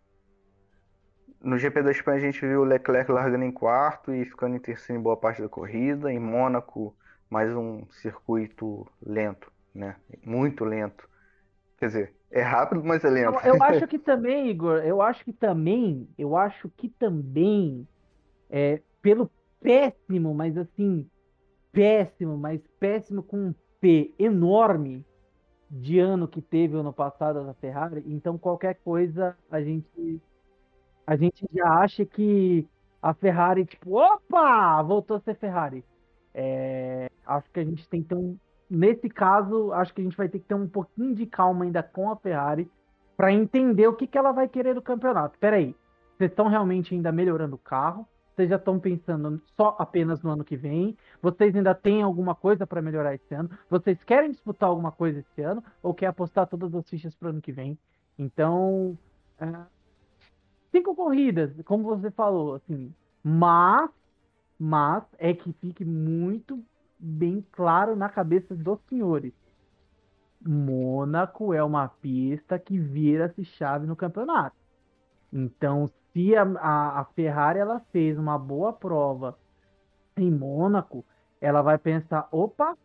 no 1.40 1.58
GP 1.58 1.82
da 1.82 1.90
Espanha 1.90 2.18
a 2.18 2.20
gente 2.20 2.40
viu 2.40 2.60
o 2.60 2.64
Leclerc 2.64 3.10
largando 3.10 3.44
em 3.44 3.52
quarto 3.52 4.14
e 4.14 4.24
ficando 4.24 4.56
em 4.56 4.60
terceiro 4.60 5.00
em 5.00 5.02
boa 5.02 5.16
parte 5.16 5.40
da 5.40 5.48
corrida. 5.48 6.12
Em 6.12 6.18
Mônaco, 6.18 6.94
mais 7.28 7.54
um 7.54 7.86
circuito 7.90 8.86
lento 9.00 9.50
né? 9.74 9.96
Muito 10.24 10.64
lento. 10.64 11.08
Quer 11.78 11.86
dizer, 11.86 12.14
é 12.30 12.42
rápido, 12.42 12.82
mas 12.84 13.04
é 13.04 13.10
lento. 13.10 13.38
Eu, 13.44 13.54
eu 13.54 13.62
acho 13.62 13.86
que 13.88 13.98
também, 13.98 14.50
Igor, 14.50 14.78
eu 14.78 15.00
acho 15.00 15.24
que 15.24 15.32
também, 15.32 16.08
eu 16.18 16.36
acho 16.36 16.68
que 16.70 16.88
também, 16.88 17.86
é, 18.48 18.80
pelo 19.00 19.30
péssimo, 19.60 20.34
mas 20.34 20.56
assim, 20.56 21.08
péssimo, 21.72 22.36
mas 22.36 22.60
péssimo 22.78 23.22
com 23.22 23.36
um 23.36 23.54
P 23.80 24.14
enorme 24.18 25.04
de 25.70 25.98
ano 25.98 26.26
que 26.26 26.42
teve 26.42 26.76
ano 26.76 26.92
passado 26.92 27.44
da 27.44 27.54
Ferrari, 27.54 28.02
então 28.06 28.36
qualquer 28.36 28.74
coisa 28.82 29.36
a 29.50 29.62
gente 29.62 30.20
a 31.10 31.16
gente 31.16 31.44
já 31.52 31.68
acha 31.68 32.04
que 32.06 32.64
a 33.02 33.12
Ferrari, 33.12 33.64
tipo, 33.64 33.98
opa, 33.98 34.80
voltou 34.80 35.16
a 35.16 35.20
ser 35.20 35.34
Ferrari. 35.34 35.84
É, 36.32 37.10
acho 37.26 37.50
que 37.50 37.58
a 37.58 37.64
gente 37.64 37.88
tem 37.88 38.00
que 38.00 38.10
ter 38.10 38.14
um, 38.14 38.38
nesse 38.70 39.08
caso, 39.08 39.72
acho 39.72 39.92
que 39.92 40.00
a 40.02 40.04
gente 40.04 40.16
vai 40.16 40.28
ter 40.28 40.38
que 40.38 40.44
ter 40.44 40.54
um 40.54 40.68
pouquinho 40.68 41.12
de 41.12 41.26
calma 41.26 41.64
ainda 41.64 41.82
com 41.82 42.12
a 42.12 42.16
Ferrari 42.16 42.70
para 43.16 43.32
entender 43.32 43.88
o 43.88 43.96
que, 43.96 44.06
que 44.06 44.16
ela 44.16 44.30
vai 44.30 44.46
querer 44.46 44.72
do 44.72 44.80
campeonato. 44.80 45.36
Peraí, 45.40 45.74
vocês 46.16 46.30
estão 46.30 46.46
realmente 46.46 46.94
ainda 46.94 47.10
melhorando 47.10 47.56
o 47.56 47.58
carro? 47.58 48.06
Vocês 48.36 48.48
já 48.48 48.54
estão 48.54 48.78
pensando 48.78 49.42
só 49.56 49.74
apenas 49.80 50.22
no 50.22 50.30
ano 50.30 50.44
que 50.44 50.56
vem? 50.56 50.96
Vocês 51.20 51.56
ainda 51.56 51.74
têm 51.74 52.02
alguma 52.02 52.36
coisa 52.36 52.68
para 52.68 52.80
melhorar 52.80 53.16
esse 53.16 53.34
ano? 53.34 53.50
Vocês 53.68 54.00
querem 54.04 54.30
disputar 54.30 54.68
alguma 54.68 54.92
coisa 54.92 55.18
esse 55.18 55.42
ano? 55.42 55.60
Ou 55.82 55.92
quer 55.92 56.06
apostar 56.06 56.46
todas 56.46 56.72
as 56.72 56.88
fichas 56.88 57.16
para 57.16 57.26
o 57.26 57.30
ano 57.30 57.42
que 57.42 57.50
vem? 57.50 57.76
Então, 58.16 58.96
é, 59.40 59.79
cinco 60.70 60.94
corridas, 60.94 61.52
como 61.64 61.84
você 61.84 62.10
falou, 62.10 62.54
assim, 62.54 62.94
mas, 63.22 63.90
mas 64.58 65.04
é 65.18 65.34
que 65.34 65.52
fique 65.54 65.84
muito 65.84 66.62
bem 66.98 67.44
claro 67.52 67.96
na 67.96 68.08
cabeça 68.08 68.54
dos 68.54 68.80
senhores. 68.88 69.32
Mônaco 70.46 71.52
é 71.52 71.62
uma 71.62 71.88
pista 71.88 72.58
que 72.58 72.78
vira-se 72.78 73.44
chave 73.44 73.86
no 73.86 73.96
campeonato. 73.96 74.56
Então, 75.32 75.86
se 76.12 76.34
a, 76.34 76.42
a, 76.42 77.00
a, 77.00 77.04
Ferrari 77.04 77.58
ela 77.58 77.80
fez 77.92 78.18
uma 78.18 78.38
boa 78.38 78.72
prova 78.72 79.38
em 80.16 80.30
Mônaco, 80.30 81.04
ela 81.40 81.62
vai 81.62 81.78
pensar, 81.78 82.28
opa, 82.32 82.76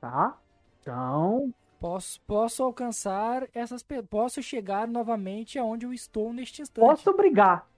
tá? 0.00 0.38
Então, 0.80 1.52
posso 1.84 2.18
posso 2.22 2.62
alcançar 2.62 3.46
essas, 3.52 3.84
posso 4.08 4.42
chegar 4.42 4.88
novamente 4.88 5.58
aonde 5.58 5.84
eu 5.84 5.92
estou 5.92 6.32
neste 6.32 6.62
instante. 6.62 6.82
Posso 6.82 7.14
brigar. 7.14 7.68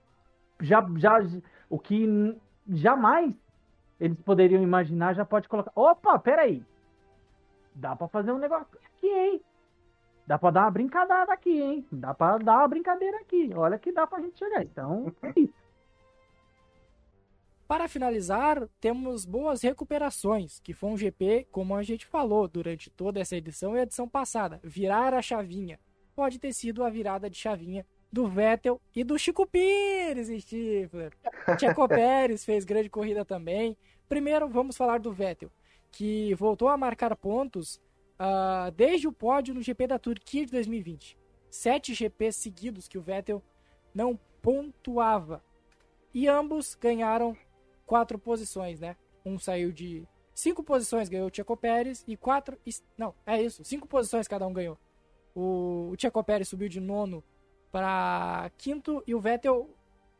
Já, 0.61 0.81
já, 0.95 1.19
o 1.69 1.77
que 1.77 2.39
jamais 2.69 3.35
eles 3.99 4.17
poderiam 4.21 4.63
imaginar, 4.63 5.13
já 5.13 5.25
pode 5.25 5.49
colocar. 5.49 5.73
Opa, 5.75 6.17
peraí. 6.19 6.63
Dá 7.75 7.97
para 7.97 8.07
fazer 8.07 8.31
um 8.31 8.37
negócio 8.37 8.79
aqui, 8.85 9.09
hein? 9.09 9.41
Dá 10.25 10.39
para 10.39 10.51
dar 10.51 10.61
uma 10.61 10.71
brincadeira 10.71 11.33
aqui, 11.33 11.61
hein? 11.61 11.85
Dá 11.91 12.13
para 12.13 12.37
dar 12.37 12.59
uma 12.59 12.67
brincadeira 12.69 13.17
aqui. 13.17 13.51
Olha 13.53 13.77
que 13.77 13.91
dá 13.91 14.07
pra 14.07 14.21
gente 14.21 14.39
chegar. 14.39 14.63
Então, 14.63 15.13
é 15.21 15.33
isso. 15.35 15.53
Para 17.67 17.89
finalizar, 17.89 18.65
temos 18.79 19.25
boas 19.25 19.61
recuperações, 19.61 20.57
que 20.61 20.73
foi 20.73 20.89
um 20.89 20.97
GP, 20.97 21.47
como 21.51 21.75
a 21.75 21.83
gente 21.83 22.05
falou 22.05 22.47
durante 22.47 22.89
toda 22.89 23.19
essa 23.19 23.35
edição 23.35 23.75
e 23.75 23.79
a 23.79 23.83
edição 23.83 24.07
passada, 24.07 24.61
virar 24.63 25.13
a 25.13 25.21
chavinha. 25.21 25.77
Pode 26.15 26.39
ter 26.39 26.53
sido 26.53 26.81
a 26.81 26.89
virada 26.89 27.29
de 27.29 27.37
chavinha 27.37 27.85
do 28.11 28.25
Vettel 28.25 28.79
e 28.95 29.03
do 29.03 29.19
Chico 29.19 29.45
Pires, 29.45 30.29
Stifler. 30.41 31.11
Checo 31.59 31.87
Pérez 31.89 32.45
fez 32.45 32.63
grande 32.63 32.89
corrida 32.89 33.25
também. 33.25 33.75
Primeiro, 34.07 34.47
vamos 34.47 34.77
falar 34.77 34.99
do 34.99 35.11
Vettel, 35.11 35.51
que 35.91 36.33
voltou 36.35 36.69
a 36.69 36.77
marcar 36.77 37.13
pontos 37.17 37.81
uh, 38.17 38.71
desde 38.77 39.09
o 39.09 39.11
pódio 39.11 39.53
no 39.53 39.61
GP 39.61 39.87
da 39.87 39.99
Turquia 39.99 40.45
de 40.45 40.51
2020. 40.53 41.17
Sete 41.49 41.93
GPs 41.93 42.37
seguidos 42.37 42.87
que 42.87 42.97
o 42.97 43.01
Vettel 43.01 43.43
não 43.93 44.17
pontuava. 44.41 45.43
E 46.13 46.29
ambos 46.29 46.73
ganharam 46.73 47.35
quatro 47.87 48.19
posições, 48.19 48.79
né? 48.79 48.95
Um 49.25 49.39
saiu 49.39 49.71
de 49.71 50.07
cinco 50.35 50.61
posições, 50.63 51.09
ganhou 51.09 51.27
o 51.27 51.33
Checo 51.33 51.57
Pérez, 51.57 52.03
e 52.07 52.15
quatro. 52.15 52.55
Não, 52.95 53.15
é 53.25 53.41
isso, 53.41 53.63
cinco 53.63 53.87
posições 53.87 54.27
cada 54.27 54.45
um 54.45 54.53
ganhou. 54.53 54.77
O, 55.33 55.89
o 55.91 55.95
Checo 55.97 56.23
Pérez 56.23 56.49
subiu 56.49 56.69
de 56.69 56.79
nono 56.79 57.23
para 57.71 58.51
quinto 58.57 59.03
e 59.07 59.15
o 59.15 59.19
Vettel, 59.19 59.69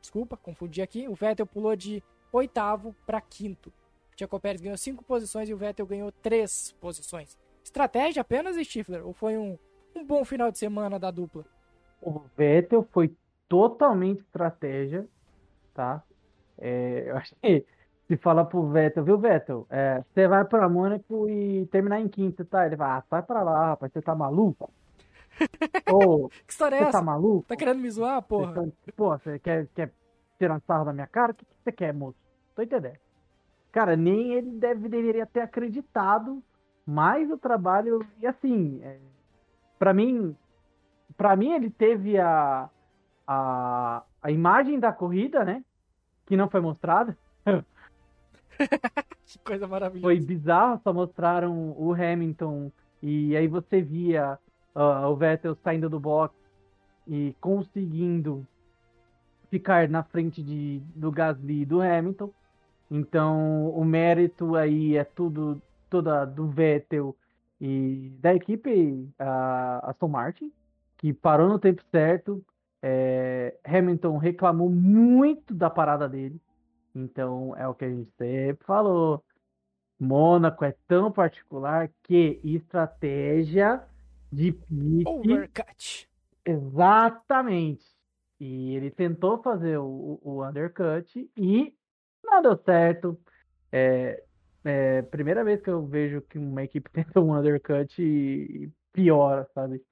desculpa, 0.01 0.37
confundi 0.37 0.81
aqui, 0.81 1.07
o 1.07 1.13
Vettel 1.13 1.45
pulou 1.45 1.75
de 1.75 2.01
oitavo 2.31 2.95
para 3.05 3.21
quinto. 3.21 3.69
O 4.13 4.17
Checo 4.17 4.39
Pérez 4.39 4.61
ganhou 4.61 4.77
cinco 4.77 5.03
posições 5.03 5.49
e 5.49 5.53
o 5.53 5.57
Vettel 5.57 5.85
ganhou 5.85 6.11
três 6.11 6.73
posições. 6.79 7.37
Estratégia 7.63 8.21
apenas, 8.21 8.55
Stifler? 8.55 9.05
Ou 9.05 9.13
foi 9.13 9.37
um, 9.37 9.57
um 9.95 10.05
bom 10.05 10.23
final 10.23 10.51
de 10.51 10.57
semana 10.57 10.97
da 10.97 11.11
dupla? 11.11 11.45
O 12.01 12.19
Vettel 12.35 12.87
foi 12.91 13.15
totalmente 13.47 14.21
estratégia, 14.21 15.07
tá? 15.73 16.03
É, 16.57 17.09
eu 17.09 17.17
acho 17.17 17.35
que 17.35 17.65
se 18.07 18.17
fala 18.17 18.45
pro 18.45 18.67
Vettel, 18.69 19.03
viu, 19.03 19.17
Vettel? 19.17 19.67
É, 19.69 20.03
você 20.13 20.27
vai 20.27 20.45
pra 20.45 20.69
Mônaco 20.69 21.29
e 21.29 21.65
terminar 21.67 21.99
em 21.99 22.07
quinto, 22.07 22.45
tá? 22.45 22.65
Ele 22.65 22.75
vai, 22.75 22.89
ah, 22.89 23.03
sai 23.09 23.21
pra 23.21 23.43
lá, 23.43 23.69
rapaz, 23.69 23.91
você 23.91 24.01
tá 24.01 24.15
maluco? 24.15 24.71
Ô, 25.91 26.29
que 26.29 26.51
história 26.51 26.75
é 26.75 26.79
essa? 26.79 26.91
Você 26.91 26.97
tá 26.97 27.03
maluco? 27.03 27.47
Tá 27.47 27.55
querendo 27.55 27.79
me 27.79 27.89
zoar, 27.89 28.21
porra? 28.21 28.53
Você, 28.53 28.71
tá, 28.71 28.93
pô, 28.95 29.09
você 29.09 29.39
quer, 29.39 29.67
quer 29.75 29.91
tirar 30.37 30.61
sarro 30.61 30.85
da 30.85 30.93
minha 30.93 31.07
cara? 31.07 31.31
O 31.31 31.35
que, 31.35 31.45
que 31.45 31.51
você 31.63 31.71
quer, 31.71 31.93
moço? 31.93 32.17
Tô 32.55 32.61
entendendo. 32.61 32.97
Cara, 33.71 33.95
nem 33.95 34.33
ele 34.33 34.51
deve, 34.51 34.87
deveria 34.89 35.25
ter 35.25 35.41
acreditado 35.41 36.41
mais 36.85 37.29
o 37.29 37.37
trabalho. 37.37 37.99
E 38.19 38.25
assim, 38.25 38.79
é, 38.81 38.97
para 39.77 39.93
mim, 39.93 40.35
para 41.17 41.35
mim 41.35 41.51
ele 41.51 41.69
teve 41.69 42.17
a, 42.17 42.69
a, 43.27 44.03
a 44.21 44.31
imagem 44.31 44.79
da 44.79 44.91
corrida, 44.93 45.43
né? 45.43 45.63
Que 46.27 46.37
não 46.37 46.47
foi 46.49 46.61
mostrada. 46.61 47.17
que 49.25 49.39
coisa 49.39 49.67
maravilhosa. 49.67 50.01
Foi 50.01 50.19
bizarro, 50.19 50.79
só 50.83 50.93
mostraram 50.93 51.73
o 51.77 51.93
Hamilton 51.93 52.71
e 53.01 53.35
aí 53.35 53.47
você 53.47 53.81
via 53.81 54.37
uh, 54.75 55.07
o 55.07 55.15
Vettel 55.15 55.55
saindo 55.63 55.89
do 55.89 55.99
box 55.99 56.35
e 57.07 57.35
conseguindo 57.39 58.45
ficar 59.49 59.87
na 59.87 60.03
frente 60.03 60.43
de, 60.43 60.81
do 60.95 61.11
Gasly 61.11 61.61
e 61.61 61.65
do 61.65 61.81
Hamilton. 61.81 62.31
Então, 62.89 63.69
o 63.69 63.83
mérito 63.83 64.55
aí 64.55 64.95
é 64.95 65.03
tudo 65.03 65.61
toda 65.89 66.25
do 66.25 66.47
Vettel 66.47 67.15
e 67.59 68.11
da 68.19 68.35
equipe 68.35 69.09
a 69.17 69.89
Aston 69.89 70.07
Martin, 70.07 70.51
que 70.97 71.13
parou 71.13 71.47
no 71.47 71.59
tempo 71.59 71.81
certo. 71.91 72.43
É, 72.81 73.57
Hamilton 73.65 74.17
reclamou 74.17 74.69
muito 74.69 75.53
da 75.53 75.69
parada 75.69 76.07
dele. 76.07 76.39
Então, 76.93 77.55
é 77.55 77.67
o 77.67 77.73
que 77.73 77.85
a 77.85 77.89
gente 77.89 78.09
sempre 78.17 78.65
falou. 78.65 79.23
Mônaco 79.99 80.63
é 80.63 80.75
tão 80.87 81.11
particular 81.11 81.89
que 82.03 82.39
estratégia 82.43 83.83
de 84.31 84.51
pit. 84.51 85.07
Overcut. 85.07 86.09
Exatamente. 86.45 87.85
E 88.39 88.75
ele 88.75 88.91
tentou 88.91 89.41
fazer 89.41 89.77
o, 89.77 90.19
o 90.21 90.45
undercut 90.45 91.29
e 91.35 91.73
não 92.23 92.41
deu 92.41 92.57
certo. 92.63 93.19
É, 93.71 94.23
é, 94.63 95.01
primeira 95.03 95.43
vez 95.43 95.61
que 95.61 95.69
eu 95.69 95.85
vejo 95.85 96.21
que 96.21 96.37
uma 96.37 96.63
equipe 96.63 96.89
tenta 96.91 97.19
um 97.19 97.33
undercut 97.33 98.01
e 98.01 98.71
piora, 98.93 99.47
sabe? 99.53 99.83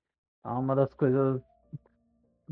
É 0.43 0.49
uma 0.49 0.75
das 0.75 0.93
coisas. 0.93 1.41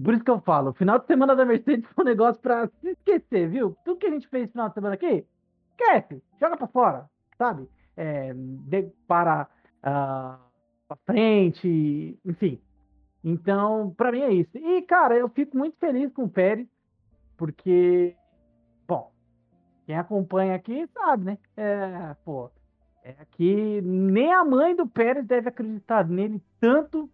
Por 0.02 0.14
isso 0.14 0.24
que 0.24 0.32
eu 0.32 0.41
falo, 0.41 0.72
o 0.72 0.74
final 0.74 0.98
de 0.98 1.06
semana 1.06 1.36
da 1.36 1.46
Mercedes 1.46 1.86
foi 1.94 2.04
um 2.04 2.08
negócio 2.08 2.41
pra 2.41 2.68
se 2.68 2.89
esquecer, 2.89 3.50
viu? 3.50 3.78
Tudo 3.86 4.00
que 4.00 4.08
a 4.08 4.12
gente 4.12 4.28
fez 4.28 4.46
no 4.48 4.52
final 4.52 4.70
de 4.70 4.74
semana 4.74 4.96
aqui, 4.96 5.26
esquece, 5.72 6.24
joga 6.39 6.58
pra 6.58 6.68
fora, 6.68 7.10
sabe? 7.38 7.70
É, 7.96 8.34
para 9.08 9.48
uh, 9.80 10.39
pra 10.88 10.98
frente, 11.06 12.20
enfim. 12.26 12.60
Então, 13.24 13.94
para 13.96 14.12
mim 14.12 14.22
é 14.22 14.34
isso. 14.34 14.58
E, 14.58 14.82
cara, 14.82 15.16
eu 15.16 15.30
fico 15.30 15.58
muito 15.58 15.78
feliz 15.78 16.12
com 16.12 16.24
o 16.24 16.30
Pérez, 16.30 16.68
porque, 17.38 18.16
bom, 18.88 19.12
quem 19.86 19.96
acompanha 19.96 20.56
aqui 20.56 20.88
sabe, 20.94 21.26
né? 21.26 21.38
É, 21.56 22.16
pô, 22.26 22.50
é 23.04 23.16
que 23.32 23.82
nem 23.82 24.32
a 24.34 24.44
mãe 24.44 24.76
do 24.76 24.88
Pérez 24.88 25.26
deve 25.26 25.50
acreditar 25.50 26.08
nele 26.08 26.41
tanto. 26.60 27.10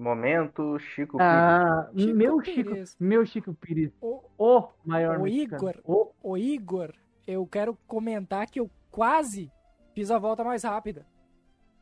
Momento, 0.00 0.78
Chico 0.78 1.18
ah, 1.20 1.90
Pires. 1.94 2.16
meu 2.16 2.40
Chico, 2.40 2.70
Pires. 2.70 2.96
meu 2.98 3.26
Chico 3.26 3.54
Pires, 3.54 3.92
o, 4.00 4.22
o 4.38 4.68
maior 4.82 5.20
o 5.20 5.28
Igor, 5.28 5.78
o... 5.84 6.10
o 6.22 6.38
Igor, 6.38 6.94
eu 7.26 7.46
quero 7.46 7.76
comentar 7.86 8.46
que 8.46 8.58
eu 8.58 8.70
quase 8.90 9.52
fiz 9.94 10.10
a 10.10 10.18
volta 10.18 10.42
mais 10.42 10.64
rápida. 10.64 11.06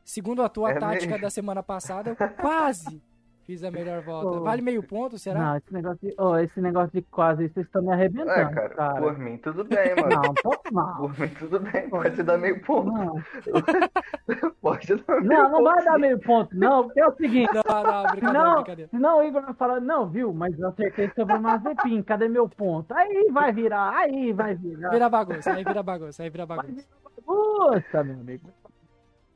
Segundo 0.03 0.43
a 0.43 0.49
tua 0.49 0.71
é 0.71 0.79
tática 0.79 1.11
mesmo. 1.11 1.21
da 1.21 1.29
semana 1.29 1.63
passada, 1.63 2.09
eu 2.09 2.15
quase 2.41 3.01
fiz 3.49 3.63
a 3.63 3.71
melhor 3.71 4.03
volta. 4.03 4.37
Oh. 4.37 4.43
Vale 4.43 4.61
meio 4.61 4.83
ponto, 4.83 5.17
será? 5.17 5.39
Não, 5.39 5.57
esse 5.57 5.73
negócio 5.73 6.07
de, 6.07 6.15
oh, 6.19 6.37
esse 6.37 6.61
negócio 6.61 6.91
de 6.93 7.01
quase, 7.01 7.49
vocês 7.49 7.65
estão 7.65 7.81
me 7.81 7.91
arrebentando, 7.91 8.29
é, 8.29 8.45
cara, 8.53 8.69
cara, 8.69 9.01
Por 9.01 9.17
mim, 9.17 9.37
tudo 9.37 9.63
bem, 9.63 9.95
mano. 9.95 10.09
Não, 10.09 10.31
um 10.31 10.33
pouco 10.35 10.71
mal. 10.71 10.97
Por 10.97 11.19
mim, 11.19 11.29
tudo 11.29 11.59
bem. 11.59 11.89
Pode 11.89 12.21
dar 12.21 12.37
meio 12.37 12.61
ponto. 12.61 12.91
Não. 12.91 13.15
Pode 14.61 14.95
dar 14.95 15.21
meio 15.21 15.23
Não, 15.23 15.49
não 15.49 15.63
vai 15.63 15.83
dar 15.83 15.97
meio 15.97 16.19
ponto, 16.19 16.55
não. 16.55 16.83
Porque 16.83 16.99
é 16.99 17.07
o 17.07 17.15
seguinte. 17.15 17.49
Não, 17.53 17.83
não, 17.83 18.03
brincadeira, 18.11 18.43
não, 18.43 18.55
brincadeira. 18.55 18.91
Senão 18.91 19.17
o 19.17 19.23
Igor 19.23 19.41
vai 19.41 19.53
falar, 19.55 19.81
não, 19.81 20.07
viu? 20.07 20.31
Mas 20.31 20.59
eu 20.59 20.67
acertei 20.67 21.09
sobre 21.15 21.33
o 21.33 21.41
Mazepin. 21.41 22.03
Cadê 22.03 22.27
meu 22.27 22.47
ponto? 22.47 22.93
Aí 22.93 23.29
vai 23.31 23.51
virar, 23.51 23.95
aí 23.95 24.31
vai 24.31 24.53
virar. 24.53 24.91
Vira 24.91 25.09
bagunça, 25.09 25.53
aí 25.53 25.63
vira 25.63 25.81
bagunça, 25.81 26.21
aí 26.21 26.29
vira 26.29 26.45
bagunça. 26.45 26.87
Bagunça, 27.25 28.03
meu 28.03 28.19
amigo. 28.19 28.47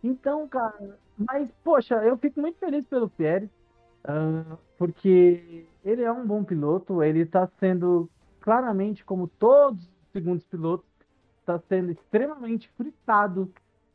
Então, 0.04 0.48
cara, 0.48 1.00
mas, 1.18 1.50
poxa, 1.64 1.96
eu 1.96 2.16
fico 2.18 2.40
muito 2.42 2.60
feliz 2.60 2.86
pelo 2.86 3.10
Pérez, 3.10 3.50
uh, 4.06 4.58
porque 4.78 5.66
ele 5.84 6.02
é 6.02 6.12
um 6.12 6.26
bom 6.26 6.44
piloto, 6.44 7.04
ele 7.04 7.20
está 7.20 7.48
sendo 7.60 8.10
claramente, 8.40 9.04
como 9.04 9.28
todos 9.28 9.82
os 9.84 10.12
segundos 10.12 10.46
pilotos, 10.46 10.86
está 11.40 11.60
sendo 11.68 11.92
extremamente 11.92 12.70
fritado 12.78 13.52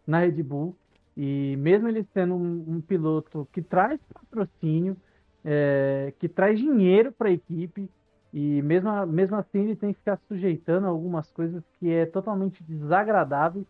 na 0.07 0.21
Red 0.21 0.43
Bull. 0.43 0.77
E 1.17 1.57
mesmo 1.57 1.89
ele 1.89 2.07
sendo 2.15 2.35
um, 2.35 2.65
um 2.69 2.81
piloto 2.81 3.49
que 3.53 3.61
traz 3.61 4.01
patrocínio, 4.13 4.97
é, 5.45 6.13
que 6.19 6.29
traz 6.29 6.59
dinheiro 6.59 7.11
para 7.11 7.29
a 7.29 7.33
equipe, 7.33 7.91
e 8.33 8.63
mesmo, 8.63 9.07
mesmo 9.07 9.37
assim 9.37 9.61
ele 9.61 9.77
tem 9.77 9.93
que 9.93 9.99
ficar 9.99 10.19
sujeitando 10.29 10.87
a 10.87 10.91
algumas 10.91 11.31
coisas 11.31 11.63
que 11.79 11.91
é 11.91 12.07
totalmente 12.07 12.63
desagradável 12.63 13.67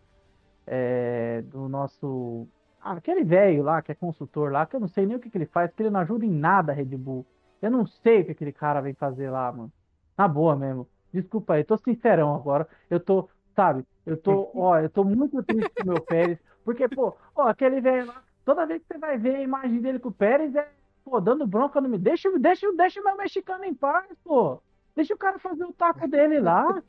é, 0.67 1.41
do 1.47 1.67
nosso. 1.69 2.47
Ah, 2.81 2.93
aquele 2.93 3.23
velho 3.23 3.63
lá 3.63 3.81
que 3.81 3.91
é 3.91 3.95
consultor 3.95 4.51
lá, 4.51 4.65
que 4.65 4.75
eu 4.75 4.79
não 4.79 4.87
sei 4.87 5.05
nem 5.05 5.17
o 5.17 5.19
que, 5.19 5.29
que 5.29 5.37
ele 5.37 5.45
faz, 5.45 5.71
que 5.73 5.83
ele 5.83 5.89
não 5.89 5.99
ajuda 5.99 6.25
em 6.25 6.31
nada 6.31 6.71
a 6.71 6.75
Red 6.75 6.85
Bull. 6.85 7.25
Eu 7.61 7.69
não 7.69 7.85
sei 7.85 8.21
o 8.21 8.25
que 8.25 8.31
aquele 8.31 8.53
cara 8.53 8.81
vem 8.81 8.93
fazer 8.93 9.29
lá, 9.29 9.51
mano. 9.51 9.71
Na 10.17 10.27
boa 10.27 10.55
mesmo. 10.55 10.87
Desculpa 11.11 11.55
aí, 11.55 11.63
tô 11.63 11.77
sincerão 11.77 12.33
agora. 12.35 12.67
Eu 12.89 12.99
tô, 12.99 13.29
sabe, 13.55 13.85
eu 14.05 14.15
tô, 14.15 14.49
ó, 14.55 14.79
eu 14.79 14.89
tô 14.89 15.03
muito 15.03 15.43
triste 15.43 15.69
com 15.75 15.83
o 15.83 15.93
meu 15.93 16.01
Pérez. 16.01 16.39
Porque, 16.63 16.87
pô, 16.87 17.15
ó, 17.35 17.47
aquele 17.49 17.81
velho 17.81 18.07
lá, 18.07 18.23
toda 18.45 18.65
vez 18.65 18.81
que 18.81 18.93
você 18.93 18.97
vai 18.99 19.17
ver 19.17 19.35
a 19.35 19.41
imagem 19.41 19.81
dele 19.81 19.99
com 19.99 20.09
o 20.09 20.13
Pérez, 20.13 20.55
é, 20.55 20.69
pô, 21.03 21.19
dando 21.19 21.45
bronca 21.45 21.81
no 21.81 21.89
me. 21.89 21.97
Deixa, 21.97 22.29
deixa, 22.39 22.71
deixa 22.73 23.01
o 23.01 23.03
meu 23.03 23.17
mexicano 23.17 23.65
em 23.65 23.73
paz, 23.73 24.07
pô. 24.23 24.61
Deixa 24.95 25.13
o 25.13 25.17
cara 25.17 25.39
fazer 25.39 25.63
o 25.63 25.73
taco 25.73 26.07
dele 26.07 26.39
lá 26.39 26.81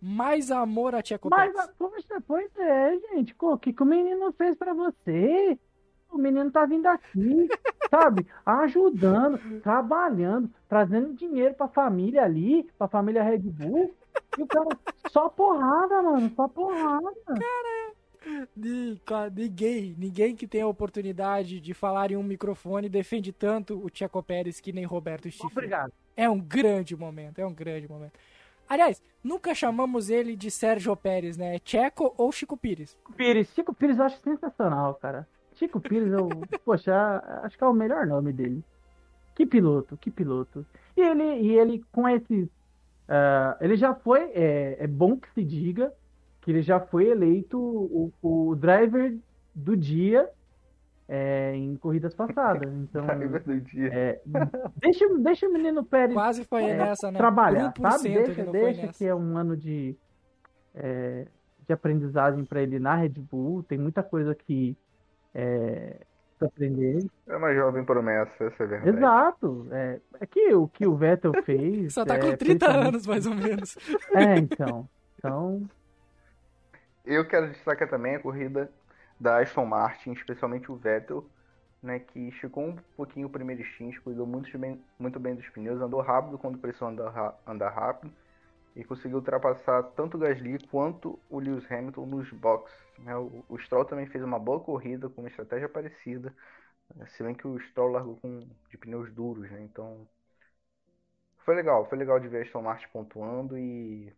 mais 0.00 0.50
amor 0.50 0.94
a 0.94 1.02
Tia 1.02 1.18
Mas, 1.24 1.52
poxa, 1.78 2.22
pois 2.26 2.50
é, 2.56 2.98
gente. 3.10 3.34
O 3.40 3.58
que, 3.58 3.72
que 3.72 3.82
o 3.82 3.86
menino 3.86 4.32
fez 4.32 4.56
para 4.56 4.74
você? 4.74 5.58
O 6.10 6.16
menino 6.16 6.50
tá 6.50 6.64
vindo 6.64 6.86
aqui, 6.86 7.48
sabe? 7.90 8.26
Ajudando, 8.44 9.60
trabalhando, 9.60 10.50
trazendo 10.68 11.14
dinheiro 11.14 11.54
pra 11.54 11.68
família 11.68 12.22
ali, 12.22 12.68
pra 12.78 12.88
família 12.88 13.22
Red 13.22 13.40
Bull. 13.40 13.94
E 14.38 14.42
o 14.42 14.46
cara, 14.46 14.68
só 15.10 15.28
porrada, 15.28 16.02
mano, 16.02 16.32
só 16.34 16.48
porrada. 16.48 17.12
Cara, 19.04 19.30
ninguém, 19.30 19.94
ninguém 19.98 20.34
que 20.34 20.46
tem 20.46 20.62
a 20.62 20.66
oportunidade 20.66 21.60
de 21.60 21.74
falar 21.74 22.10
em 22.10 22.16
um 22.16 22.22
microfone 22.22 22.88
defende 22.88 23.32
tanto 23.32 23.78
o 23.78 23.90
Tcheco 23.90 24.22
Pérez 24.22 24.60
que 24.60 24.72
nem 24.72 24.84
Roberto 24.84 25.30
Stifler. 25.30 25.52
Obrigado. 25.52 25.92
É 26.16 26.28
um 26.28 26.40
grande 26.40 26.96
momento, 26.96 27.38
é 27.38 27.46
um 27.46 27.54
grande 27.54 27.88
momento. 27.88 28.18
Aliás, 28.68 29.02
nunca 29.24 29.54
chamamos 29.54 30.10
ele 30.10 30.36
de 30.36 30.50
Sérgio 30.50 30.94
Pérez, 30.96 31.36
né? 31.36 31.56
É 31.56 31.60
Checo 31.64 32.14
ou 32.18 32.30
Chico 32.30 32.56
Pires. 32.56 32.96
Pires, 33.16 33.48
Chico 33.54 33.72
Pires 33.74 33.98
eu 33.98 34.04
acho 34.04 34.20
sensacional, 34.20 34.94
cara. 34.94 35.26
Chico 35.54 35.80
Pires, 35.80 36.12
eu, 36.12 36.28
poxa, 36.64 37.22
acho 37.42 37.56
que 37.56 37.64
é 37.64 37.66
o 37.66 37.72
melhor 37.72 38.06
nome 38.06 38.32
dele. 38.32 38.62
Que 39.34 39.46
piloto, 39.46 39.96
que 39.96 40.10
piloto. 40.10 40.66
E 40.96 41.00
ele, 41.00 41.40
e 41.42 41.58
ele 41.58 41.84
com 41.92 42.08
esses. 42.08 42.46
Uh, 42.46 43.56
ele 43.60 43.76
já 43.76 43.94
foi, 43.94 44.30
é, 44.34 44.76
é, 44.80 44.86
bom 44.86 45.16
que 45.16 45.30
se 45.32 45.42
diga, 45.42 45.92
que 46.42 46.50
ele 46.50 46.60
já 46.60 46.78
foi 46.78 47.06
eleito 47.08 47.58
o, 47.58 48.12
o 48.20 48.54
driver 48.54 49.16
do 49.54 49.76
dia 49.76 50.28
é, 51.08 51.54
em 51.54 51.74
corridas 51.76 52.14
passadas. 52.14 52.70
Então, 52.72 53.06
do 53.46 53.60
dia. 53.60 53.90
É, 53.92 54.20
deixa, 54.76 55.08
deixa 55.18 55.48
o 55.48 55.52
menino 55.52 55.82
Pérez 55.82 56.12
Quase 56.12 56.44
foi 56.44 56.64
é, 56.64 56.76
nessa, 56.76 57.10
né? 57.10 57.18
trabalhar, 57.18 57.72
sabe? 57.80 58.10
Deixa, 58.10 58.44
deixa 58.44 58.88
que 58.88 59.06
é 59.06 59.14
um 59.14 59.36
ano 59.36 59.56
de, 59.56 59.96
é, 60.74 61.26
de 61.66 61.72
aprendizagem 61.72 62.44
para 62.44 62.62
ele 62.62 62.78
na 62.78 62.94
Red 62.94 63.14
Bull. 63.18 63.62
Tem 63.62 63.78
muita 63.78 64.02
coisa 64.02 64.34
que 64.34 64.76
é, 65.34 65.96
aprender. 66.44 67.06
É 67.26 67.36
uma 67.36 67.54
jovem 67.54 67.84
promessa, 67.84 68.44
essa 68.44 68.64
é 68.64 68.66
verdade. 68.66 68.98
Exato. 68.98 69.66
É, 69.72 70.00
é 70.20 70.26
que 70.26 70.54
o 70.54 70.68
que 70.68 70.86
o 70.86 70.94
Vettel 70.94 71.32
fez. 71.42 71.94
Só 71.94 72.04
tá 72.04 72.16
é, 72.16 72.18
com 72.18 72.36
30 72.36 72.70
anos, 72.70 73.06
mais 73.06 73.26
ou 73.26 73.34
menos. 73.34 73.76
É, 74.12 74.36
então. 74.36 74.86
Então. 75.18 75.68
Eu 77.04 77.26
quero 77.26 77.48
destacar 77.48 77.88
também 77.88 78.16
a 78.16 78.20
corrida 78.20 78.70
da 79.20 79.40
Aston 79.40 79.66
Martin, 79.66 80.12
especialmente 80.12 80.70
o 80.70 80.76
Vettel, 80.76 81.28
né, 81.82 81.98
que 82.00 82.28
esticou 82.28 82.64
um 82.64 82.76
pouquinho 82.96 83.28
o 83.28 83.30
primeiro 83.30 83.64
stint, 83.64 83.98
cuidou 84.00 84.26
muito 84.26 84.56
bem, 84.58 84.82
muito 84.98 85.18
bem 85.20 85.34
dos 85.34 85.48
pneus, 85.50 85.80
andou 85.80 86.00
rápido 86.00 86.38
quando 86.38 86.58
precisou 86.58 86.88
andar, 86.88 87.38
andar 87.46 87.70
rápido 87.70 88.12
e 88.74 88.84
conseguiu 88.84 89.18
ultrapassar 89.18 89.82
tanto 89.94 90.16
o 90.16 90.20
Gasly 90.20 90.58
quanto 90.68 91.18
o 91.28 91.38
Lewis 91.38 91.70
Hamilton 91.70 92.06
nos 92.06 92.30
boxes. 92.32 92.78
Né? 92.98 93.16
O, 93.16 93.44
o, 93.48 93.58
Stroll 93.58 93.84
também 93.84 94.06
fez 94.06 94.22
uma 94.22 94.38
boa 94.38 94.60
corrida 94.60 95.08
com 95.08 95.22
uma 95.22 95.28
estratégia 95.28 95.68
parecida, 95.68 96.34
né? 96.94 97.06
se 97.08 97.22
bem 97.22 97.34
que 97.34 97.46
o 97.46 97.58
Stroll 97.60 97.92
largou 97.92 98.16
com, 98.16 98.40
de 98.70 98.78
pneus 98.78 99.12
duros, 99.12 99.50
né? 99.50 99.62
então 99.62 100.06
foi 101.38 101.54
legal, 101.54 101.86
foi 101.88 101.98
legal 101.98 102.20
de 102.20 102.28
ver 102.28 102.38
a 102.38 102.42
Aston 102.42 102.62
Martin 102.62 102.86
pontuando 102.92 103.56
e, 103.56 104.12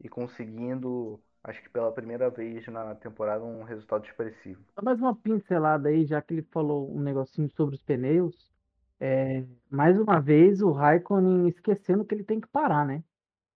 e 0.00 0.08
conseguindo 0.08 1.20
acho 1.44 1.62
que 1.62 1.68
pela 1.68 1.92
primeira 1.92 2.30
vez 2.30 2.66
na 2.66 2.94
temporada, 2.94 3.44
um 3.44 3.62
resultado 3.62 4.04
expressivo. 4.06 4.64
Mais 4.82 4.98
uma 4.98 5.14
pincelada 5.14 5.90
aí, 5.90 6.06
já 6.06 6.20
que 6.22 6.34
ele 6.34 6.42
falou 6.50 6.90
um 6.90 7.00
negocinho 7.00 7.50
sobre 7.50 7.76
os 7.76 7.82
pneus. 7.82 8.50
É, 8.98 9.44
mais 9.70 9.98
uma 10.00 10.20
vez, 10.20 10.62
o 10.62 10.72
Raikkonen 10.72 11.48
esquecendo 11.48 12.04
que 12.04 12.14
ele 12.14 12.24
tem 12.24 12.40
que 12.40 12.48
parar, 12.48 12.86
né? 12.86 13.04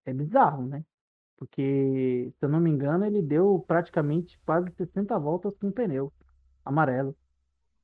É 0.05 0.12
bizarro, 0.12 0.66
né? 0.66 0.84
Porque, 1.36 2.32
se 2.39 2.45
eu 2.45 2.49
não 2.49 2.61
me 2.61 2.68
engano, 2.68 3.07
ele 3.07 3.22
deu 3.22 3.64
praticamente 3.66 4.39
quase 4.45 4.70
60 4.72 5.18
voltas 5.18 5.57
com 5.57 5.68
o 5.68 5.72
pneu 5.72 6.12
amarelo. 6.64 7.16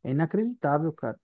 É 0.02 0.11
inacreditável, 0.11 0.92
cara. 0.92 1.18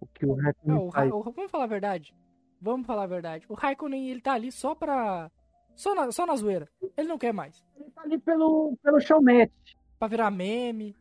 O 0.00 0.06
que 0.06 0.26
o 0.26 0.34
Raikkonen 0.34 0.76
não, 0.76 0.90
faz. 0.90 1.10
O, 1.10 1.22
vamos 1.22 1.50
falar 1.50 1.64
a 1.64 1.68
verdade. 1.68 2.14
Vamos 2.60 2.86
falar 2.86 3.04
a 3.04 3.06
verdade. 3.06 3.46
O 3.48 3.54
Raikkonen, 3.54 4.10
ele 4.10 4.20
tá 4.20 4.34
ali 4.34 4.52
só 4.52 4.74
pra 4.74 5.30
só 5.74 5.94
na, 5.94 6.12
só 6.12 6.26
na 6.26 6.36
zoeira. 6.36 6.68
Ele 6.96 7.08
não 7.08 7.18
quer 7.18 7.32
mais. 7.32 7.64
Ele 7.76 7.90
tá 7.90 8.02
ali 8.02 8.18
pelo, 8.18 8.76
pelo 8.82 9.00
showmatch. 9.00 9.76
Pra 9.98 10.08
virar 10.08 10.30
meme. 10.30 10.96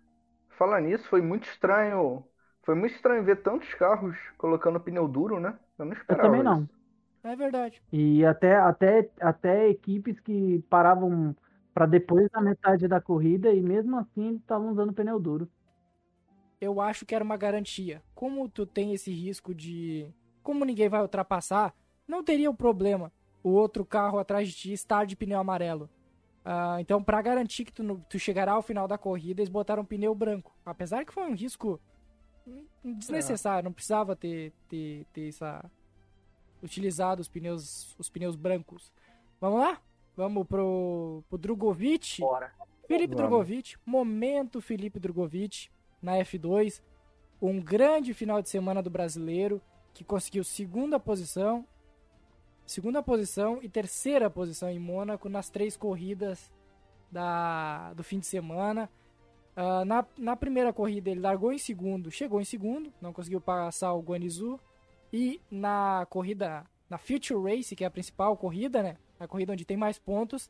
Falar 0.49 0.81
nisso, 0.81 1.07
foi 1.09 1.21
muito 1.21 1.47
estranho. 1.47 2.23
Foi 2.63 2.75
muito 2.75 2.95
estranho 2.95 3.23
ver 3.23 3.41
tantos 3.41 3.73
carros 3.73 4.15
colocando 4.37 4.79
pneu 4.79 5.07
duro, 5.07 5.39
né? 5.39 5.57
Eu 5.77 5.85
não 5.85 5.93
esperava. 5.93 6.27
Eu 6.27 6.31
também 6.31 6.43
não. 6.43 6.63
Isso. 6.63 6.81
É 7.23 7.35
verdade. 7.35 7.81
E 7.91 8.25
até, 8.25 8.55
até, 8.55 9.09
até 9.19 9.69
equipes 9.69 10.19
que 10.19 10.63
paravam 10.69 11.35
para 11.73 11.85
depois 11.85 12.29
da 12.29 12.41
metade 12.41 12.87
da 12.87 12.99
corrida 12.99 13.51
e 13.53 13.61
mesmo 13.61 13.97
assim 13.97 14.35
estavam 14.35 14.71
usando 14.71 14.93
pneu 14.93 15.19
duro. 15.19 15.47
Eu 16.59 16.79
acho 16.79 17.05
que 17.05 17.15
era 17.15 17.23
uma 17.23 17.37
garantia. 17.37 18.03
Como 18.13 18.47
tu 18.47 18.65
tem 18.65 18.93
esse 18.93 19.11
risco 19.11 19.53
de. 19.53 20.07
Como 20.43 20.65
ninguém 20.65 20.89
vai 20.89 21.01
ultrapassar, 21.01 21.73
não 22.07 22.23
teria 22.23 22.49
o 22.49 22.55
problema 22.55 23.11
o 23.43 23.49
outro 23.49 23.85
carro 23.85 24.19
atrás 24.19 24.47
de 24.47 24.55
ti 24.55 24.73
estar 24.73 25.05
de 25.05 25.15
pneu 25.15 25.39
amarelo. 25.39 25.89
Uh, 26.45 26.79
então, 26.79 27.03
para 27.03 27.21
garantir 27.21 27.65
que 27.65 27.71
tu, 27.71 28.03
tu 28.09 28.17
chegará 28.17 28.53
ao 28.53 28.61
final 28.61 28.87
da 28.87 28.97
corrida, 28.97 29.41
eles 29.41 29.49
botaram 29.49 29.85
pneu 29.85 30.13
branco. 30.15 30.55
Apesar 30.65 31.05
que 31.05 31.13
foi 31.13 31.23
um 31.23 31.35
risco 31.35 31.79
desnecessário, 32.83 33.59
é. 33.59 33.63
não 33.63 33.73
precisava 33.73 34.15
ter, 34.15 34.51
ter, 34.67 35.05
ter 35.13 35.29
essa, 35.29 35.63
utilizado 36.61 37.21
os 37.21 37.27
pneus, 37.27 37.95
os 37.97 38.09
pneus 38.09 38.35
brancos. 38.35 38.91
Vamos 39.39 39.59
lá? 39.59 39.81
Vamos 40.15 40.47
pro, 40.47 41.23
pro 41.29 41.37
Drogovic. 41.37 42.21
Bora. 42.21 42.51
Felipe 42.87 43.15
Vamos. 43.15 43.29
Drogovic, 43.29 43.77
momento 43.85 44.59
Felipe 44.59 44.99
Drogovic 44.99 45.69
na 46.01 46.13
F2. 46.17 46.81
Um 47.41 47.59
grande 47.59 48.13
final 48.13 48.41
de 48.41 48.49
semana 48.49 48.81
do 48.83 48.89
brasileiro 48.89 49.61
que 49.93 50.03
conseguiu 50.03 50.43
segunda 50.43 50.99
posição 50.99 51.65
segunda 52.71 53.03
posição 53.03 53.59
e 53.61 53.67
terceira 53.67 54.29
posição 54.29 54.69
em 54.69 54.79
Mônaco 54.79 55.27
nas 55.27 55.49
três 55.49 55.75
corridas 55.75 56.49
da, 57.11 57.93
do 57.93 58.03
fim 58.03 58.19
de 58.19 58.25
semana. 58.25 58.89
Uh, 59.57 59.83
na, 59.83 60.05
na 60.17 60.35
primeira 60.37 60.71
corrida 60.71 61.09
ele 61.09 61.19
largou 61.19 61.51
em 61.51 61.57
segundo, 61.57 62.09
chegou 62.09 62.39
em 62.39 62.45
segundo, 62.45 62.91
não 63.01 63.11
conseguiu 63.11 63.41
passar 63.41 63.91
o 63.91 64.01
Guanizu. 64.01 64.57
E 65.11 65.41
na 65.51 66.07
corrida, 66.09 66.65
na 66.89 66.97
Future 66.97 67.43
Race, 67.43 67.75
que 67.75 67.83
é 67.83 67.87
a 67.87 67.91
principal 67.91 68.37
corrida, 68.37 68.81
né? 68.81 68.95
A 69.19 69.27
corrida 69.27 69.51
onde 69.51 69.65
tem 69.65 69.75
mais 69.75 69.99
pontos, 69.99 70.49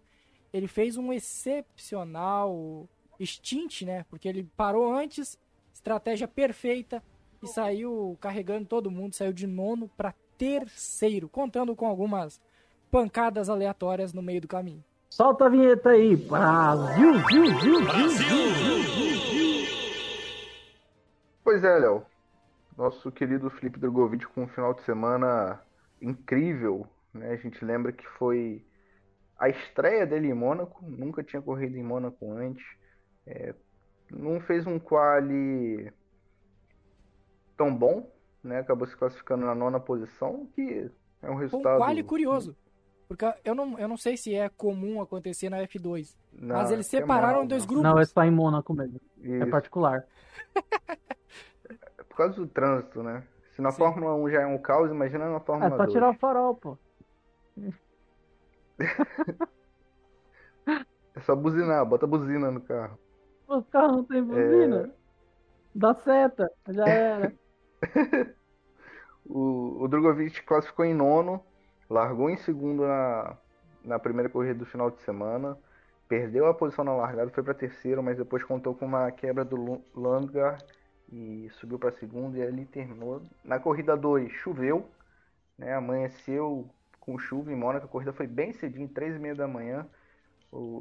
ele 0.54 0.68
fez 0.68 0.98
um 0.98 1.12
excepcional 1.12 2.88
stint, 3.20 3.82
né? 3.82 4.06
Porque 4.08 4.28
ele 4.30 4.44
parou 4.56 4.94
antes, 4.94 5.40
estratégia 5.74 6.28
perfeita 6.28 7.04
e 7.42 7.48
saiu 7.48 8.16
carregando 8.22 8.68
todo 8.68 8.92
mundo, 8.92 9.16
saiu 9.16 9.34
de 9.34 9.48
nono 9.48 9.90
para 9.98 10.14
terceiro, 10.42 11.30
contando 11.30 11.76
com 11.76 11.86
algumas 11.86 12.42
pancadas 12.90 13.48
aleatórias 13.48 14.12
no 14.12 14.24
meio 14.24 14.42
do 14.42 14.48
caminho. 14.48 14.84
Solta 15.08 15.46
a 15.46 15.50
vinheta 15.50 15.90
aí, 15.92 16.16
Brasil, 16.16 17.14
Brasil, 17.14 17.84
Brasil. 17.84 18.28
Pois 21.44 21.64
é, 21.64 21.78
Léo. 21.78 22.04
Nosso 22.76 23.12
querido 23.12 23.52
Felipe 23.52 23.80
Drogovic 23.80 24.26
com 24.30 24.44
um 24.44 24.48
final 24.48 24.74
de 24.74 24.82
semana 24.82 25.62
incrível, 26.02 26.88
né? 27.14 27.34
A 27.34 27.36
gente 27.36 27.64
lembra 27.64 27.92
que 27.92 28.08
foi 28.18 28.66
a 29.38 29.48
estreia 29.48 30.08
dele 30.08 30.30
em 30.30 30.34
Mônaco, 30.34 30.84
nunca 30.84 31.22
tinha 31.22 31.42
corrido 31.42 31.78
em 31.78 31.84
Mônaco 31.84 32.32
antes. 32.32 32.66
É, 33.28 33.54
não 34.10 34.42
fez 34.42 34.66
um 34.66 34.80
quali 34.80 35.94
tão 37.56 37.76
bom, 37.76 38.10
né? 38.44 38.60
Acabou 38.60 38.88
se 38.88 38.96
classificando 38.96 39.46
na 39.46 39.56
nona 39.56 39.80
posição, 39.80 40.48
que 40.54 40.90
é 41.22 41.30
um 41.30 41.36
resultado. 41.36 41.76
Um 41.76 41.80
quali 41.80 42.04
curioso. 42.04 42.56
Porque 43.08 43.26
eu 43.44 43.54
não, 43.54 43.78
eu 43.78 43.88
não 43.90 43.98
sei 43.98 44.16
se 44.16 44.34
é 44.34 44.48
comum 44.48 45.02
acontecer 45.02 45.50
na 45.50 45.58
F2. 45.60 46.16
Não, 46.32 46.56
mas 46.56 46.72
eles 46.72 46.88
é 46.94 47.00
separaram 47.00 47.42
é 47.44 47.46
dois 47.46 47.66
grupos. 47.66 47.84
Não, 47.84 48.00
é 48.00 48.06
só 48.06 48.24
em 48.24 48.32
Mônaco 48.32 48.74
mesmo. 48.74 49.02
É 49.22 49.28
Isso. 49.28 49.44
É 49.44 49.46
particular. 49.48 50.08
é 50.56 52.04
por 52.08 52.16
causa 52.16 52.36
do 52.36 52.48
trânsito, 52.48 53.04
né? 53.04 53.24
Se 53.52 53.62
na 53.62 53.72
Sim. 53.72 53.80
Fórmula 53.80 54.16
1 54.16 54.30
já 54.30 54.42
é 54.44 54.46
um 54.46 54.58
caos, 54.58 54.90
imagina 54.90 55.30
na 55.30 55.42
Fórmula 55.42 55.70
2. 55.72 55.82
É 55.82 55.84
só 55.84 55.84
2. 55.84 55.94
tirar 55.94 56.10
o 56.10 56.14
farol, 56.14 56.56
pô. 56.56 56.78
é 61.14 61.20
só 61.20 61.36
buzinar, 61.36 61.86
bota 61.86 62.08
buzina 62.08 62.50
no 62.50 62.62
carro. 62.62 62.98
O 63.46 63.62
carro 63.62 63.98
não 63.98 64.06
tem 64.06 64.24
buzina? 64.24 64.88
É... 64.88 65.02
Dá 65.76 65.94
seta, 65.96 66.50
já 66.70 66.86
era. 66.86 67.34
o, 69.26 69.84
o 69.84 69.88
Drogovic 69.88 70.44
classificou 70.44 70.86
em 70.86 70.94
nono, 70.94 71.44
largou 71.90 72.30
em 72.30 72.38
segundo 72.38 72.84
na, 72.84 73.38
na 73.84 74.00
primeira 74.00 74.30
corrida 74.30 74.56
do 74.56 74.66
final 74.66 74.92
de 74.92 75.02
semana, 75.02 75.58
perdeu 76.08 76.48
a 76.48 76.54
posição 76.54 76.84
na 76.84 76.94
largada, 76.94 77.32
foi 77.32 77.44
para 77.44 77.54
terceiro, 77.54 78.04
mas 78.04 78.18
depois 78.18 78.44
contou 78.44 78.76
com 78.76 78.86
uma 78.86 79.12
quebra 79.12 79.44
do 79.46 79.82
Landgar 79.96 80.58
e 81.12 81.50
subiu 81.54 81.80
para 81.80 81.92
segundo 81.92 82.38
e 82.38 82.42
ali 82.42 82.66
terminou. 82.66 83.22
Na 83.44 83.60
corrida 83.60 83.98
2 83.98 84.32
choveu, 84.32 84.90
né, 85.58 85.74
amanheceu 85.74 86.70
com 87.00 87.18
chuva 87.18 87.52
em 87.52 87.56
Mônaco, 87.56 87.86
a 87.86 87.90
corrida 87.90 88.14
foi 88.14 88.28
bem 88.28 88.54
cedinho, 88.54 88.88
três 88.88 89.16
e 89.16 89.20
meia 89.20 89.36
da 89.36 89.48
manhã. 89.48 89.88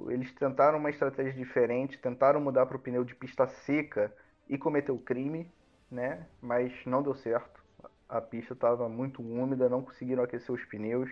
Eles 0.09 0.32
tentaram 0.34 0.78
uma 0.78 0.90
estratégia 0.90 1.32
diferente, 1.32 1.98
tentaram 1.98 2.40
mudar 2.40 2.66
para 2.66 2.76
o 2.76 2.80
pneu 2.80 3.05
de 3.05 3.14
pista 3.14 3.46
seca 3.46 4.12
e 4.48 4.59
cometeu 4.59 4.98
crime 4.98 5.51
né? 5.91 6.26
Mas 6.41 6.72
não 6.86 7.03
deu 7.03 7.14
certo. 7.14 7.61
A 8.09 8.20
pista 8.20 8.55
estava 8.55 8.88
muito 8.88 9.22
úmida, 9.22 9.68
não 9.68 9.82
conseguiram 9.82 10.22
aquecer 10.22 10.55
os 10.55 10.64
pneus 10.64 11.11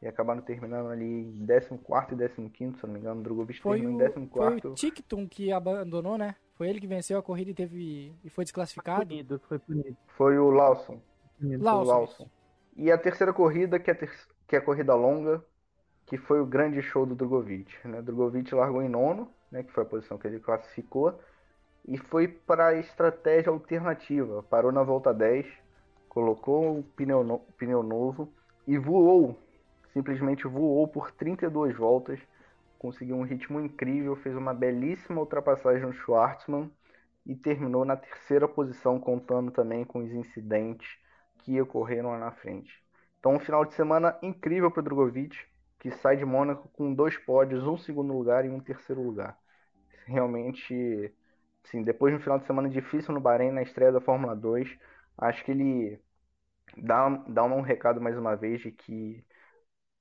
e 0.00 0.06
acabaram 0.06 0.40
terminando 0.40 0.88
ali 0.88 1.24
em 1.24 1.46
14 1.46 2.40
e 2.40 2.50
15, 2.50 2.78
se 2.78 2.86
não 2.86 2.94
me 2.94 3.00
engano. 3.00 3.20
O 3.20 3.24
Drogovic 3.24 3.60
foi 3.60 3.80
terminou 3.80 4.06
em 4.06 4.26
14. 4.26 4.60
Foi 4.60 4.70
o 4.70 4.74
Tictum 4.74 5.26
que 5.26 5.52
abandonou, 5.52 6.16
né? 6.16 6.36
Foi 6.54 6.68
ele 6.68 6.80
que 6.80 6.86
venceu 6.86 7.18
a 7.18 7.22
corrida 7.22 7.50
e 7.50 7.54
teve 7.54 8.14
e 8.24 8.30
foi 8.30 8.44
desclassificado. 8.44 8.98
Foi 8.98 9.06
punido, 9.06 9.40
foi 9.40 9.58
punido. 9.58 9.96
Foi 10.16 10.38
o 10.38 10.50
Lawson. 10.50 11.00
Lawson. 11.40 11.90
Lawson. 11.90 12.30
E 12.76 12.90
a 12.90 12.98
terceira 12.98 13.32
corrida, 13.32 13.78
que 13.78 13.90
é, 13.90 13.94
ter... 13.94 14.10
que 14.46 14.56
é 14.56 14.58
a 14.58 14.62
corrida 14.62 14.94
longa, 14.94 15.44
que 16.06 16.16
foi 16.16 16.40
o 16.40 16.46
grande 16.46 16.80
show 16.80 17.04
do 17.04 17.14
Drogovic. 17.14 17.72
Né? 17.86 18.00
Drogovic 18.00 18.54
largou 18.54 18.82
em 18.82 18.88
nono, 18.88 19.30
né, 19.50 19.62
que 19.62 19.72
foi 19.72 19.82
a 19.82 19.86
posição 19.86 20.18
que 20.18 20.26
ele 20.26 20.40
classificou, 20.40 21.18
e 21.88 21.96
foi 21.96 22.28
para 22.28 22.66
a 22.66 22.74
estratégia 22.74 23.50
alternativa. 23.50 24.42
Parou 24.42 24.70
na 24.70 24.82
volta 24.82 25.12
10, 25.12 25.46
colocou 26.06 26.80
o 26.80 26.82
pneu, 26.82 27.24
no, 27.24 27.38
pneu 27.56 27.82
novo 27.82 28.30
e 28.66 28.76
voou, 28.76 29.34
simplesmente 29.94 30.46
voou 30.46 30.86
por 30.86 31.10
32 31.10 31.74
voltas, 31.74 32.20
conseguiu 32.78 33.16
um 33.16 33.22
ritmo 33.22 33.58
incrível, 33.58 34.14
fez 34.16 34.36
uma 34.36 34.52
belíssima 34.52 35.18
ultrapassagem 35.18 35.86
no 35.86 35.94
Schwartzman 35.94 36.70
e 37.24 37.34
terminou 37.34 37.86
na 37.86 37.96
terceira 37.96 38.46
posição, 38.46 39.00
contando 39.00 39.50
também 39.50 39.82
com 39.82 40.00
os 40.00 40.12
incidentes 40.12 40.98
que 41.38 41.58
ocorreram 41.58 42.10
lá 42.10 42.18
na 42.18 42.32
frente. 42.32 42.82
Então, 43.18 43.34
um 43.34 43.40
final 43.40 43.64
de 43.64 43.72
semana 43.72 44.16
incrível 44.22 44.70
para 44.70 44.80
o 44.80 44.82
Drogovic, 44.82 45.38
que 45.78 45.90
sai 45.90 46.18
de 46.18 46.24
Mônaco 46.24 46.68
com 46.68 46.92
dois 46.92 47.16
pódios, 47.16 47.66
um 47.66 47.78
segundo 47.78 48.12
lugar 48.12 48.44
e 48.44 48.50
um 48.50 48.60
terceiro 48.60 49.02
lugar. 49.02 49.38
Realmente, 50.06 51.12
sim, 51.70 51.82
depois 51.82 52.12
de 52.12 52.18
um 52.18 52.22
final 52.22 52.38
de 52.38 52.46
semana 52.46 52.68
difícil 52.68 53.14
no 53.14 53.20
Bahrein, 53.20 53.50
na 53.52 53.62
estreia 53.62 53.92
da 53.92 54.00
Fórmula 54.00 54.34
2, 54.36 54.68
acho 55.16 55.44
que 55.44 55.50
ele 55.52 56.00
dá, 56.76 57.08
dá 57.28 57.44
um 57.44 57.60
recado 57.60 58.00
mais 58.00 58.16
uma 58.18 58.36
vez 58.36 58.60
de 58.60 58.72
que 58.72 59.24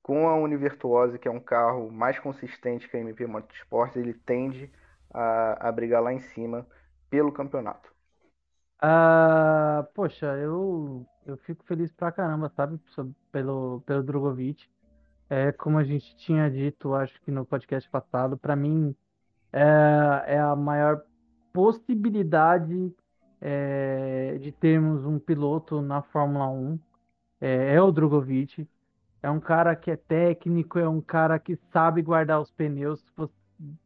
com 0.02 0.28
a 0.28 0.36
Univirtuose, 0.36 1.20
que 1.20 1.28
é 1.28 1.32
um 1.32 1.40
carro 1.40 1.92
mais 1.92 2.18
consistente 2.20 2.88
que 2.90 2.98
a 2.98 3.00
MP 3.00 3.28
Motorsports, 3.28 3.98
ele 3.98 4.14
tende 4.14 4.72
a, 5.14 5.68
a 5.70 5.72
brigar 5.72 6.02
lá 6.02 6.14
em 6.14 6.20
cima 6.20 6.66
pelo 7.10 7.32
campeonato. 7.32 7.92
Ah, 8.80 9.88
poxa, 9.94 10.28
eu, 10.38 11.06
eu 11.26 11.38
fico 11.38 11.64
feliz 11.66 11.92
pra 11.92 12.12
caramba, 12.12 12.50
sabe, 12.56 12.80
pelo, 13.32 13.82
pelo 13.82 14.04
Drogovic. 14.04 14.70
É, 15.30 15.52
como 15.52 15.78
a 15.78 15.84
gente 15.84 16.16
tinha 16.18 16.50
dito, 16.50 16.94
acho 16.94 17.20
que 17.22 17.32
no 17.32 17.46
podcast 17.46 17.90
passado, 17.90 18.38
para 18.38 18.56
mim 18.56 18.96
é, 19.52 20.36
é, 20.36 20.40
a 20.40 20.56
maior 20.56 21.04
possibilidade 21.58 22.94
é, 23.42 24.38
de 24.40 24.52
termos 24.52 25.04
um 25.04 25.18
piloto 25.18 25.82
na 25.82 26.04
Fórmula 26.04 26.48
1 26.48 26.80
é, 27.42 27.74
é, 27.74 27.82
o 27.82 27.92
Drogovic. 27.92 28.68
É 29.24 29.32
um 29.32 29.40
cara 29.40 29.76
que 29.76 29.90
é 29.90 29.96
técnico, 29.96 30.78
é 30.78 30.88
um 30.88 31.02
cara 31.02 31.40
que 31.40 31.56
sabe 31.74 32.04
guardar 32.04 32.40
os 32.40 32.52
pneus. 32.52 33.04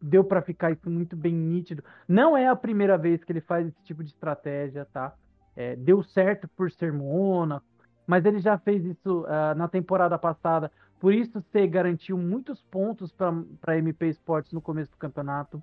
Deu 0.01 0.21
para 0.25 0.41
ficar 0.41 0.71
isso 0.71 0.89
muito 0.89 1.15
bem 1.15 1.33
nítido. 1.33 1.81
Não 2.05 2.35
é 2.35 2.49
a 2.49 2.55
primeira 2.57 2.97
vez 2.97 3.23
que 3.23 3.31
ele 3.31 3.39
faz 3.39 3.65
esse 3.65 3.81
tipo 3.83 4.03
de 4.03 4.09
estratégia, 4.09 4.85
tá? 4.91 5.13
É, 5.55 5.77
deu 5.77 6.03
certo 6.03 6.49
por 6.49 6.69
ser 6.69 6.91
Mônaco, 6.91 7.65
mas 8.05 8.25
ele 8.25 8.39
já 8.39 8.57
fez 8.57 8.83
isso 8.83 9.21
uh, 9.21 9.55
na 9.55 9.69
temporada 9.69 10.17
passada 10.17 10.69
por 11.01 11.15
isso, 11.15 11.41
você 11.41 11.65
garantiu 11.65 12.15
muitos 12.15 12.61
pontos 12.65 13.11
para 13.11 13.75
MP 13.79 14.09
Sports 14.09 14.53
no 14.53 14.61
começo 14.61 14.91
do 14.91 14.97
campeonato, 14.97 15.61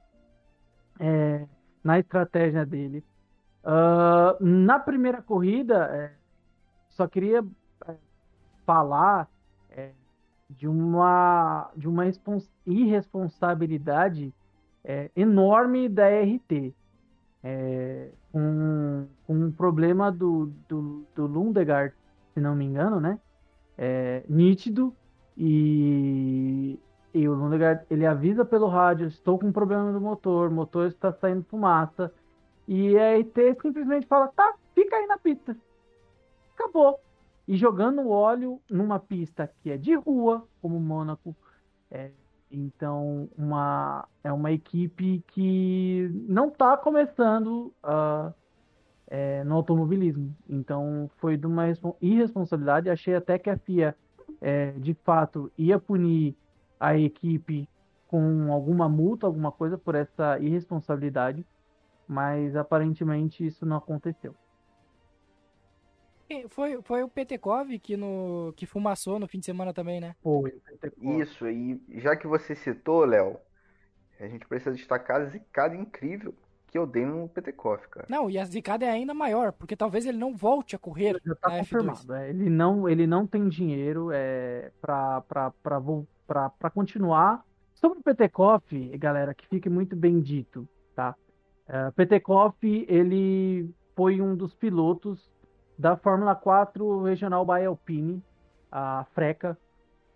é, 0.99 1.47
na 1.83 1.99
estratégia 1.99 2.65
dele. 2.65 3.05
Uh, 3.65 4.45
na 4.45 4.79
primeira 4.79 5.21
corrida, 5.21 5.89
é, 5.93 6.13
só 6.89 7.07
queria 7.07 7.45
é, 7.87 7.95
falar 8.65 9.29
é, 9.71 9.91
de 10.49 10.67
uma, 10.67 11.71
de 11.77 11.89
uma 11.89 12.05
irresponsabilidade 12.67 14.33
é, 14.85 15.11
enorme 15.15 15.89
da 15.89 16.09
RT. 16.09 16.75
É, 17.43 18.11
com 18.33 19.07
um 19.29 19.51
problema 19.53 20.11
do, 20.11 20.53
do, 20.69 21.05
do 21.15 21.27
Lundegard, 21.27 21.95
se 22.35 22.41
não 22.41 22.55
me 22.55 22.65
engano, 22.65 23.01
né? 23.01 23.19
É, 23.77 24.25
nítido 24.29 24.95
e, 25.37 26.79
e 27.19 27.29
o 27.29 27.35
Lundegaard, 27.35 27.85
ele 27.91 28.07
avisa 28.07 28.45
pelo 28.45 28.69
rádio, 28.69 29.09
estou 29.09 29.39
com 29.39 29.49
um 29.49 29.53
problema 29.53 29.91
no 29.91 30.01
motor, 30.01 30.49
o 30.49 30.55
motor 30.55 30.87
está 30.87 31.13
saindo 31.13 31.43
fumaça. 31.45 32.13
E 32.67 32.97
a 32.97 33.19
ET 33.19 33.35
simplesmente 33.61 34.07
fala, 34.07 34.29
tá, 34.29 34.55
fica 34.73 34.95
aí 34.95 35.07
na 35.07 35.19
pista. 35.19 35.57
Acabou. 36.55 37.01
E 37.47 37.57
jogando 37.57 38.09
óleo 38.09 38.61
numa 38.71 39.01
pista 39.01 39.51
que 39.63 39.71
é 39.71 39.77
de 39.77 39.95
rua, 39.95 40.47
como 40.63 40.79
Mônaco. 40.79 41.35
É, 41.91 42.11
então, 42.53 43.29
uma, 43.37 44.07
é 44.23 44.33
uma 44.33 44.53
equipe 44.53 45.25
que 45.29 46.09
não 46.29 46.49
está 46.49 46.77
começando 46.77 47.73
é, 49.09 49.43
no 49.43 49.57
automobilismo. 49.57 50.37
Então, 50.49 51.11
foi 51.17 51.37
de 51.37 51.47
uma 51.47 51.65
irresponsabilidade. 52.01 52.91
Achei 52.91 53.15
até 53.15 53.39
que 53.39 53.51
a 53.51 53.59
FIA 53.59 53.97
é, 54.41 54.71
de 54.73 54.95
fato 54.95 55.51
ia 55.59 55.81
punir 55.81 56.37
a 56.79 56.97
equipe 56.97 57.69
com 58.07 58.53
alguma 58.53 58.89
multa, 58.89 59.27
alguma 59.27 59.53
coisa 59.53 59.77
por 59.77 59.95
essa 59.95 60.39
irresponsabilidade, 60.39 61.47
mas 62.07 62.57
aparentemente 62.57 63.47
isso 63.47 63.67
não 63.67 63.77
aconteceu. 63.77 64.35
Foi, 66.51 66.83
foi 66.83 67.03
o 67.03 67.09
Petekov 67.09 67.79
que, 67.79 67.97
no, 67.97 68.53
que 68.55 68.67
fumaçou 68.67 69.19
no 69.19 69.27
fim 69.27 69.39
de 69.39 69.47
semana 69.47 69.73
também, 69.73 70.01
né? 70.01 70.15
Foi, 70.23 70.51
o 70.51 70.61
Petekov. 70.61 71.21
Isso, 71.21 71.49
e 71.49 71.81
já 72.01 72.17
que 72.17 72.27
você 72.27 72.55
citou, 72.55 73.05
Léo, 73.05 73.39
a 74.21 74.27
gente 74.27 74.47
precisa 74.47 74.75
destacar 74.75 75.23
a 75.23 75.25
zicada 75.25 75.75
incrível 75.75 76.35
que 76.67 76.77
eu 76.77 76.87
dei 76.87 77.05
no 77.05 77.29
Petekoff, 77.29 77.89
cara. 77.89 78.07
Não, 78.11 78.29
e 78.29 78.39
a 78.39 78.45
zicada 78.45 78.85
é 78.85 78.91
ainda 78.91 79.15
maior, 79.15 79.53
porque 79.53 79.75
talvez 79.75 80.05
ele 80.05 80.19
não 80.19 80.37
volte 80.37 80.77
a 80.77 80.79
correr 80.79 81.19
Já 81.25 81.35
tá 81.35 81.51
confirmado. 81.51 82.15
É, 82.15 82.29
ele, 82.29 82.51
não, 82.51 82.87
ele 82.87 83.07
não 83.07 83.27
tem 83.27 83.49
dinheiro 83.49 84.11
é, 84.13 84.71
para 86.29 86.71
continuar. 86.71 87.43
Sobre 87.75 88.01
o 88.01 88.03
Petekoff, 88.03 88.99
galera, 88.99 89.33
que 89.33 89.47
fique 89.47 89.71
muito 89.71 89.97
bem 89.97 90.21
dito, 90.21 90.69
tá? 90.95 91.15
Uh, 91.67 91.93
Petekoff, 91.93 92.57
ele 92.89 93.71
foi 93.97 94.21
um 94.21 94.37
dos 94.37 94.55
pilotos 94.55 95.33
da 95.79 95.97
Fórmula 95.97 96.35
4 96.35 97.03
Regional 97.03 97.47
by 97.47 97.65
Alpine, 97.65 98.23
a 98.71 99.07
Freca, 99.15 99.57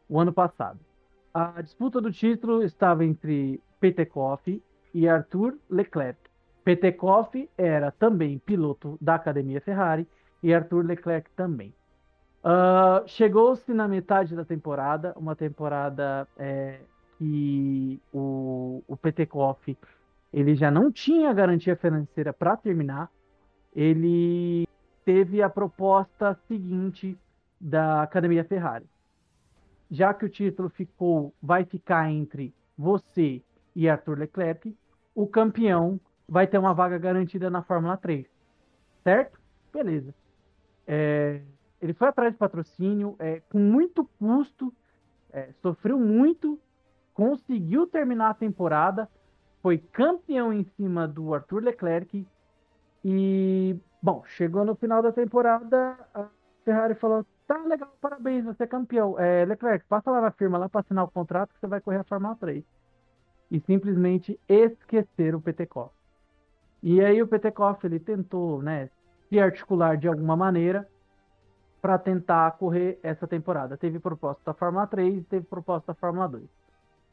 o 0.09 0.21
ano 0.21 0.33
passado. 0.33 0.79
A 1.33 1.63
disputa 1.63 2.01
do 2.01 2.13
título 2.13 2.63
estava 2.63 3.05
entre 3.05 3.61
Petekoff 3.81 4.63
e 4.93 5.09
Arthur 5.09 5.57
Leclerc. 5.71 6.19
Petekoff 6.65 7.49
era 7.57 7.91
também 7.91 8.39
piloto 8.39 8.99
da 9.01 9.15
Academia 9.15 9.61
Ferrari 9.61 10.07
e 10.43 10.53
Arthur 10.53 10.85
Leclerc 10.85 11.31
também. 11.31 11.73
Uh, 12.45 13.07
Chegou-se 13.07 13.73
na 13.73 13.87
metade 13.87 14.35
da 14.35 14.45
temporada, 14.45 15.13
uma 15.17 15.37
temporada 15.37 16.27
é, 16.37 16.81
que 17.17 18.01
o, 18.13 18.83
o 18.89 18.97
Petekoff 18.97 19.77
ele 20.33 20.55
já 20.55 20.71
não 20.71 20.91
tinha 20.91 21.33
garantia 21.33 21.77
financeira 21.77 22.33
para 22.33 22.57
terminar. 22.57 23.11
Ele 23.75 24.67
teve 25.05 25.43
a 25.43 25.49
proposta 25.49 26.35
seguinte 26.49 27.17
da 27.61 28.03
Academia 28.03 28.45
Ferrari. 28.45 28.87
Já 29.91 30.15
que 30.15 30.25
o 30.25 30.29
título 30.29 30.71
ficou, 30.71 31.35
vai 31.41 31.65
ficar 31.65 32.11
entre 32.11 32.55
você 32.77 33.43
e 33.77 33.89
Arthur 33.89 34.19
Leclerc, 34.19 34.75
o 35.15 35.27
campeão 35.27 36.01
vai 36.27 36.47
ter 36.47 36.59
uma 36.59 36.73
vaga 36.73 36.99
garantida 36.99 37.51
na 37.51 37.63
Fórmula 37.63 37.97
3. 37.97 38.27
Certo? 39.05 39.39
Beleza. 39.73 40.15
É, 40.87 41.43
ele 41.83 41.93
foi 41.93 42.07
atrás 42.07 42.33
de 42.33 42.39
patrocínio, 42.39 43.17
é, 43.19 43.43
com 43.51 43.59
muito 43.59 44.09
custo, 44.17 44.73
é, 45.33 45.49
sofreu 45.61 45.99
muito, 45.99 46.57
conseguiu 47.13 47.89
terminar 47.89 48.31
a 48.31 48.35
temporada, 48.35 49.11
foi 49.61 49.79
campeão 49.79 50.53
em 50.53 50.63
cima 50.77 51.09
do 51.09 51.35
Arthur 51.35 51.65
Leclerc. 51.65 52.25
E, 53.05 53.77
bom, 54.01 54.23
chegou 54.25 54.65
no 54.65 54.77
final 54.77 55.03
da 55.03 55.11
temporada, 55.11 55.99
a 56.15 56.29
Ferrari 56.65 56.95
falou: 56.95 57.27
tá 57.49 57.59
legal, 57.65 57.93
parabéns, 58.01 58.45
você 58.45 58.63
é 58.63 58.67
campeão. 58.67 59.19
É, 59.19 59.45
Leclerc, 59.45 59.85
passa 59.89 60.09
lá 60.09 60.21
na 60.21 60.31
firma 60.31 60.59
lá 60.59 60.69
para 60.69 60.83
assinar 60.83 61.05
o 61.05 61.11
contrato 61.11 61.53
que 61.53 61.59
você 61.59 61.67
vai 61.67 61.81
correr 61.81 61.99
a 61.99 62.05
Fórmula 62.05 62.37
3. 62.37 62.65
E 63.51 63.59
simplesmente 63.61 64.39
esquecer 64.49 65.35
o 65.35 65.41
PTCOF. 65.41 65.93
E 66.81 67.01
aí 67.01 67.21
o 67.21 67.27
Petekoff 67.29 67.85
ele 67.85 68.01
tentou, 68.01 68.63
né, 68.63 68.89
se 69.29 69.39
articular 69.39 69.97
de 69.97 70.09
alguma 70.09 70.37
maneira 70.37 70.89
para 71.83 71.99
tentar 71.99 72.53
correr 72.53 73.01
essa 73.03 73.27
temporada. 73.27 73.77
Teve 73.77 73.99
proposta 73.99 74.41
da 74.47 74.55
Fórmula 74.55 74.87
3 74.87 75.19
e 75.19 75.25
teve 75.25 75.45
proposta 75.45 75.93
da 75.93 75.99
Fórmula 75.99 76.29
2. 76.29 76.49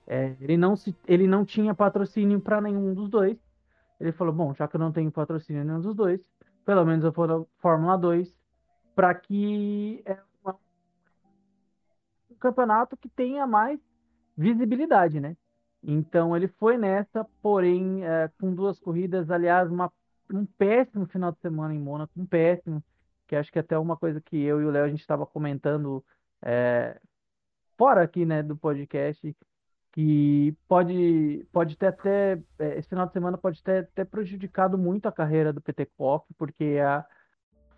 É, 0.06 0.36
ele, 0.40 0.58
não 0.58 0.76
se, 0.76 0.96
ele 1.08 1.28
não 1.28 1.44
tinha 1.44 1.74
patrocínio 1.74 2.40
para 2.40 2.62
nenhum 2.62 2.94
dos 2.94 3.10
dois. 3.10 3.36
Ele 4.00 4.12
falou: 4.12 4.32
Bom, 4.32 4.54
já 4.54 4.68
que 4.68 4.76
eu 4.76 4.80
não 4.80 4.92
tenho 4.92 5.12
patrocínio 5.12 5.66
nenhum 5.66 5.82
dos 5.82 5.96
dois, 5.96 6.22
pelo 6.66 6.86
menos 6.86 7.04
eu 7.04 7.12
vou 7.12 7.28
na 7.28 7.44
Fórmula 7.58 7.98
2 7.98 8.32
para 8.96 9.14
que 9.16 10.04
é 10.06 10.18
uma, 10.44 10.56
um 12.30 12.36
campeonato 12.36 12.96
que 12.96 13.10
tenha 13.10 13.48
mais 13.48 13.80
visibilidade, 14.38 15.20
né? 15.20 15.36
Então 15.82 16.36
ele 16.36 16.48
foi 16.48 16.78
nessa, 16.78 17.26
porém 17.42 18.04
é, 18.04 18.30
com 18.40 18.54
duas 18.54 18.80
corridas, 18.80 19.32
aliás, 19.32 19.72
uma, 19.72 19.92
um 20.32 20.46
péssimo 20.46 21.08
final 21.08 21.32
de 21.32 21.40
semana 21.40 21.74
em 21.74 21.80
Mônaco, 21.80 22.12
um 22.18 22.26
péssimo, 22.26 22.84
que 23.30 23.36
acho 23.36 23.52
que 23.52 23.60
até 23.60 23.78
uma 23.78 23.96
coisa 23.96 24.20
que 24.20 24.36
eu 24.42 24.60
e 24.60 24.66
o 24.66 24.72
Léo 24.72 24.86
a 24.86 24.90
gente 24.90 25.02
estava 25.02 25.24
comentando 25.24 26.04
é, 26.42 27.00
fora 27.78 28.02
aqui, 28.02 28.26
né, 28.26 28.42
do 28.42 28.58
podcast, 28.58 29.38
que 29.92 30.58
pode, 30.68 31.48
pode 31.52 31.78
ter 31.78 31.88
até, 31.88 32.42
é, 32.58 32.80
esse 32.80 32.90
final 32.90 33.06
de 33.06 33.14
semana 33.14 33.38
pode 33.38 33.64
ter 33.64 33.84
até 33.84 34.04
prejudicado 34.04 34.80
muito 34.80 35.06
a 35.06 35.12
carreira 35.12 35.54
do 35.54 35.62
Petekoff, 35.62 36.26
porque 36.40 36.80
a 36.84 37.06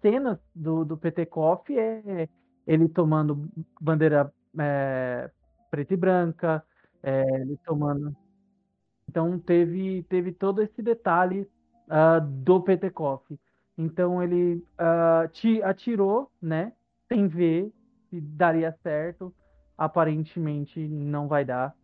cena 0.02 0.39
do, 0.56 0.86
do 0.86 0.97
Petekoff 0.97 1.78
é 1.78 2.30
ele 2.66 2.88
tomando 2.88 3.49
bandeira 3.80 4.34
é, 4.58 5.30
preta 5.70 5.93
e 5.93 5.97
branca, 5.97 6.64
é, 7.04 7.41
ele 7.41 7.58
tomando. 7.66 8.16
Então 9.10 9.38
teve, 9.38 10.04
teve 10.04 10.32
todo 10.32 10.62
esse 10.62 10.82
detalhe 10.82 11.41
uh, 11.88 12.22
do 12.26 12.62
Petekoff. 12.62 13.38
Então 13.78 14.22
ele 14.22 14.64
uh, 14.80 15.64
atirou, 15.64 16.32
né? 16.42 16.74
Sem 17.08 17.28
ver 17.28 17.72
se 18.10 18.22
daria 18.22 18.72
certo. 18.84 19.34
Aparentemente 19.78 20.80
não 20.80 21.28
vai 21.28 21.44
dar. 21.44 21.76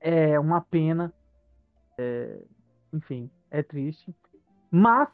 É 0.00 0.38
uma 0.38 0.60
pena. 0.60 1.12
É, 1.98 2.38
enfim, 2.92 3.30
é 3.50 3.62
triste. 3.62 4.14
Mas 4.70 5.08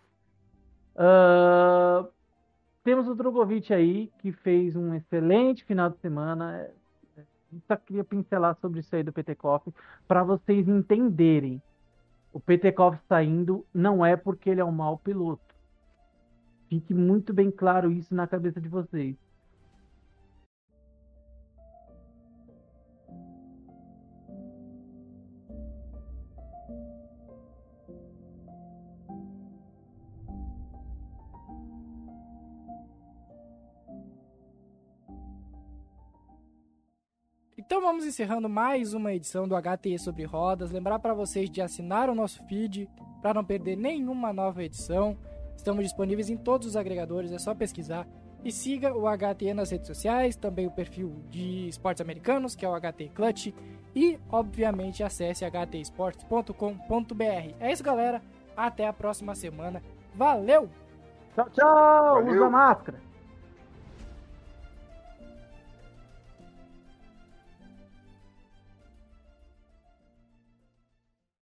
uh, 0.97 2.09
temos 2.83 3.09
o 3.09 3.14
Drogovic 3.14 3.73
aí, 3.73 4.11
que 4.18 4.33
fez 4.33 4.75
um 4.75 4.95
excelente 4.95 5.64
final 5.64 5.91
de 5.91 5.99
semana. 5.99 6.59
É, 6.59 6.73
é, 7.18 7.25
só 7.68 7.77
queria 7.77 8.05
pincelar 8.05 8.57
sobre 8.61 8.81
isso 8.81 8.95
aí 8.95 9.03
do 9.03 9.12
Petekoff, 9.12 9.73
para 10.09 10.25
vocês 10.25 10.66
entenderem. 10.68 11.62
O 12.33 12.41
Petekoff 12.41 12.99
saindo 13.09 13.66
não 13.73 14.05
é 14.05 14.16
porque 14.16 14.51
ele 14.51 14.61
é 14.61 14.64
um 14.64 14.73
mau 14.73 14.99
piloto. 14.99 15.49
Fique 16.71 16.95
muito 16.95 17.35
bem 17.35 17.51
claro 17.51 17.91
isso 17.91 18.14
na 18.14 18.29
cabeça 18.29 18.61
de 18.61 18.68
vocês. 18.68 19.16
Então 37.59 37.81
vamos 37.81 38.07
encerrando 38.07 38.49
mais 38.49 38.95
uma 38.95 39.12
edição 39.12 39.49
do 39.49 39.57
HTE 39.57 39.99
sobre 39.99 40.23
rodas. 40.25 40.71
Lembrar 40.71 41.01
para 41.01 41.14
vocês 41.14 41.51
de 41.51 41.61
assinar 41.61 42.09
o 42.09 42.14
nosso 42.14 42.41
feed 42.47 42.89
para 43.21 43.35
não 43.35 43.45
perder 43.45 43.77
nenhuma 43.77 44.33
nova 44.33 44.62
edição. 44.62 45.18
Estamos 45.61 45.84
disponíveis 45.84 46.30
em 46.30 46.38
todos 46.38 46.68
os 46.68 46.74
agregadores, 46.74 47.30
é 47.32 47.38
só 47.38 47.54
pesquisar. 47.54 48.08
E 48.42 48.50
siga 48.50 48.96
o 48.96 49.04
HTE 49.06 49.52
nas 49.52 49.70
redes 49.70 49.86
sociais, 49.86 50.34
também 50.34 50.66
o 50.66 50.70
perfil 50.70 51.22
de 51.28 51.68
esportes 51.68 52.00
americanos, 52.00 52.56
que 52.56 52.64
é 52.64 52.68
o 52.68 52.74
HT 52.74 53.11
Clutch. 53.14 53.52
E, 53.94 54.18
obviamente, 54.30 55.02
acesse 55.02 55.44
htesportes.com.br. 55.44 57.54
É 57.61 57.70
isso, 57.70 57.84
galera. 57.84 58.22
Até 58.56 58.86
a 58.86 58.92
próxima 58.94 59.34
semana. 59.34 59.82
Valeu! 60.14 60.70
Tchau, 61.34 61.50
tchau! 61.50 62.14
Valeu. 62.14 62.36
Usa 62.36 62.48
máscara! 62.48 63.09